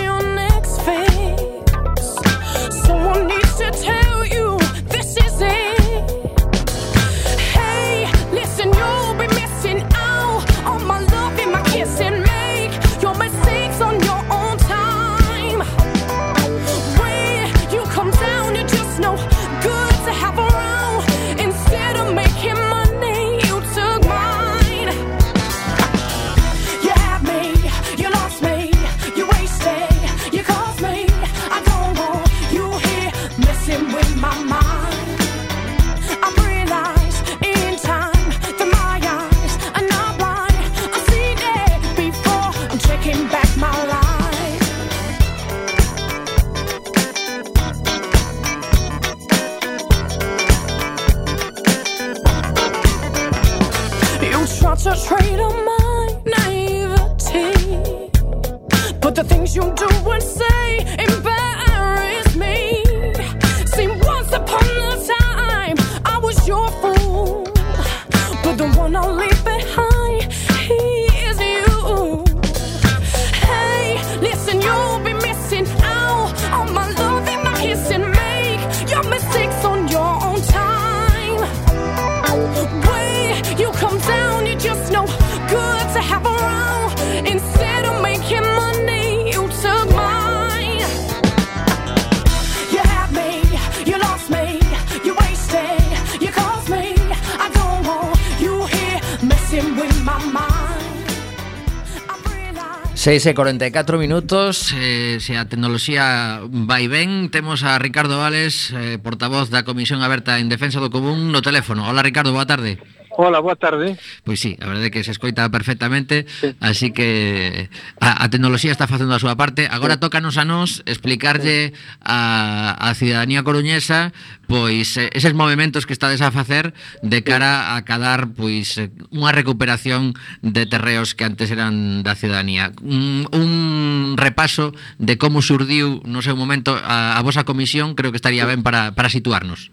6 103.02 103.26
e 103.26 103.34
44 103.34 103.98
minutos. 103.98 104.70
Eh, 104.78 105.18
Se 105.18 105.34
a 105.34 105.50
tecnoloxía 105.50 106.38
vai 106.46 106.86
ben 106.86 107.34
Temos 107.34 107.66
a 107.66 107.74
Ricardo 107.82 108.22
Vales 108.22 108.70
eh, 108.70 108.94
Portavoz 109.02 109.50
da 109.50 109.66
Comisión 109.66 110.06
Aberta 110.06 110.38
en 110.38 110.46
Defensa 110.46 110.78
do 110.78 110.86
Común 110.86 111.34
No 111.34 111.42
teléfono. 111.42 111.82
Hola 111.90 112.06
Ricardo, 112.06 112.30
boa 112.30 112.46
tarde. 112.46 112.78
Hola, 113.16 113.40
boa 113.40 113.56
tarde. 113.56 113.98
Pois 114.24 114.40
sí, 114.40 114.56
a 114.56 114.66
verdade 114.66 114.88
é 114.88 114.92
que 114.94 115.04
se 115.04 115.12
escoita 115.12 115.44
perfectamente, 115.52 116.24
sí. 116.24 116.56
así 116.64 116.96
que 116.96 117.68
a, 118.00 118.24
a 118.24 118.30
tecnoloxía 118.32 118.72
está 118.72 118.88
facendo 118.88 119.12
a 119.12 119.20
súa 119.20 119.36
parte. 119.36 119.68
Agora 119.68 120.00
sí. 120.00 120.00
tócanos 120.00 120.40
a 120.40 120.48
nós 120.48 120.80
explicarlle 120.88 121.76
a, 122.00 122.72
a 122.72 122.88
cidadanía 122.96 123.44
coruñesa 123.44 124.16
pois 124.48 124.96
eh, 124.96 125.12
eses 125.12 125.36
movimentos 125.36 125.84
que 125.84 125.92
estades 125.92 126.24
a 126.24 126.32
facer 126.32 126.72
de 127.04 127.20
cara 127.20 127.76
a 127.76 127.84
cadar 127.84 128.32
pois 128.32 128.80
eh, 128.80 128.88
unha 129.12 129.32
recuperación 129.32 130.16
de 130.40 130.64
terreos 130.64 131.12
que 131.12 131.28
antes 131.28 131.52
eran 131.52 132.00
da 132.00 132.16
cidadanía. 132.16 132.72
Un, 132.80 133.28
un 133.28 134.16
repaso 134.16 134.72
de 134.96 135.20
como 135.20 135.44
surdiu 135.44 136.00
no 136.08 136.24
seu 136.24 136.32
momento 136.32 136.72
a, 136.80 137.16
a 137.16 137.20
vosa 137.20 137.44
comisión, 137.44 137.92
creo 137.92 138.08
que 138.08 138.20
estaría 138.20 138.48
ben 138.48 138.64
para, 138.64 138.96
para 138.96 139.12
situarnos. 139.12 139.68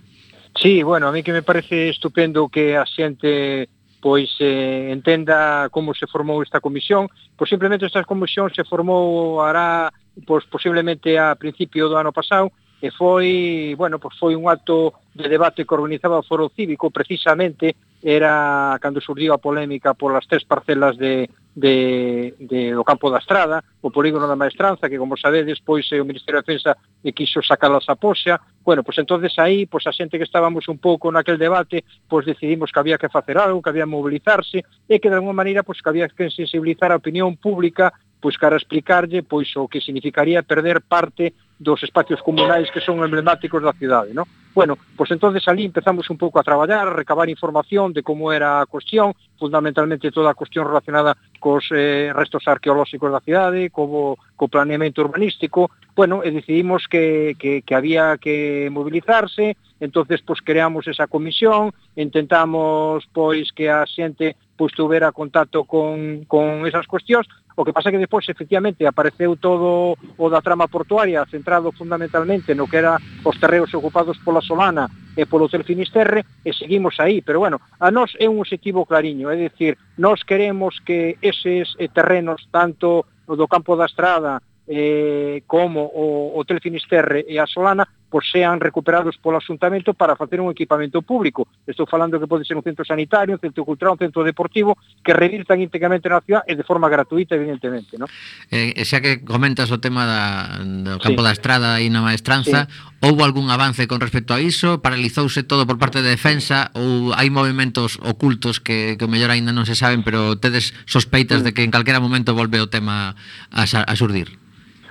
Sí, 0.56 0.84
bueno, 0.84 1.08
a 1.08 1.12
mí 1.12 1.24
que 1.24 1.32
me 1.32 1.44
parece 1.44 1.90
estupendo 1.90 2.50
que 2.50 2.76
a 2.76 2.86
xente 2.86 3.70
pois 4.02 4.32
eh, 4.40 4.92
entenda 4.92 5.68
como 5.70 5.94
se 5.94 6.08
formou 6.08 6.42
esta 6.42 6.64
comisión, 6.64 7.12
pois 7.36 7.50
simplemente 7.50 7.86
esta 7.86 8.04
comisión 8.04 8.48
se 8.56 8.64
formou 8.64 9.44
hará 9.44 9.92
pois 10.26 10.48
posiblemente 10.48 11.20
a 11.20 11.36
principio 11.36 11.88
do 11.88 12.00
ano 12.00 12.12
pasado 12.12 12.52
e 12.80 12.92
foi, 12.96 13.76
bueno, 13.76 14.00
pois 14.00 14.16
foi 14.16 14.40
un 14.40 14.48
acto 14.48 14.96
de 15.12 15.28
debate 15.28 15.68
que 15.68 15.76
organizaba 15.76 16.24
o 16.24 16.24
Foro 16.24 16.48
Cívico, 16.56 16.92
precisamente 16.92 17.76
era 18.00 18.80
cando 18.80 19.04
surdiu 19.04 19.36
a 19.36 19.44
polémica 19.44 19.92
polas 19.94 20.24
tres 20.32 20.48
parcelas 20.48 20.96
de 20.96 21.28
de, 21.60 22.34
de, 22.40 22.72
do 22.72 22.88
campo 22.88 23.12
da 23.12 23.20
Estrada, 23.20 23.64
o 23.84 23.92
polígono 23.92 24.28
da 24.28 24.40
Maestranza, 24.40 24.88
que 24.88 24.98
como 24.98 25.20
sabedes, 25.20 25.60
pois 25.60 25.92
o 25.92 26.08
Ministerio 26.08 26.40
de 26.40 26.48
Defensa 26.48 26.72
eh, 27.04 27.10
e 27.10 27.14
quiso 27.14 27.44
sacalas 27.44 27.84
a 27.92 28.00
poxa. 28.00 28.40
Bueno, 28.64 28.84
pois 28.84 28.96
entonces 28.98 29.36
aí, 29.36 29.68
pois 29.68 29.84
a 29.84 29.92
xente 29.92 30.16
que 30.16 30.24
estábamos 30.24 30.72
un 30.72 30.80
pouco 30.80 31.12
naquel 31.12 31.36
debate, 31.36 31.84
pois 32.08 32.24
decidimos 32.24 32.72
que 32.72 32.80
había 32.80 32.98
que 32.98 33.12
facer 33.12 33.36
algo, 33.36 33.60
que 33.62 33.70
había 33.76 33.84
que 33.84 33.92
mobilizarse, 33.92 34.64
e 34.88 34.96
que 35.04 35.12
de 35.12 35.20
alguma 35.20 35.36
maneira 35.36 35.68
pois 35.68 35.84
que 35.84 35.90
había 35.92 36.08
que 36.08 36.32
sensibilizar 36.32 36.96
a 36.96 37.02
opinión 37.04 37.36
pública 37.36 37.92
pois 38.20 38.38
cara 38.38 38.60
explicarlle 38.60 39.24
pois 39.24 39.48
o 39.56 39.68
que 39.68 39.80
significaría 39.80 40.44
perder 40.44 40.84
parte 40.84 41.34
dos 41.60 41.84
espacios 41.84 42.22
comunais 42.22 42.72
que 42.72 42.80
son 42.80 43.04
emblemáticos 43.04 43.64
da 43.64 43.76
cidade, 43.76 44.16
non? 44.16 44.28
Bueno, 44.56 44.76
pois 44.96 45.12
entonces 45.12 45.44
ali 45.48 45.64
empezamos 45.64 46.08
un 46.12 46.20
pouco 46.20 46.40
a 46.40 46.44
traballar, 46.44 46.88
a 46.88 46.96
recabar 46.96 47.28
información 47.32 47.92
de 47.92 48.04
como 48.04 48.32
era 48.32 48.60
a 48.60 48.68
cuestión, 48.68 49.16
fundamentalmente 49.40 50.12
toda 50.12 50.32
a 50.32 50.40
cuestión 50.40 50.68
relacionada 50.68 51.16
cos 51.40 51.72
eh, 51.72 52.12
restos 52.14 52.48
arqueolóxicos 52.48 53.12
da 53.12 53.24
cidade, 53.24 53.72
co, 53.72 54.20
co 54.36 54.52
planeamento 54.52 55.02
urbanístico, 55.02 55.72
bueno, 55.96 56.22
e 56.24 56.32
decidimos 56.32 56.86
que, 56.88 57.36
que, 57.40 57.64
que 57.64 57.76
había 57.76 58.20
que 58.20 58.70
mobilizarse, 58.72 59.58
entonces 59.80 60.22
pois 60.22 60.44
creamos 60.44 60.88
esa 60.88 61.08
comisión, 61.08 61.72
intentamos 61.96 63.08
pois 63.12 63.52
que 63.52 63.72
a 63.72 63.88
xente 63.88 64.36
pois 64.60 64.76
tuvera 64.76 65.16
contacto 65.16 65.64
con, 65.64 66.28
con 66.28 66.68
esas 66.68 66.86
cuestións, 66.86 67.28
o 67.60 67.66
que 67.68 67.76
pasa 67.76 67.92
que 67.92 68.00
despois 68.00 68.24
efectivamente 68.32 68.88
apareceu 68.88 69.36
todo 69.36 70.00
o 70.00 70.26
da 70.32 70.40
trama 70.40 70.72
portuaria 70.72 71.28
centrado 71.28 71.76
fundamentalmente 71.76 72.56
no 72.56 72.72
que 72.72 72.80
era 72.80 72.96
os 73.28 73.36
terreos 73.36 73.76
ocupados 73.76 74.16
pola 74.24 74.40
Solana 74.40 74.88
e 75.20 75.28
polo 75.28 75.52
Hotel 75.52 75.68
Finisterre 75.68 76.24
e 76.48 76.56
seguimos 76.56 76.96
aí, 77.04 77.20
pero 77.20 77.44
bueno, 77.44 77.60
a 77.80 77.92
nós 77.92 78.16
é 78.16 78.32
un 78.32 78.40
obxectivo 78.40 78.88
clariño, 78.88 79.28
é 79.28 79.36
dicir, 79.36 79.76
nós 80.00 80.24
queremos 80.24 80.80
que 80.80 81.20
eses 81.20 81.76
eh, 81.76 81.92
terrenos 81.92 82.48
tanto 82.48 83.04
do 83.28 83.48
campo 83.52 83.76
da 83.76 83.86
estrada 83.92 84.40
eh, 84.64 85.44
como 85.44 85.92
o 85.92 86.40
Hotel 86.40 86.64
Finisterre 86.64 87.28
e 87.28 87.36
a 87.36 87.46
Solana 87.46 87.84
pois 88.10 88.26
sean 88.26 88.60
recuperados 88.60 89.16
polo 89.22 89.38
asuntamento 89.38 89.94
para 89.94 90.18
facer 90.18 90.42
un 90.42 90.50
equipamento 90.50 91.02
público. 91.06 91.48
Estou 91.70 91.86
falando 91.86 92.18
que 92.18 92.26
pode 92.26 92.44
ser 92.44 92.58
un 92.58 92.66
centro 92.66 92.84
sanitario, 92.84 93.38
un 93.38 93.42
centro 93.42 93.64
cultural, 93.64 93.94
un 93.94 94.02
centro 94.02 94.26
deportivo, 94.26 94.76
que 95.06 95.14
revirtan 95.14 95.62
íntegramente 95.62 96.10
na 96.10 96.20
cidade 96.26 96.50
e 96.50 96.58
de 96.58 96.66
forma 96.66 96.90
gratuita, 96.90 97.38
evidentemente. 97.38 98.02
No? 98.02 98.10
Eh, 98.50 98.74
xa 98.82 99.00
que 99.00 99.22
comentas 99.22 99.70
o 99.70 99.78
tema 99.78 100.10
da, 100.10 100.58
do 100.66 100.98
campo 100.98 101.22
sí. 101.22 101.26
da 101.30 101.32
estrada 101.32 101.78
aí 101.78 101.94
na 101.94 102.02
maestranza, 102.02 102.66
sí. 102.66 103.06
houbo 103.06 103.22
algún 103.22 103.54
avance 103.54 103.86
con 103.86 104.02
respecto 104.02 104.34
a 104.34 104.42
iso? 104.42 104.82
Paralizouse 104.82 105.46
todo 105.46 105.70
por 105.70 105.78
parte 105.78 106.02
de 106.02 106.10
defensa 106.10 106.74
ou 106.74 107.14
hai 107.14 107.30
movimentos 107.30 108.02
ocultos 108.02 108.58
que, 108.58 108.98
que 108.98 109.06
o 109.06 109.12
mellor 109.12 109.30
aínda 109.30 109.54
non 109.54 109.70
se 109.70 109.78
saben, 109.78 110.02
pero 110.02 110.42
tedes 110.42 110.74
sospeitas 110.90 111.46
sí. 111.46 111.46
de 111.46 111.52
que 111.54 111.62
en 111.62 111.70
calquera 111.70 112.02
momento 112.02 112.34
volve 112.34 112.58
o 112.58 112.68
tema 112.74 113.14
a, 113.54 113.64
a 113.64 113.94
surdir? 113.94 114.49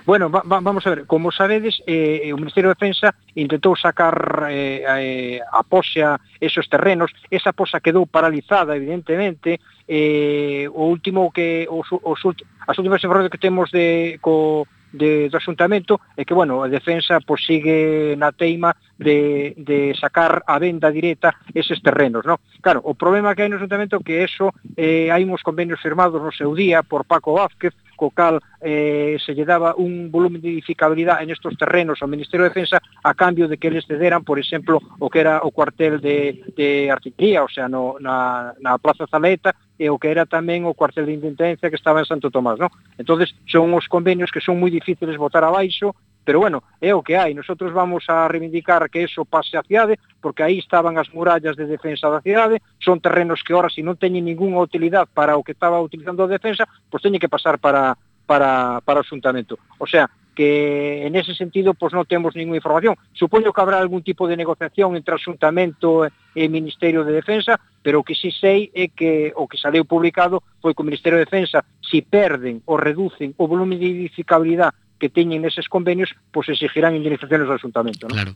Bueno, 0.08 0.30
va, 0.30 0.40
va, 0.40 0.60
vamos 0.60 0.86
a 0.86 0.90
ver, 0.90 1.04
como 1.04 1.30
sabedes, 1.30 1.82
eh, 1.86 2.22
eh 2.24 2.32
o 2.32 2.40
Ministerio 2.40 2.70
de 2.70 2.76
Defensa 2.80 3.12
intentou 3.36 3.76
sacar 3.76 4.48
eh, 4.48 4.80
a, 4.88 4.96
eh, 5.04 5.36
a 5.44 5.60
poxa 5.60 6.16
esos 6.40 6.64
terrenos, 6.64 7.12
esa 7.28 7.52
poxa 7.52 7.84
quedou 7.84 8.08
paralizada, 8.08 8.72
evidentemente, 8.72 9.60
eh, 9.84 10.64
o 10.72 10.88
último 10.88 11.28
que 11.28 11.68
os, 11.68 11.84
os, 11.92 12.20
as 12.24 12.76
últimas 12.80 13.04
informacións 13.04 13.28
que 13.28 13.36
temos 13.36 13.68
de 13.68 14.16
co, 14.24 14.64
de, 14.96 15.28
do 15.28 15.36
asuntamento 15.36 16.00
é 16.16 16.24
que, 16.24 16.32
bueno, 16.32 16.64
a 16.64 16.72
defensa 16.72 17.20
pois, 17.20 17.44
sigue 17.44 18.16
na 18.16 18.32
teima 18.32 18.72
de, 18.96 19.52
de 19.60 19.92
sacar 19.92 20.40
a 20.48 20.56
venda 20.56 20.88
directa 20.88 21.36
eses 21.52 21.84
terrenos, 21.84 22.24
¿no? 22.24 22.40
Claro, 22.64 22.80
o 22.80 22.96
problema 22.96 23.36
que 23.36 23.44
hai 23.44 23.52
no 23.52 23.60
asuntamento 23.60 24.00
é 24.00 24.04
que 24.04 24.24
eso, 24.24 24.56
eh, 24.72 25.12
hai 25.12 25.28
uns 25.28 25.44
convenios 25.44 25.84
firmados 25.84 26.16
no 26.16 26.32
seu 26.32 26.56
día 26.56 26.80
por 26.80 27.04
Paco 27.04 27.36
Vázquez, 27.36 27.76
co 27.98 28.14
cal 28.14 28.38
eh, 28.62 29.18
se 29.18 29.34
lle 29.34 29.42
daba 29.42 29.74
un 29.74 30.14
volumen 30.14 30.38
de 30.38 30.54
edificabilidade 30.54 31.26
en 31.26 31.34
estos 31.34 31.58
terrenos 31.58 31.98
ao 31.98 32.08
Ministerio 32.08 32.46
de 32.46 32.54
Defensa 32.54 32.78
a 33.02 33.12
cambio 33.18 33.50
de 33.50 33.58
que 33.58 33.66
eles 33.66 33.84
cederan, 33.90 34.22
por 34.22 34.38
exemplo, 34.38 34.78
o 35.02 35.10
que 35.10 35.18
era 35.18 35.42
o 35.42 35.50
cuartel 35.50 35.98
de, 35.98 36.46
de 36.54 36.86
artillería, 36.94 37.42
o 37.42 37.50
sea, 37.50 37.66
no, 37.66 37.98
na, 37.98 38.54
na 38.62 38.78
Plaza 38.78 39.10
Zaleta, 39.10 39.50
e 39.78 39.90
o 39.90 39.98
que 39.98 40.10
era 40.10 40.26
tamén 40.26 40.66
o 40.66 40.74
cuartel 40.74 41.06
de 41.06 41.14
intendencia 41.14 41.70
que 41.70 41.78
estaba 41.78 42.02
en 42.02 42.06
Santo 42.06 42.30
Tomás, 42.30 42.58
non? 42.58 42.70
Entonces 42.98 43.34
son 43.46 43.70
os 43.74 43.86
convenios 43.86 44.30
que 44.34 44.42
son 44.42 44.58
moi 44.58 44.70
difíciles 44.70 45.18
votar 45.18 45.42
abaixo 45.46 45.94
pero 46.28 46.40
bueno, 46.40 46.62
é 46.78 46.92
o 46.92 47.00
que 47.00 47.16
hai, 47.16 47.32
nosotros 47.32 47.72
vamos 47.72 48.04
a 48.12 48.28
reivindicar 48.28 48.84
que 48.92 49.00
eso 49.00 49.24
pase 49.24 49.56
a 49.56 49.64
cidade, 49.64 49.96
porque 50.20 50.44
aí 50.44 50.60
estaban 50.60 51.00
as 51.00 51.08
murallas 51.08 51.56
de 51.56 51.64
defensa 51.64 52.12
da 52.12 52.20
cidade, 52.20 52.60
son 52.84 53.00
terrenos 53.00 53.40
que 53.40 53.56
ora 53.56 53.72
se 53.72 53.80
non 53.80 53.96
teñen 53.96 54.28
ningunha 54.28 54.60
utilidade 54.60 55.08
para 55.08 55.40
o 55.40 55.42
que 55.42 55.56
estaba 55.56 55.80
utilizando 55.80 56.20
a 56.20 56.28
defensa, 56.28 56.68
pois 56.92 57.00
teñen 57.00 57.16
que 57.16 57.32
pasar 57.32 57.56
para, 57.56 57.96
para, 58.28 58.84
para 58.84 59.00
o 59.00 59.08
xuntamento. 59.08 59.56
O 59.80 59.88
sea, 59.88 60.04
que 60.36 61.08
en 61.08 61.16
ese 61.16 61.32
sentido 61.32 61.72
pois 61.72 61.96
non 61.96 62.04
temos 62.04 62.36
ninguna 62.36 62.60
información. 62.60 63.00
Supoño 63.16 63.48
que 63.48 63.64
habrá 63.64 63.80
algún 63.80 64.04
tipo 64.04 64.28
de 64.28 64.36
negociación 64.36 65.00
entre 65.00 65.16
Xuntamento 65.16 66.12
e 66.36 66.44
Ministerio 66.52 67.08
de 67.08 67.16
Defensa, 67.16 67.56
pero 67.80 68.04
o 68.04 68.06
que 68.06 68.12
si 68.12 68.28
sí 68.28 68.44
sei 68.44 68.58
é 68.76 68.92
que 68.92 69.32
o 69.32 69.48
que 69.48 69.56
saleu 69.56 69.88
publicado 69.88 70.44
foi 70.60 70.76
que 70.76 70.84
o 70.84 70.88
Ministerio 70.92 71.16
de 71.16 71.24
Defensa 71.24 71.64
si 71.80 72.04
perden 72.04 72.60
ou 72.68 72.76
reducen 72.76 73.32
o 73.40 73.48
volume 73.48 73.80
de 73.80 73.88
edificabilidade 73.88 74.76
que 74.98 75.08
teñen 75.08 75.46
neses 75.46 75.70
convenios, 75.70 76.10
pois 76.34 76.50
exigirán 76.50 76.98
indemnizaciones 76.98 77.46
ao 77.46 77.56
asuntamento. 77.56 78.10
¿no? 78.10 78.14
Claro. 78.14 78.34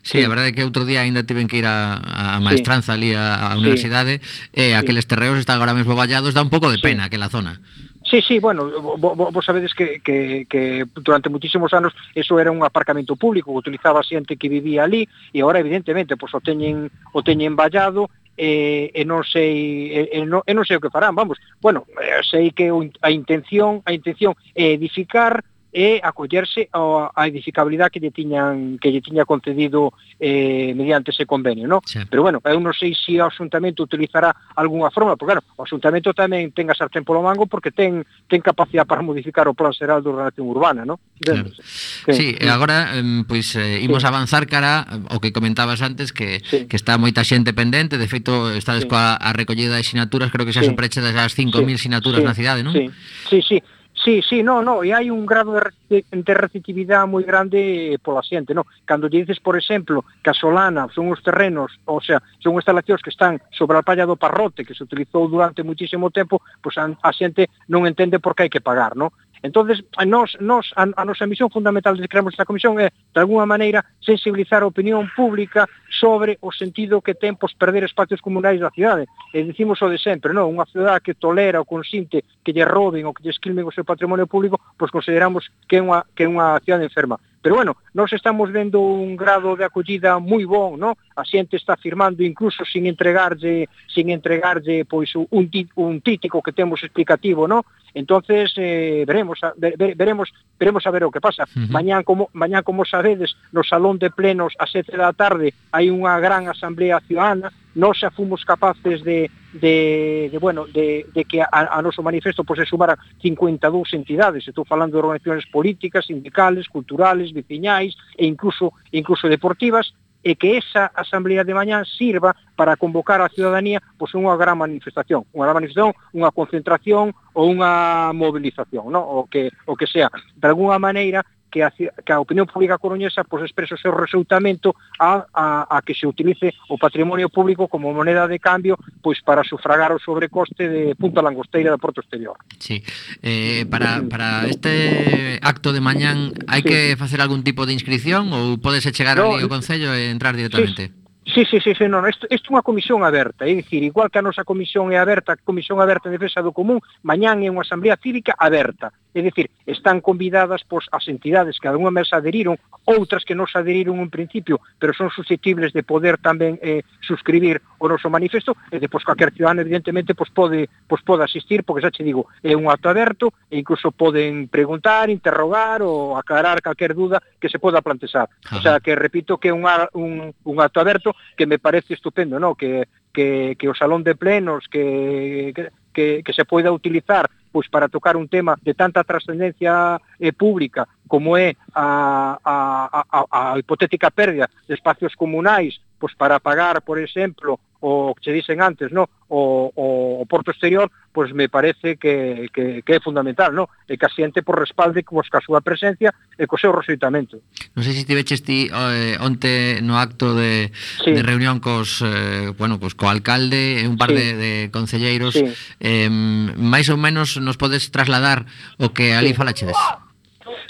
Sí, 0.00 0.18
sí, 0.18 0.24
a 0.24 0.30
verdade 0.30 0.50
é 0.50 0.54
que 0.54 0.64
outro 0.64 0.86
día 0.86 1.02
aínda 1.02 1.26
tiven 1.26 1.50
que 1.50 1.58
ir 1.58 1.66
a, 1.66 1.98
a 1.98 2.40
maestranza 2.40 2.94
sí. 2.94 2.96
ali 2.96 3.10
a, 3.18 3.52
a 3.52 3.58
universidade, 3.58 4.22
sí. 4.22 4.54
e 4.54 4.72
eh, 4.72 4.78
aqueles 4.78 5.10
terreos 5.10 5.36
están 5.36 5.58
agora 5.58 5.74
mesmo 5.74 5.98
vallados, 5.98 6.32
dá 6.32 6.40
un 6.40 6.52
pouco 6.54 6.70
de 6.70 6.78
pena 6.78 7.04
sí. 7.04 7.06
aquela 7.10 7.28
zona. 7.28 7.60
Sí, 8.04 8.20
sí, 8.20 8.38
bueno, 8.38 8.70
vos 8.98 9.44
sabedes 9.44 9.72
que, 9.72 10.00
que, 10.00 10.46
que 10.48 10.84
durante 10.94 11.30
muchísimos 11.30 11.72
anos 11.72 11.94
eso 12.14 12.38
era 12.38 12.52
un 12.52 12.62
aparcamento 12.62 13.16
público 13.16 13.50
que 13.50 13.58
utilizaba 13.58 14.02
xente 14.04 14.36
que 14.36 14.48
vivía 14.48 14.84
ali 14.84 15.08
e 15.32 15.40
agora 15.40 15.58
evidentemente 15.58 16.14
pois, 16.14 16.30
o 16.36 16.40
teñen 16.44 16.92
o 17.16 17.24
teñen 17.24 17.56
vallado 17.56 18.12
e, 18.36 18.90
e 18.92 19.02
non 19.08 19.24
sei 19.24 19.88
e, 19.88 20.00
e, 20.12 20.26
non, 20.26 20.44
e 20.44 20.52
non 20.52 20.68
sei 20.68 20.76
o 20.76 20.82
que 20.84 20.92
farán, 20.92 21.16
vamos. 21.16 21.40
Bueno, 21.62 21.86
eh, 21.96 22.20
sei 22.26 22.52
que 22.52 22.68
a 22.68 23.10
intención, 23.10 23.80
a 23.88 23.96
intención 23.96 24.36
é 24.52 24.74
edificar 24.74 25.40
e 25.74 25.98
acollerse 25.98 26.70
a, 26.70 27.10
a 27.10 27.26
edificabilidade 27.26 27.90
que 27.90 27.98
lle 27.98 28.14
tiñan 28.14 28.78
que 28.78 28.94
lle 28.94 29.02
tiña 29.02 29.26
concedido 29.26 29.90
eh, 30.22 30.70
mediante 30.78 31.10
ese 31.10 31.26
convenio, 31.26 31.66
no? 31.66 31.82
Sí. 31.82 31.98
Pero 32.06 32.22
bueno, 32.22 32.38
eu 32.46 32.62
non 32.62 32.70
sei 32.70 32.94
se 32.94 33.10
si 33.10 33.18
o 33.18 33.26
asuntamento 33.26 33.82
utilizará 33.82 34.30
algunha 34.54 34.94
forma, 34.94 35.18
porque 35.18 35.34
claro, 35.34 35.42
o 35.58 35.66
asuntamento 35.66 36.14
tamén 36.14 36.54
ten 36.54 36.70
a 36.70 36.78
sartén 36.78 37.02
polo 37.02 37.26
mango 37.26 37.50
porque 37.50 37.74
ten 37.74 38.06
ten 38.30 38.38
capacidade 38.38 38.86
para 38.86 39.02
modificar 39.02 39.50
o 39.50 39.58
plan 39.58 39.74
xeral 39.74 39.98
de 39.98 40.14
ordenación 40.14 40.46
urbana, 40.46 40.86
no? 40.86 41.02
Claro. 41.18 41.50
Sí, 41.50 42.06
pois, 42.06 42.14
eh, 42.14 42.38
sí, 42.38 42.46
agora 42.46 42.94
pois 43.26 43.50
pues, 43.50 43.58
eh, 43.58 43.82
imos 43.82 44.06
sí. 44.06 44.08
avanzar 44.08 44.46
cara 44.46 44.86
o 45.10 45.18
que 45.18 45.34
comentabas 45.34 45.82
antes 45.82 46.14
que 46.14 46.38
sí. 46.46 46.70
que 46.70 46.78
está 46.78 47.02
moita 47.02 47.26
xente 47.26 47.50
pendente, 47.50 47.98
de 47.98 48.06
feito 48.06 48.54
estades 48.54 48.86
sí. 48.86 48.88
coa 48.88 49.18
a 49.18 49.34
recollida 49.34 49.74
de 49.74 49.82
sinaturas, 49.82 50.30
creo 50.30 50.46
que 50.46 50.54
xa 50.54 50.62
sí. 50.62 50.70
son 50.70 50.78
das 50.78 51.34
5000 51.34 51.50
sí. 51.74 51.90
sinaturas 51.90 52.22
sí. 52.22 52.26
na 52.30 52.38
cidade, 52.38 52.62
non? 52.62 52.70
Sí. 52.70 52.86
Sí, 53.26 53.42
sí. 53.42 53.58
Sí, 54.04 54.20
sí, 54.20 54.42
no, 54.42 54.60
no, 54.60 54.84
e 54.84 54.92
hai 54.92 55.08
un 55.08 55.24
grado 55.24 55.56
de, 55.88 56.04
de 56.04 56.34
receptividade 56.36 57.08
moi 57.08 57.24
grande 57.24 57.96
eh, 57.96 57.96
pola 57.96 58.20
xente, 58.20 58.52
no? 58.52 58.68
Cando 58.84 59.08
lle 59.08 59.24
dices, 59.24 59.40
por 59.40 59.56
exemplo, 59.56 60.04
que 60.20 60.28
a 60.28 60.36
Solana 60.36 60.92
son 60.92 61.08
os 61.08 61.24
terrenos, 61.24 61.72
o 61.88 62.04
sea, 62.04 62.20
son 62.36 62.60
instalacións 62.60 63.00
que 63.00 63.08
están 63.08 63.40
sobre 63.48 63.80
a 63.80 63.86
palla 63.88 64.04
do 64.04 64.20
parrote 64.20 64.60
que 64.60 64.76
se 64.76 64.84
utilizou 64.84 65.24
durante 65.24 65.64
muchísimo 65.64 66.12
tempo, 66.12 66.44
pois 66.60 66.76
pues 66.76 66.84
a, 66.84 66.92
a 66.92 67.16
xente 67.16 67.48
non 67.72 67.88
entende 67.88 68.20
por 68.20 68.36
que 68.36 68.44
hai 68.44 68.52
que 68.52 68.60
pagar, 68.60 68.92
no? 68.92 69.08
Entonces, 69.44 69.84
nós, 70.06 70.32
nós, 70.40 70.72
a, 70.74 70.88
a 70.96 71.04
nosa 71.04 71.28
misión 71.28 71.50
fundamental 71.50 71.94
de 72.00 72.08
creamos 72.08 72.32
esta 72.32 72.48
comisión 72.48 72.80
é, 72.80 72.88
de 72.88 73.20
alguna 73.20 73.44
maneira, 73.44 73.84
sensibilizar 74.00 74.62
a 74.62 74.72
opinión 74.72 75.04
pública 75.14 75.68
sobre 76.00 76.38
o 76.40 76.48
sentido 76.48 77.04
que 77.04 77.12
ten 77.12 77.36
pos 77.36 77.52
perder 77.52 77.84
espacios 77.84 78.24
comunais 78.24 78.56
da 78.56 78.72
cidade. 78.72 79.04
E 79.36 79.44
dicimos 79.44 79.84
o 79.84 79.92
de 79.92 80.00
sempre, 80.00 80.32
non? 80.32 80.48
Unha 80.48 80.64
cidade 80.72 81.04
que 81.04 81.12
tolera 81.12 81.60
ou 81.60 81.68
consinte 81.68 82.24
que 82.40 82.56
lle 82.56 82.64
roben 82.64 83.04
ou 83.04 83.12
que 83.12 83.20
lle 83.20 83.36
esquilmen 83.36 83.68
o 83.68 83.76
seu 83.76 83.84
patrimonio 83.84 84.24
público, 84.24 84.56
pois 84.80 84.88
consideramos 84.88 85.52
que 85.68 85.76
é 85.76 85.84
unha, 85.84 86.08
que 86.16 86.24
é 86.24 86.28
unha 86.32 86.56
cidade 86.64 86.88
enferma. 86.88 87.20
Pero 87.44 87.56
bueno, 87.56 87.76
nós 87.92 88.10
estamos 88.14 88.50
vendo 88.50 88.80
un 88.80 89.16
grado 89.16 89.54
de 89.54 89.68
acollida 89.68 90.16
moi 90.16 90.48
bon, 90.48 90.80
no? 90.80 90.96
A 91.12 91.28
xente 91.28 91.60
está 91.60 91.76
firmando 91.76 92.24
incluso 92.24 92.64
sin 92.64 92.88
entregarlle, 92.88 93.68
sin 93.84 94.08
entregarlle 94.08 94.88
pois 94.88 95.12
un, 95.12 95.28
un 95.76 96.00
títico 96.00 96.40
que 96.40 96.56
temos 96.56 96.80
explicativo, 96.80 97.44
no? 97.44 97.68
Entonces 97.92 98.48
eh, 98.56 99.04
veremos 99.06 99.44
a, 99.44 99.52
ver, 99.60 99.76
veremos 99.76 100.32
veremos 100.56 100.88
a 100.88 100.90
ver 100.90 101.04
o 101.04 101.12
que 101.12 101.20
pasa. 101.20 101.44
Uh 101.44 101.68
-huh. 101.68 101.68
Mañán 101.68 102.00
como 102.00 102.32
mañán 102.32 102.64
como 102.64 102.88
sabedes, 102.88 103.36
no 103.52 103.60
salón 103.60 104.00
de 104.00 104.08
plenos 104.08 104.56
a 104.56 104.64
7 104.64 104.96
da 104.96 105.12
tarde 105.12 105.52
hai 105.68 105.92
unha 105.92 106.16
gran 106.24 106.48
asamblea 106.48 107.04
ciudadana, 107.04 107.52
nós 107.76 108.00
xa 108.00 108.08
fomos 108.08 108.40
capaces 108.48 109.04
de 109.04 109.28
de, 109.54 110.28
de 110.30 110.38
bueno, 110.38 110.66
de, 110.66 111.06
de 111.14 111.24
que 111.24 111.40
a, 111.40 111.48
a 111.50 111.78
noso 111.80 112.02
manifesto 112.02 112.42
pois, 112.42 112.58
se 112.58 112.66
sumaran 112.66 112.98
52 113.22 113.94
entidades, 113.94 114.42
estou 114.44 114.66
falando 114.66 114.98
de 114.98 115.02
organizacións 115.06 115.46
políticas, 115.46 116.10
sindicales, 116.10 116.66
culturales, 116.66 117.32
veciñais 117.32 117.94
e 118.18 118.26
incluso 118.26 118.74
incluso 118.90 119.30
deportivas, 119.30 119.94
e 120.24 120.34
que 120.40 120.56
esa 120.56 120.88
asamblea 120.96 121.44
de 121.44 121.52
mañán 121.52 121.84
sirva 121.84 122.34
para 122.56 122.80
convocar 122.80 123.20
a 123.20 123.28
ciudadanía 123.28 123.78
pois 124.00 124.16
unha 124.16 124.34
gran 124.40 124.56
manifestación, 124.56 125.28
unha 125.36 125.44
gran 125.44 125.60
manifestación, 125.60 125.92
unha 126.16 126.32
concentración 126.32 127.12
ou 127.36 127.52
unha 127.52 128.10
movilización, 128.16 128.88
no? 128.88 129.04
o 129.04 129.28
que 129.28 129.52
o 129.68 129.76
que 129.76 129.84
sea. 129.86 130.08
De 130.34 130.48
alguna 130.48 130.80
maneira 130.80 131.20
que 131.54 131.62
a, 131.62 131.70
que 131.70 132.12
a 132.12 132.18
opinión 132.18 132.50
pública 132.50 132.82
coruñesa 132.82 133.22
pois, 133.22 133.46
expresa 133.46 133.78
o 133.78 133.78
seu 133.78 133.94
resultamento 133.94 134.74
a, 134.98 135.22
a, 135.30 135.70
a 135.70 135.78
que 135.86 135.94
se 135.94 136.02
utilice 136.02 136.50
o 136.66 136.74
patrimonio 136.74 137.30
público 137.30 137.70
como 137.70 137.94
moneda 137.94 138.26
de 138.26 138.42
cambio 138.42 138.74
pois 138.98 139.22
para 139.22 139.46
sufragar 139.46 139.94
o 139.94 140.02
sobrecoste 140.02 140.66
de 140.66 140.98
Punta 140.98 141.22
Langosteira 141.22 141.70
da 141.70 141.78
Porto 141.78 142.02
Exterior. 142.02 142.34
Sí. 142.58 142.82
Eh, 143.22 143.70
para, 143.70 144.02
para 144.10 144.50
este 144.50 145.38
acto 145.46 145.70
de 145.70 145.78
mañán 145.78 146.34
hai 146.50 146.66
sí. 146.66 146.74
que 146.74 146.78
facer 146.98 147.22
algún 147.22 147.46
tipo 147.46 147.70
de 147.70 147.78
inscripción 147.78 148.34
ou 148.34 148.58
podese 148.58 148.90
chegar 148.90 149.22
no, 149.22 149.38
ali 149.38 149.46
ao 149.46 149.52
Concello 149.52 149.94
e 149.94 150.10
entrar 150.10 150.34
directamente? 150.34 150.90
Sí, 150.90 151.04
Sí, 151.24 151.46
sí, 151.48 151.56
sí, 151.58 151.72
sí 151.72 151.88
non, 151.88 152.04
isto, 152.04 152.28
isto 152.28 152.52
é 152.52 152.60
unha 152.60 152.60
comisión 152.60 153.00
aberta, 153.00 153.48
é 153.48 153.56
dicir, 153.56 153.80
igual 153.80 154.12
que 154.12 154.20
a 154.20 154.26
nosa 154.26 154.44
comisión 154.44 154.92
é 154.92 155.00
aberta, 155.00 155.32
a 155.32 155.40
Comisión 155.40 155.80
Aberta 155.80 156.12
en 156.12 156.20
Defensa 156.20 156.44
do 156.44 156.52
Común, 156.52 156.84
mañán 157.00 157.40
é 157.40 157.48
unha 157.48 157.64
asamblea 157.64 157.96
cívica 157.96 158.36
aberta, 158.36 158.92
É 159.14 159.22
dicir, 159.22 159.50
están 159.64 160.02
convidadas 160.02 160.66
pois, 160.66 160.90
as 160.90 161.06
entidades 161.06 161.62
que 161.62 161.70
algunha 161.70 161.94
mes 161.94 162.10
aderiron, 162.10 162.58
outras 162.82 163.22
que 163.22 163.38
non 163.38 163.46
se 163.46 163.62
aderiron 163.62 164.02
en 164.02 164.10
principio, 164.10 164.58
pero 164.76 164.90
son 164.90 165.08
susceptibles 165.14 165.70
de 165.70 165.86
poder 165.86 166.18
tamén 166.18 166.58
eh, 166.58 166.82
suscribir 166.98 167.62
o 167.78 167.86
noso 167.86 168.10
manifesto, 168.10 168.58
e 168.74 168.82
depois 168.82 169.06
cualquier 169.06 169.30
ciudadano 169.30 169.62
evidentemente 169.62 170.18
pois, 170.18 170.34
pode, 170.34 170.66
pois, 170.90 171.00
pode 171.06 171.22
asistir, 171.22 171.62
porque 171.62 171.86
xa 171.86 171.94
che 171.94 172.02
digo, 172.02 172.26
é 172.42 172.58
un 172.58 172.66
acto 172.66 172.90
aberto, 172.90 173.30
e 173.46 173.62
incluso 173.62 173.94
poden 173.94 174.50
preguntar, 174.50 175.06
interrogar 175.08 175.80
ou 175.86 176.18
aclarar 176.18 176.58
calquer 176.58 176.92
duda 176.92 177.22
que 177.38 177.46
se 177.46 177.62
poda 177.62 177.86
plantexar. 177.86 178.26
O 178.50 178.58
sea, 178.58 178.82
que 178.82 178.98
repito 178.98 179.38
que 179.38 179.48
é 179.48 179.54
un, 179.54 179.62
un, 179.94 180.34
un 180.34 180.56
acto 180.58 180.82
aberto 180.82 181.14
que 181.38 181.46
me 181.46 181.62
parece 181.62 181.94
estupendo, 181.94 182.42
no? 182.42 182.58
que, 182.58 182.90
que, 183.14 183.54
que 183.54 183.68
o 183.70 183.78
salón 183.78 184.02
de 184.02 184.18
plenos, 184.18 184.66
que, 184.66 185.54
que 185.54 185.70
que, 185.94 186.22
que 186.22 186.32
se 186.32 186.44
poida 186.44 186.72
utilizar 186.72 187.30
pois 187.54 187.70
para 187.70 187.88
tocar 187.88 188.16
un 188.16 188.26
tema 188.26 188.58
de 188.60 188.74
tanta 188.74 189.04
trascendencia 189.04 190.02
eh, 190.18 190.32
pública 190.32 190.88
como 191.06 191.38
é 191.38 191.54
a, 191.72 192.36
a, 192.42 193.06
a, 193.06 193.52
a 193.54 193.58
hipotética 193.58 194.10
pérdida 194.10 194.50
de 194.66 194.74
espacios 194.74 195.14
comunais 195.14 195.78
pois 195.98 196.12
para 196.14 196.40
pagar, 196.40 196.82
por 196.82 196.98
exemplo, 196.98 197.58
o 197.84 198.14
que 198.14 198.24
che 198.24 198.32
dicen 198.32 198.62
antes, 198.62 198.90
no? 198.92 199.10
o, 199.28 199.70
o, 199.74 200.22
o 200.22 200.26
porto 200.26 200.50
exterior, 200.50 200.90
pois 201.12 201.32
me 201.32 201.48
parece 201.48 201.96
que, 201.96 202.48
que, 202.48 202.80
que 202.80 202.92
é 202.94 203.00
fundamental, 203.00 203.52
no? 203.52 203.68
e 203.84 204.00
que 204.00 204.06
a 204.06 204.08
xente 204.08 204.40
por 204.40 204.56
respalde 204.56 205.04
pois, 205.04 205.28
ca 205.28 205.44
súa 205.44 205.60
presencia 205.60 206.16
e 206.40 206.48
co 206.48 206.56
seu 206.56 206.72
rexeitamento. 206.72 207.44
Non 207.76 207.84
sei 207.84 207.92
se 207.92 208.08
ti 208.08 208.16
veches 208.16 208.40
ti 208.40 208.72
eh, 208.72 209.20
onte 209.20 209.84
no 209.84 210.00
acto 210.00 210.32
de, 210.32 210.72
sí. 211.04 211.12
de 211.12 211.20
reunión 211.20 211.60
cos, 211.60 212.00
eh, 212.00 212.56
bueno, 212.56 212.80
cos 212.80 212.96
co 212.96 213.12
alcalde 213.12 213.84
e 213.84 213.84
un 213.84 214.00
par 214.00 214.16
sí. 214.16 214.16
de, 214.16 214.26
de 214.32 214.52
concelleiros, 214.72 215.36
sí. 215.36 215.44
eh, 215.84 216.08
máis 216.08 216.88
ou 216.88 216.96
menos 216.96 217.36
nos 217.36 217.60
podes 217.60 217.92
trasladar 217.92 218.48
o 218.80 218.96
que 218.96 219.12
ali 219.12 219.36
sí. 219.36 219.36
falachedes. 219.36 219.76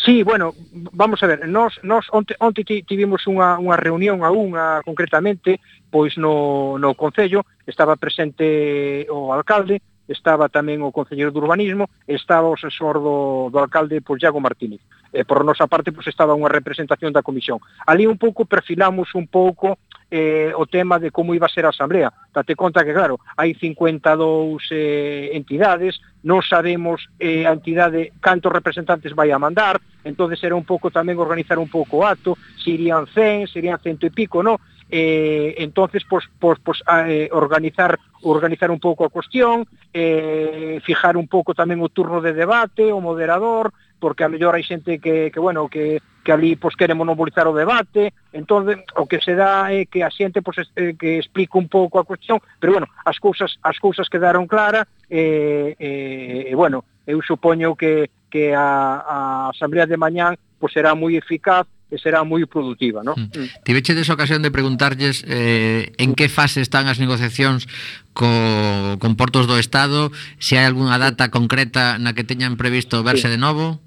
Sí, 0.04 0.22
bueno, 0.22 0.54
vamos 0.92 1.22
a 1.22 1.26
ver, 1.26 1.48
nos, 1.48 1.82
nos 1.82 2.06
onte, 2.12 2.36
onte 2.38 2.62
tivemos 2.62 3.24
unha, 3.24 3.56
unha 3.56 3.80
reunión 3.80 4.20
a 4.20 4.28
unha 4.28 4.84
concretamente, 4.84 5.64
pois 5.88 6.20
no, 6.20 6.76
no 6.76 6.92
Concello, 6.92 7.48
estaba 7.64 7.96
presente 7.96 9.08
o 9.08 9.32
alcalde, 9.32 9.80
estaba 10.08 10.52
tamén 10.52 10.84
o 10.84 10.92
Concelleiro 10.92 11.32
de 11.32 11.40
Urbanismo, 11.40 11.88
estaba 12.04 12.50
o 12.50 12.56
asesor 12.56 13.00
do, 13.00 13.48
do 13.48 13.58
alcalde, 13.58 14.04
pois, 14.04 14.20
Iago 14.20 14.40
Martínez. 14.40 14.80
E 15.14 15.24
por 15.24 15.46
nosa 15.46 15.70
parte, 15.70 15.94
pois, 15.94 16.06
estaba 16.10 16.36
unha 16.36 16.50
representación 16.50 17.14
da 17.14 17.24
comisión. 17.24 17.62
Ali 17.88 18.04
un 18.04 18.20
pouco 18.20 18.44
perfilamos 18.44 19.14
un 19.16 19.30
pouco 19.30 19.80
eh, 20.10 20.52
o 20.54 20.66
tema 20.66 20.98
de 20.98 21.10
como 21.10 21.34
iba 21.34 21.46
a 21.46 21.54
ser 21.54 21.66
a 21.66 21.70
Asamblea. 21.70 22.12
Date 22.32 22.54
conta 22.54 22.84
que, 22.84 22.92
claro, 22.92 23.18
hai 23.36 23.54
52 23.56 24.62
eh, 24.70 25.30
entidades, 25.32 25.98
non 26.22 26.44
sabemos 26.44 27.08
eh, 27.18 27.48
a 27.48 27.52
entidade 27.56 28.14
cantos 28.20 28.52
representantes 28.52 29.16
vai 29.16 29.32
a 29.32 29.42
mandar, 29.42 29.80
entonces 30.04 30.38
era 30.44 30.54
un 30.54 30.62
pouco 30.62 30.92
tamén 30.92 31.18
organizar 31.18 31.58
un 31.58 31.66
pouco 31.66 32.04
o 32.04 32.06
acto, 32.06 32.36
se 32.60 32.76
irían 32.76 33.08
100, 33.10 33.50
se 33.50 33.58
irían 33.58 33.80
cento 33.80 34.06
e 34.06 34.14
pico, 34.14 34.44
non? 34.44 34.60
eh, 34.90 35.54
entonces 35.58 36.04
pois, 36.08 36.24
pois, 36.38 36.58
pois, 36.60 36.82
a, 36.86 37.08
eh, 37.08 37.28
organizar 37.32 37.98
organizar 38.22 38.70
un 38.70 38.80
pouco 38.80 39.04
a 39.04 39.12
cuestión, 39.12 39.66
eh, 39.92 40.80
fijar 40.82 41.16
un 41.16 41.28
pouco 41.28 41.52
tamén 41.52 41.80
o 41.84 41.92
turno 41.92 42.24
de 42.24 42.32
debate, 42.32 42.88
o 42.92 43.00
moderador, 43.00 43.72
porque 44.00 44.24
a 44.24 44.28
mellor 44.28 44.56
hai 44.56 44.64
xente 44.64 45.00
que, 45.00 45.32
que 45.32 45.40
bueno, 45.40 45.68
que, 45.68 46.00
que 46.24 46.32
ali 46.32 46.56
pois, 46.56 46.76
quere 46.76 46.96
monopolizar 46.96 47.48
o 47.48 47.56
debate, 47.56 48.12
entón 48.32 48.68
o 48.68 49.04
que 49.08 49.20
se 49.20 49.36
dá 49.36 49.72
é 49.72 49.88
que 49.88 50.04
a 50.04 50.12
xente 50.12 50.40
pois, 50.40 50.60
eh, 50.76 50.96
que 50.96 51.20
explique 51.20 51.56
un 51.56 51.68
pouco 51.68 52.00
a 52.00 52.04
cuestión, 52.04 52.40
pero 52.60 52.76
bueno, 52.76 52.88
as 53.04 53.20
cousas, 53.20 53.56
as 53.64 53.80
cousas 53.80 54.08
quedaron 54.08 54.48
claras, 54.48 54.88
e, 55.08 55.76
eh, 55.80 56.52
eh, 56.52 56.54
bueno, 56.56 56.84
eu 57.08 57.20
supoño 57.20 57.76
que, 57.76 58.08
que 58.32 58.56
a, 58.56 59.00
a 59.04 59.16
Asamblea 59.52 59.88
de 59.88 60.00
Mañán 60.00 60.36
pois, 60.60 60.72
será 60.72 60.96
moi 60.96 61.16
eficaz 61.16 61.68
que 61.90 62.00
será 62.00 62.24
moi 62.24 62.42
produtiva, 62.48 63.04
¿no? 63.04 63.14
Hmm. 63.14 63.30
Hmm. 63.30 63.48
Tivechedes 63.62 64.08
ocasión 64.10 64.42
de 64.42 64.50
preguntarlles 64.50 65.22
eh, 65.28 65.92
en 66.00 66.16
que 66.16 66.32
fase 66.32 66.64
están 66.64 66.88
as 66.88 66.98
negociacións 66.98 67.68
co, 68.16 68.28
con 68.98 69.14
portos 69.14 69.46
do 69.46 69.60
Estado, 69.60 70.10
se 70.40 70.56
hai 70.56 70.66
algunha 70.66 70.96
data 70.96 71.28
concreta 71.28 72.00
na 72.00 72.16
que 72.16 72.24
teñan 72.26 72.56
previsto 72.56 73.04
verse 73.04 73.28
sí. 73.28 73.34
de 73.34 73.40
novo? 73.40 73.78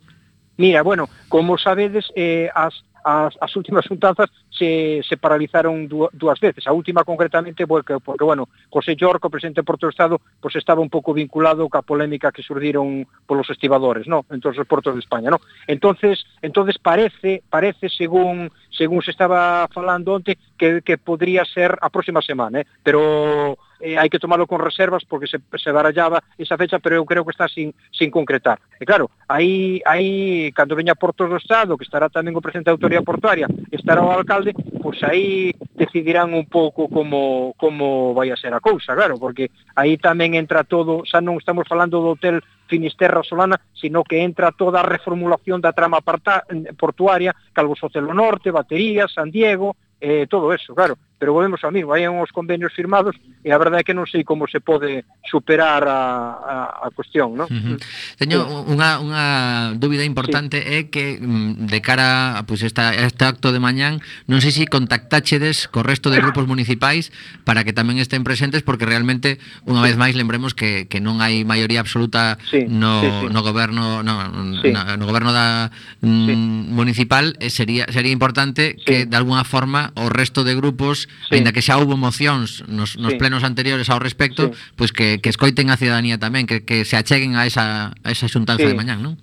Mira, 0.58 0.82
bueno, 0.82 1.10
como 1.30 1.58
sabedes, 1.58 2.10
eh, 2.16 2.50
as, 2.54 2.82
as, 3.08 3.38
as 3.40 3.56
últimas 3.56 3.88
juntanzas 3.88 4.30
se, 4.50 5.02
se 5.08 5.16
paralizaron 5.16 5.88
dúas 5.88 6.40
veces. 6.42 6.68
A 6.68 6.74
última 6.74 7.06
concretamente 7.06 7.66
porque, 7.66 8.00
porque 8.04 8.26
bueno, 8.26 8.50
José 8.70 8.96
Llorco, 8.98 9.30
presidente 9.30 9.62
de 9.62 9.66
Porto 9.66 9.88
do 9.88 9.92
Estado, 9.92 10.20
pues 10.42 10.56
estaba 10.58 10.82
un 10.82 10.90
pouco 10.90 11.14
vinculado 11.14 11.70
ca 11.70 11.82
polémica 11.82 12.34
que 12.36 12.44
surdiron 12.44 13.08
polos 13.26 13.50
estibadores, 13.50 14.08
no, 14.08 14.26
entre 14.30 14.52
os 14.52 14.68
portos 14.68 14.94
de 14.94 15.00
España, 15.00 15.32
no. 15.32 15.40
Entonces, 15.68 16.26
entonces 16.42 16.76
parece, 16.78 17.44
parece 17.50 17.88
según 17.88 18.52
según 18.70 19.02
se 19.02 19.12
estaba 19.12 19.68
falando 19.72 20.14
onte 20.14 20.38
que 20.58 20.82
que 20.84 20.98
podría 20.98 21.46
ser 21.46 21.80
a 21.80 21.90
próxima 21.90 22.22
semana, 22.22 22.60
eh? 22.60 22.68
pero 22.84 23.58
eh, 23.80 23.98
hai 23.98 24.10
que 24.10 24.20
tomarlo 24.20 24.48
con 24.48 24.62
reservas 24.62 25.06
porque 25.06 25.28
se, 25.28 25.40
se 25.58 25.72
barallaba 25.72 26.24
esa 26.38 26.58
fecha, 26.58 26.80
pero 26.80 26.96
eu 26.96 27.06
creo 27.06 27.26
que 27.26 27.34
está 27.34 27.48
sin, 27.48 27.74
sin 27.92 28.10
concretar. 28.12 28.60
E 28.80 28.86
claro, 28.86 29.10
aí, 29.28 29.82
aí 29.86 30.52
cando 30.54 30.76
veña 30.76 30.96
Portos 30.96 31.30
do 31.30 31.38
Estado, 31.38 31.78
que 31.78 31.86
estará 31.86 32.10
tamén 32.10 32.36
o 32.36 32.44
presidente 32.44 32.70
da 32.70 32.78
autoridade 32.78 33.06
portuaria, 33.06 33.48
estará 33.72 34.02
o 34.02 34.14
alcalde, 34.14 34.54
pois 34.82 35.02
aí 35.04 35.54
decidirán 35.78 36.34
un 36.34 36.46
pouco 36.50 36.90
como, 36.90 37.54
como 37.58 38.14
vai 38.14 38.34
a 38.34 38.40
ser 38.40 38.54
a 38.54 38.64
cousa, 38.64 38.98
claro, 38.98 39.22
porque 39.22 39.54
aí 39.78 39.98
tamén 39.98 40.34
entra 40.34 40.66
todo, 40.66 41.06
xa 41.06 41.22
non 41.22 41.38
estamos 41.38 41.70
falando 41.70 42.02
do 42.02 42.18
hotel 42.18 42.42
Finisterra 42.68 43.24
Solana, 43.24 43.62
sino 43.74 44.04
que 44.04 44.20
entra 44.20 44.52
toda 44.52 44.82
a 44.82 44.90
reformulación 44.90 45.62
da 45.62 45.74
trama 45.74 46.04
eh, 46.04 46.74
portuaria, 46.76 47.36
Calvo 47.54 47.76
Sotelo 47.76 48.14
Norte, 48.14 48.52
Batería, 48.52 49.08
San 49.08 49.32
Diego, 49.32 49.76
eh, 50.00 50.28
todo 50.30 50.54
eso, 50.54 50.76
claro 50.76 50.98
pero 51.18 51.34
volvemos 51.34 51.64
ao 51.66 51.74
mismo, 51.74 51.94
hai 51.96 52.06
uns 52.06 52.30
convenios 52.30 52.74
firmados 52.78 53.18
e 53.42 53.50
a 53.50 53.58
verdade 53.58 53.82
é 53.82 53.86
que 53.86 53.98
non 53.98 54.06
sei 54.06 54.22
como 54.22 54.46
se 54.46 54.62
pode 54.62 55.08
superar 55.26 55.82
a, 55.90 56.00
a, 56.38 56.56
a 56.86 56.88
cuestión, 56.94 57.34
non? 57.34 57.50
Uh 57.50 57.58
-huh. 57.74 57.78
Teño 58.22 58.46
sí. 58.46 58.54
unha, 58.78 59.02
unha 59.02 59.26
dúbida 59.80 60.06
importante 60.06 60.62
sí. 60.62 60.68
é 60.68 60.80
que 60.94 61.18
mm, 61.18 61.72
de 61.72 61.80
cara 61.82 62.38
a 62.38 62.46
pues, 62.46 62.62
esta, 62.62 62.94
este 62.94 63.26
acto 63.26 63.50
de 63.50 63.58
mañán, 63.58 64.04
non 64.30 64.44
sei 64.44 64.54
se 64.54 64.58
si 64.58 64.70
contactáchedes 64.70 65.70
co 65.70 65.86
resto 65.86 66.10
de 66.10 66.18
grupos 66.22 66.50
municipais 66.50 67.14
para 67.46 67.64
que 67.64 67.74
tamén 67.74 68.02
estén 68.02 68.26
presentes 68.26 68.66
porque 68.66 68.90
realmente 68.90 69.38
unha 69.70 69.82
vez 69.86 69.96
máis 69.98 70.18
lembremos 70.18 70.58
que, 70.58 70.90
que 70.90 70.98
non 70.98 71.22
hai 71.22 71.46
maioría 71.46 71.82
absoluta 71.82 72.42
sí, 72.50 72.66
no, 72.66 73.02
sí, 73.02 73.08
sí. 73.08 73.26
no 73.30 73.40
goberno 73.46 74.02
no, 74.02 74.14
sí. 74.62 74.74
no, 74.74 74.82
no 74.98 75.06
goberno 75.06 75.32
da 75.32 75.70
mm, 76.02 76.26
sí. 76.26 76.34
municipal, 76.74 77.38
eh, 77.40 77.50
sería 77.50 77.86
sería 77.90 78.12
importante 78.12 78.78
sí. 78.78 78.86
que 78.86 78.98
de 79.06 79.18
alguna 79.18 79.46
forma 79.46 79.94
o 79.96 80.10
resto 80.10 80.44
de 80.44 80.58
grupos 80.58 81.07
sí. 81.30 81.40
aínda 81.40 81.56
que 81.56 81.64
xa 81.64 81.80
houbo 81.80 81.96
mocións 81.96 82.64
nos, 82.68 83.00
nos 83.00 83.16
sí. 83.16 83.20
plenos 83.20 83.44
anteriores 83.48 83.88
ao 83.90 84.00
respecto, 84.00 84.52
sí. 84.52 84.76
pois 84.76 84.92
que, 84.92 85.24
que 85.24 85.30
escoiten 85.32 85.72
a 85.72 85.80
ciudadanía 85.80 86.20
tamén, 86.22 86.46
que, 86.46 86.64
que 86.68 86.84
se 86.84 87.00
acheguen 87.00 87.40
a 87.40 87.48
esa, 87.48 87.92
a 87.92 88.10
esa 88.12 88.28
xuntanza 88.28 88.64
sí. 88.64 88.72
de 88.72 88.78
mañán, 88.78 89.02
non? 89.02 89.16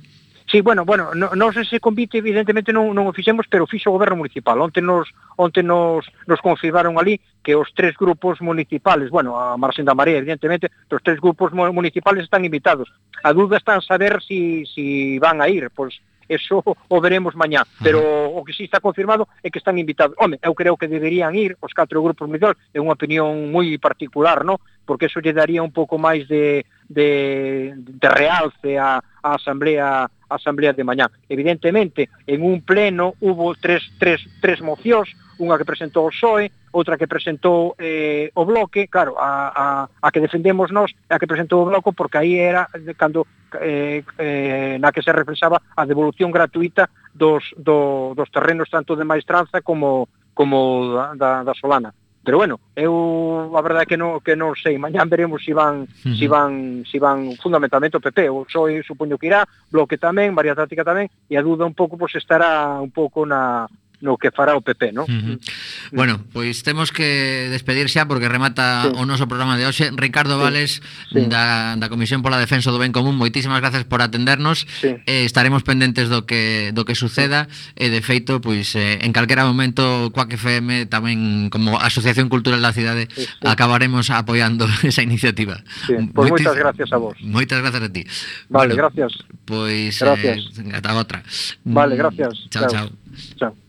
Sí, 0.47 0.61
bueno, 0.61 0.85
bueno, 0.85 1.15
no, 1.15 1.53
sei 1.53 1.65
se 1.65 1.81
convite 1.81 2.19
evidentemente 2.21 2.71
non, 2.71 2.93
non 2.93 3.09
o 3.09 3.17
fixemos, 3.17 3.49
pero 3.49 3.67
fixo 3.67 3.89
o 3.89 3.97
goberno 3.97 4.21
municipal. 4.21 4.61
Onte 4.61 4.85
nos 4.85 5.09
onte 5.41 5.65
nos 5.65 6.05
nos 6.29 6.39
confirmaron 6.45 7.01
ali 7.01 7.19
que 7.41 7.57
os 7.57 7.73
tres 7.73 7.97
grupos 7.97 8.39
municipales, 8.45 9.09
bueno, 9.09 9.41
a 9.41 9.57
Marxen 9.57 9.89
da 9.89 9.97
Marea 9.97 10.21
evidentemente, 10.21 10.69
os 10.93 11.03
tres 11.03 11.19
grupos 11.19 11.51
municipales 11.51 12.29
están 12.29 12.45
invitados. 12.45 12.93
A 13.25 13.33
dúda 13.33 13.57
está 13.57 13.75
en 13.75 13.83
saber 13.83 14.21
si 14.21 14.63
si 14.69 15.19
van 15.19 15.41
a 15.41 15.49
ir, 15.49 15.73
pois 15.73 15.97
pues, 15.97 16.14
eso 16.29 16.63
o 16.65 16.97
veremos 17.01 17.35
mañá, 17.35 17.67
pero 17.83 18.01
o 18.31 18.45
que 18.45 18.53
si 18.53 18.59
sí 18.59 18.65
está 18.65 18.81
confirmado 18.81 19.29
é 19.43 19.51
que 19.51 19.59
están 19.59 19.79
invitados. 19.79 20.17
Home, 20.19 20.39
eu 20.43 20.55
creo 20.55 20.77
que 20.77 20.89
deberían 20.89 21.35
ir 21.35 21.57
os 21.61 21.73
catro 21.73 22.03
grupos 22.03 22.29
municipales, 22.29 22.59
é 22.73 22.81
unha 22.81 22.97
opinión 22.97 23.51
moi 23.53 23.77
particular, 23.79 24.45
no? 24.45 24.61
porque 24.85 25.07
eso 25.07 25.21
lle 25.21 25.33
daría 25.33 25.63
un 25.63 25.73
pouco 25.73 25.99
máis 25.99 26.29
de 26.29 26.65
de, 26.89 27.75
de 27.77 28.09
realce 28.09 28.79
a, 28.79 29.03
a 29.23 29.35
asamblea 29.35 30.11
a 30.29 30.37
asamblea 30.37 30.73
de 30.73 30.85
mañá. 30.85 31.11
Evidentemente, 31.29 32.09
en 32.27 32.43
un 32.43 32.63
pleno 32.63 33.15
hubo 33.21 33.55
tres, 33.55 33.83
tres, 33.99 34.21
tres 34.41 34.61
mocións, 34.61 35.13
unha 35.39 35.59
que 35.59 35.67
presentou 35.67 36.07
o 36.07 36.13
PSOE, 36.15 36.51
outra 36.75 36.99
que 36.99 37.11
presentou 37.11 37.75
eh, 37.79 38.31
o 38.35 38.43
Bloque, 38.47 38.87
claro, 38.87 39.15
a, 39.19 39.51
a, 39.51 39.67
a 39.87 40.09
que 40.11 40.23
defendemos 40.23 40.71
nós, 40.71 40.95
a 41.11 41.19
que 41.19 41.31
presentou 41.31 41.63
o 41.63 41.69
Bloque, 41.71 41.95
porque 41.95 42.19
aí 42.19 42.39
era 42.39 42.67
cando 42.99 43.27
eh, 43.59 44.03
eh, 44.19 44.77
na 44.79 44.91
que 44.91 45.03
se 45.03 45.15
reflexaba 45.15 45.63
a 45.75 45.83
devolución 45.87 46.31
gratuita 46.31 46.91
dos, 47.15 47.55
do, 47.59 48.15
dos 48.15 48.31
terrenos 48.31 48.71
tanto 48.71 48.95
de 48.95 49.07
maestranza 49.07 49.63
como, 49.63 50.09
como 50.35 50.95
da, 50.95 51.15
da, 51.15 51.31
da 51.47 51.55
Solana. 51.55 51.95
Pero 52.25 52.39
bueno, 52.39 52.59
eu 52.75 53.53
a 53.53 53.61
verdade 53.61 53.85
é 53.85 53.89
que 53.93 54.01
non 54.01 54.25
que 54.25 54.33
non 54.33 54.57
sei, 54.57 54.81
mañán 54.81 55.13
veremos 55.13 55.45
se 55.45 55.53
si 55.53 55.53
van 55.53 55.85
uh 55.85 55.87
-huh. 55.87 56.17
se 56.17 56.25
si 56.25 56.27
van 56.27 56.53
se 56.89 56.97
si 56.97 56.99
van 56.99 57.37
fundamentalmente 57.37 58.01
o 58.01 58.05
PP, 58.05 58.33
o 58.33 58.49
PSOE 58.49 58.81
supoño 58.81 59.21
que 59.21 59.29
irá, 59.29 59.45
Bloque 59.69 60.01
tamén, 60.01 60.33
María 60.33 60.57
Tática 60.57 60.83
tamén, 60.83 61.13
e 61.29 61.37
a 61.37 61.45
duda 61.45 61.69
un 61.69 61.77
pouco 61.77 62.01
pois 62.01 62.17
pues, 62.17 62.25
estará 62.25 62.81
un 62.81 62.89
pouco 62.89 63.29
na 63.29 63.69
no 64.05 64.21
que 64.21 64.29
fará 64.29 64.53
o 64.53 64.61
PP, 64.61 64.93
non? 64.93 65.09
Uh 65.09 65.17
-huh. 65.17 65.35
Mm. 65.35 65.97
Bueno, 65.97 66.21
pois 66.37 66.61
temos 66.61 66.93
que 66.93 67.49
despedir 67.49 67.89
xa 67.89 68.05
porque 68.05 68.29
remata 68.29 68.85
sí. 68.85 69.01
o 69.01 69.09
noso 69.09 69.25
programa 69.25 69.57
de 69.57 69.65
hoxe. 69.65 69.89
Ricardo 69.97 70.37
Vales 70.37 70.85
sí. 71.09 71.25
Da 71.25 71.75
da 71.81 71.89
Comisión 71.89 72.21
pola 72.21 72.37
Defensa 72.37 72.69
do 72.69 72.77
Ben 72.77 72.93
Común, 72.93 73.17
moitísimas 73.17 73.65
gracias 73.65 73.89
por 73.89 74.05
atendernos. 74.05 74.69
Sí. 74.85 74.93
Eh, 75.09 75.25
estaremos 75.25 75.65
pendentes 75.65 76.13
do 76.13 76.29
que 76.29 76.77
do 76.77 76.85
que 76.85 76.93
suceda 76.93 77.49
e 77.75 77.89
eh, 77.89 77.91
de 77.91 78.05
feito, 78.05 78.45
pois 78.45 78.77
eh, 78.77 79.01
en 79.01 79.17
calquera 79.17 79.49
momento 79.49 80.13
Coac 80.13 80.37
FM 80.37 80.87
tamén 80.93 81.49
como 81.49 81.81
Asociación 81.81 82.29
Cultural 82.29 82.61
da 82.61 82.77
Cidade 82.77 83.09
sí, 83.09 83.25
sí. 83.25 83.49
acabaremos 83.49 84.13
apoiando 84.13 84.69
esa 84.85 85.01
iniciativa. 85.01 85.65
Sí. 85.89 85.97
Pois 86.13 86.29
pues 86.29 86.45
moitas 86.45 86.57
gracias 86.61 86.93
a 86.93 86.99
vos. 87.01 87.17
Moitas 87.25 87.59
gracias 87.65 87.83
a 87.83 87.91
ti. 87.91 88.03
Vale, 88.53 88.75
bueno, 88.75 88.77
gracias. 88.77 89.11
Pois 89.49 89.97
gracias. 89.97 90.39
Eh, 90.61 90.77
ata 90.77 90.93
outra. 90.93 91.25
Vale, 91.65 91.97
gracias. 91.97 92.35
Chao, 92.51 92.69
chao. 92.69 92.91
Chao. 93.41 93.51
chao. 93.51 93.64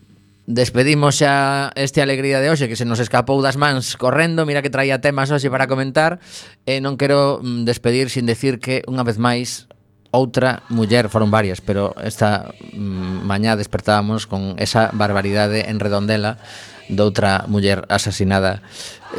Despedimos 0.46 1.18
xa 1.18 1.74
este 1.74 1.98
alegría 1.98 2.38
de 2.38 2.54
hoxe 2.54 2.70
que 2.70 2.78
se 2.78 2.86
nos 2.86 3.02
escapou 3.02 3.42
das 3.42 3.58
mans 3.58 3.98
correndo, 3.98 4.46
mira 4.46 4.62
que 4.62 4.70
traía 4.70 5.02
temas 5.02 5.34
hoxe 5.34 5.50
para 5.50 5.66
comentar 5.66 6.22
e 6.62 6.78
non 6.78 6.94
quero 6.94 7.42
mm, 7.42 7.66
despedir 7.66 8.14
sin 8.14 8.30
decir 8.30 8.62
que 8.62 8.86
unha 8.86 9.02
vez 9.02 9.18
máis 9.18 9.66
outra 10.14 10.62
muller, 10.70 11.10
foron 11.10 11.34
varias, 11.34 11.58
pero 11.58 11.98
esta 11.98 12.54
mm, 12.70 13.26
mañá 13.26 13.58
despertábamos 13.58 14.30
con 14.30 14.54
esa 14.62 14.94
barbaridade 14.94 15.66
en 15.66 15.82
redondela 15.82 16.38
doutra 16.86 17.42
muller 17.50 17.82
asesinada 17.90 18.62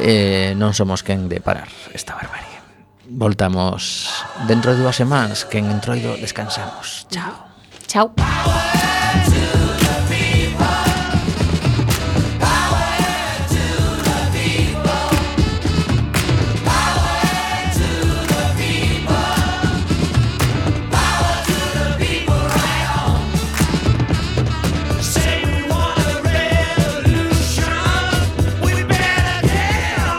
eh, 0.00 0.56
non 0.56 0.72
somos 0.72 1.04
quen 1.04 1.28
de 1.28 1.44
parar 1.44 1.68
esta 1.92 2.16
barbarie. 2.16 2.56
Voltamos 3.04 4.08
dentro 4.48 4.72
de 4.72 4.80
dúas 4.80 4.96
semanas 4.96 5.44
que 5.44 5.60
en 5.60 5.68
Entroido 5.68 6.16
descansamos. 6.16 7.04
Chao. 7.12 7.36
Chao. 7.84 8.16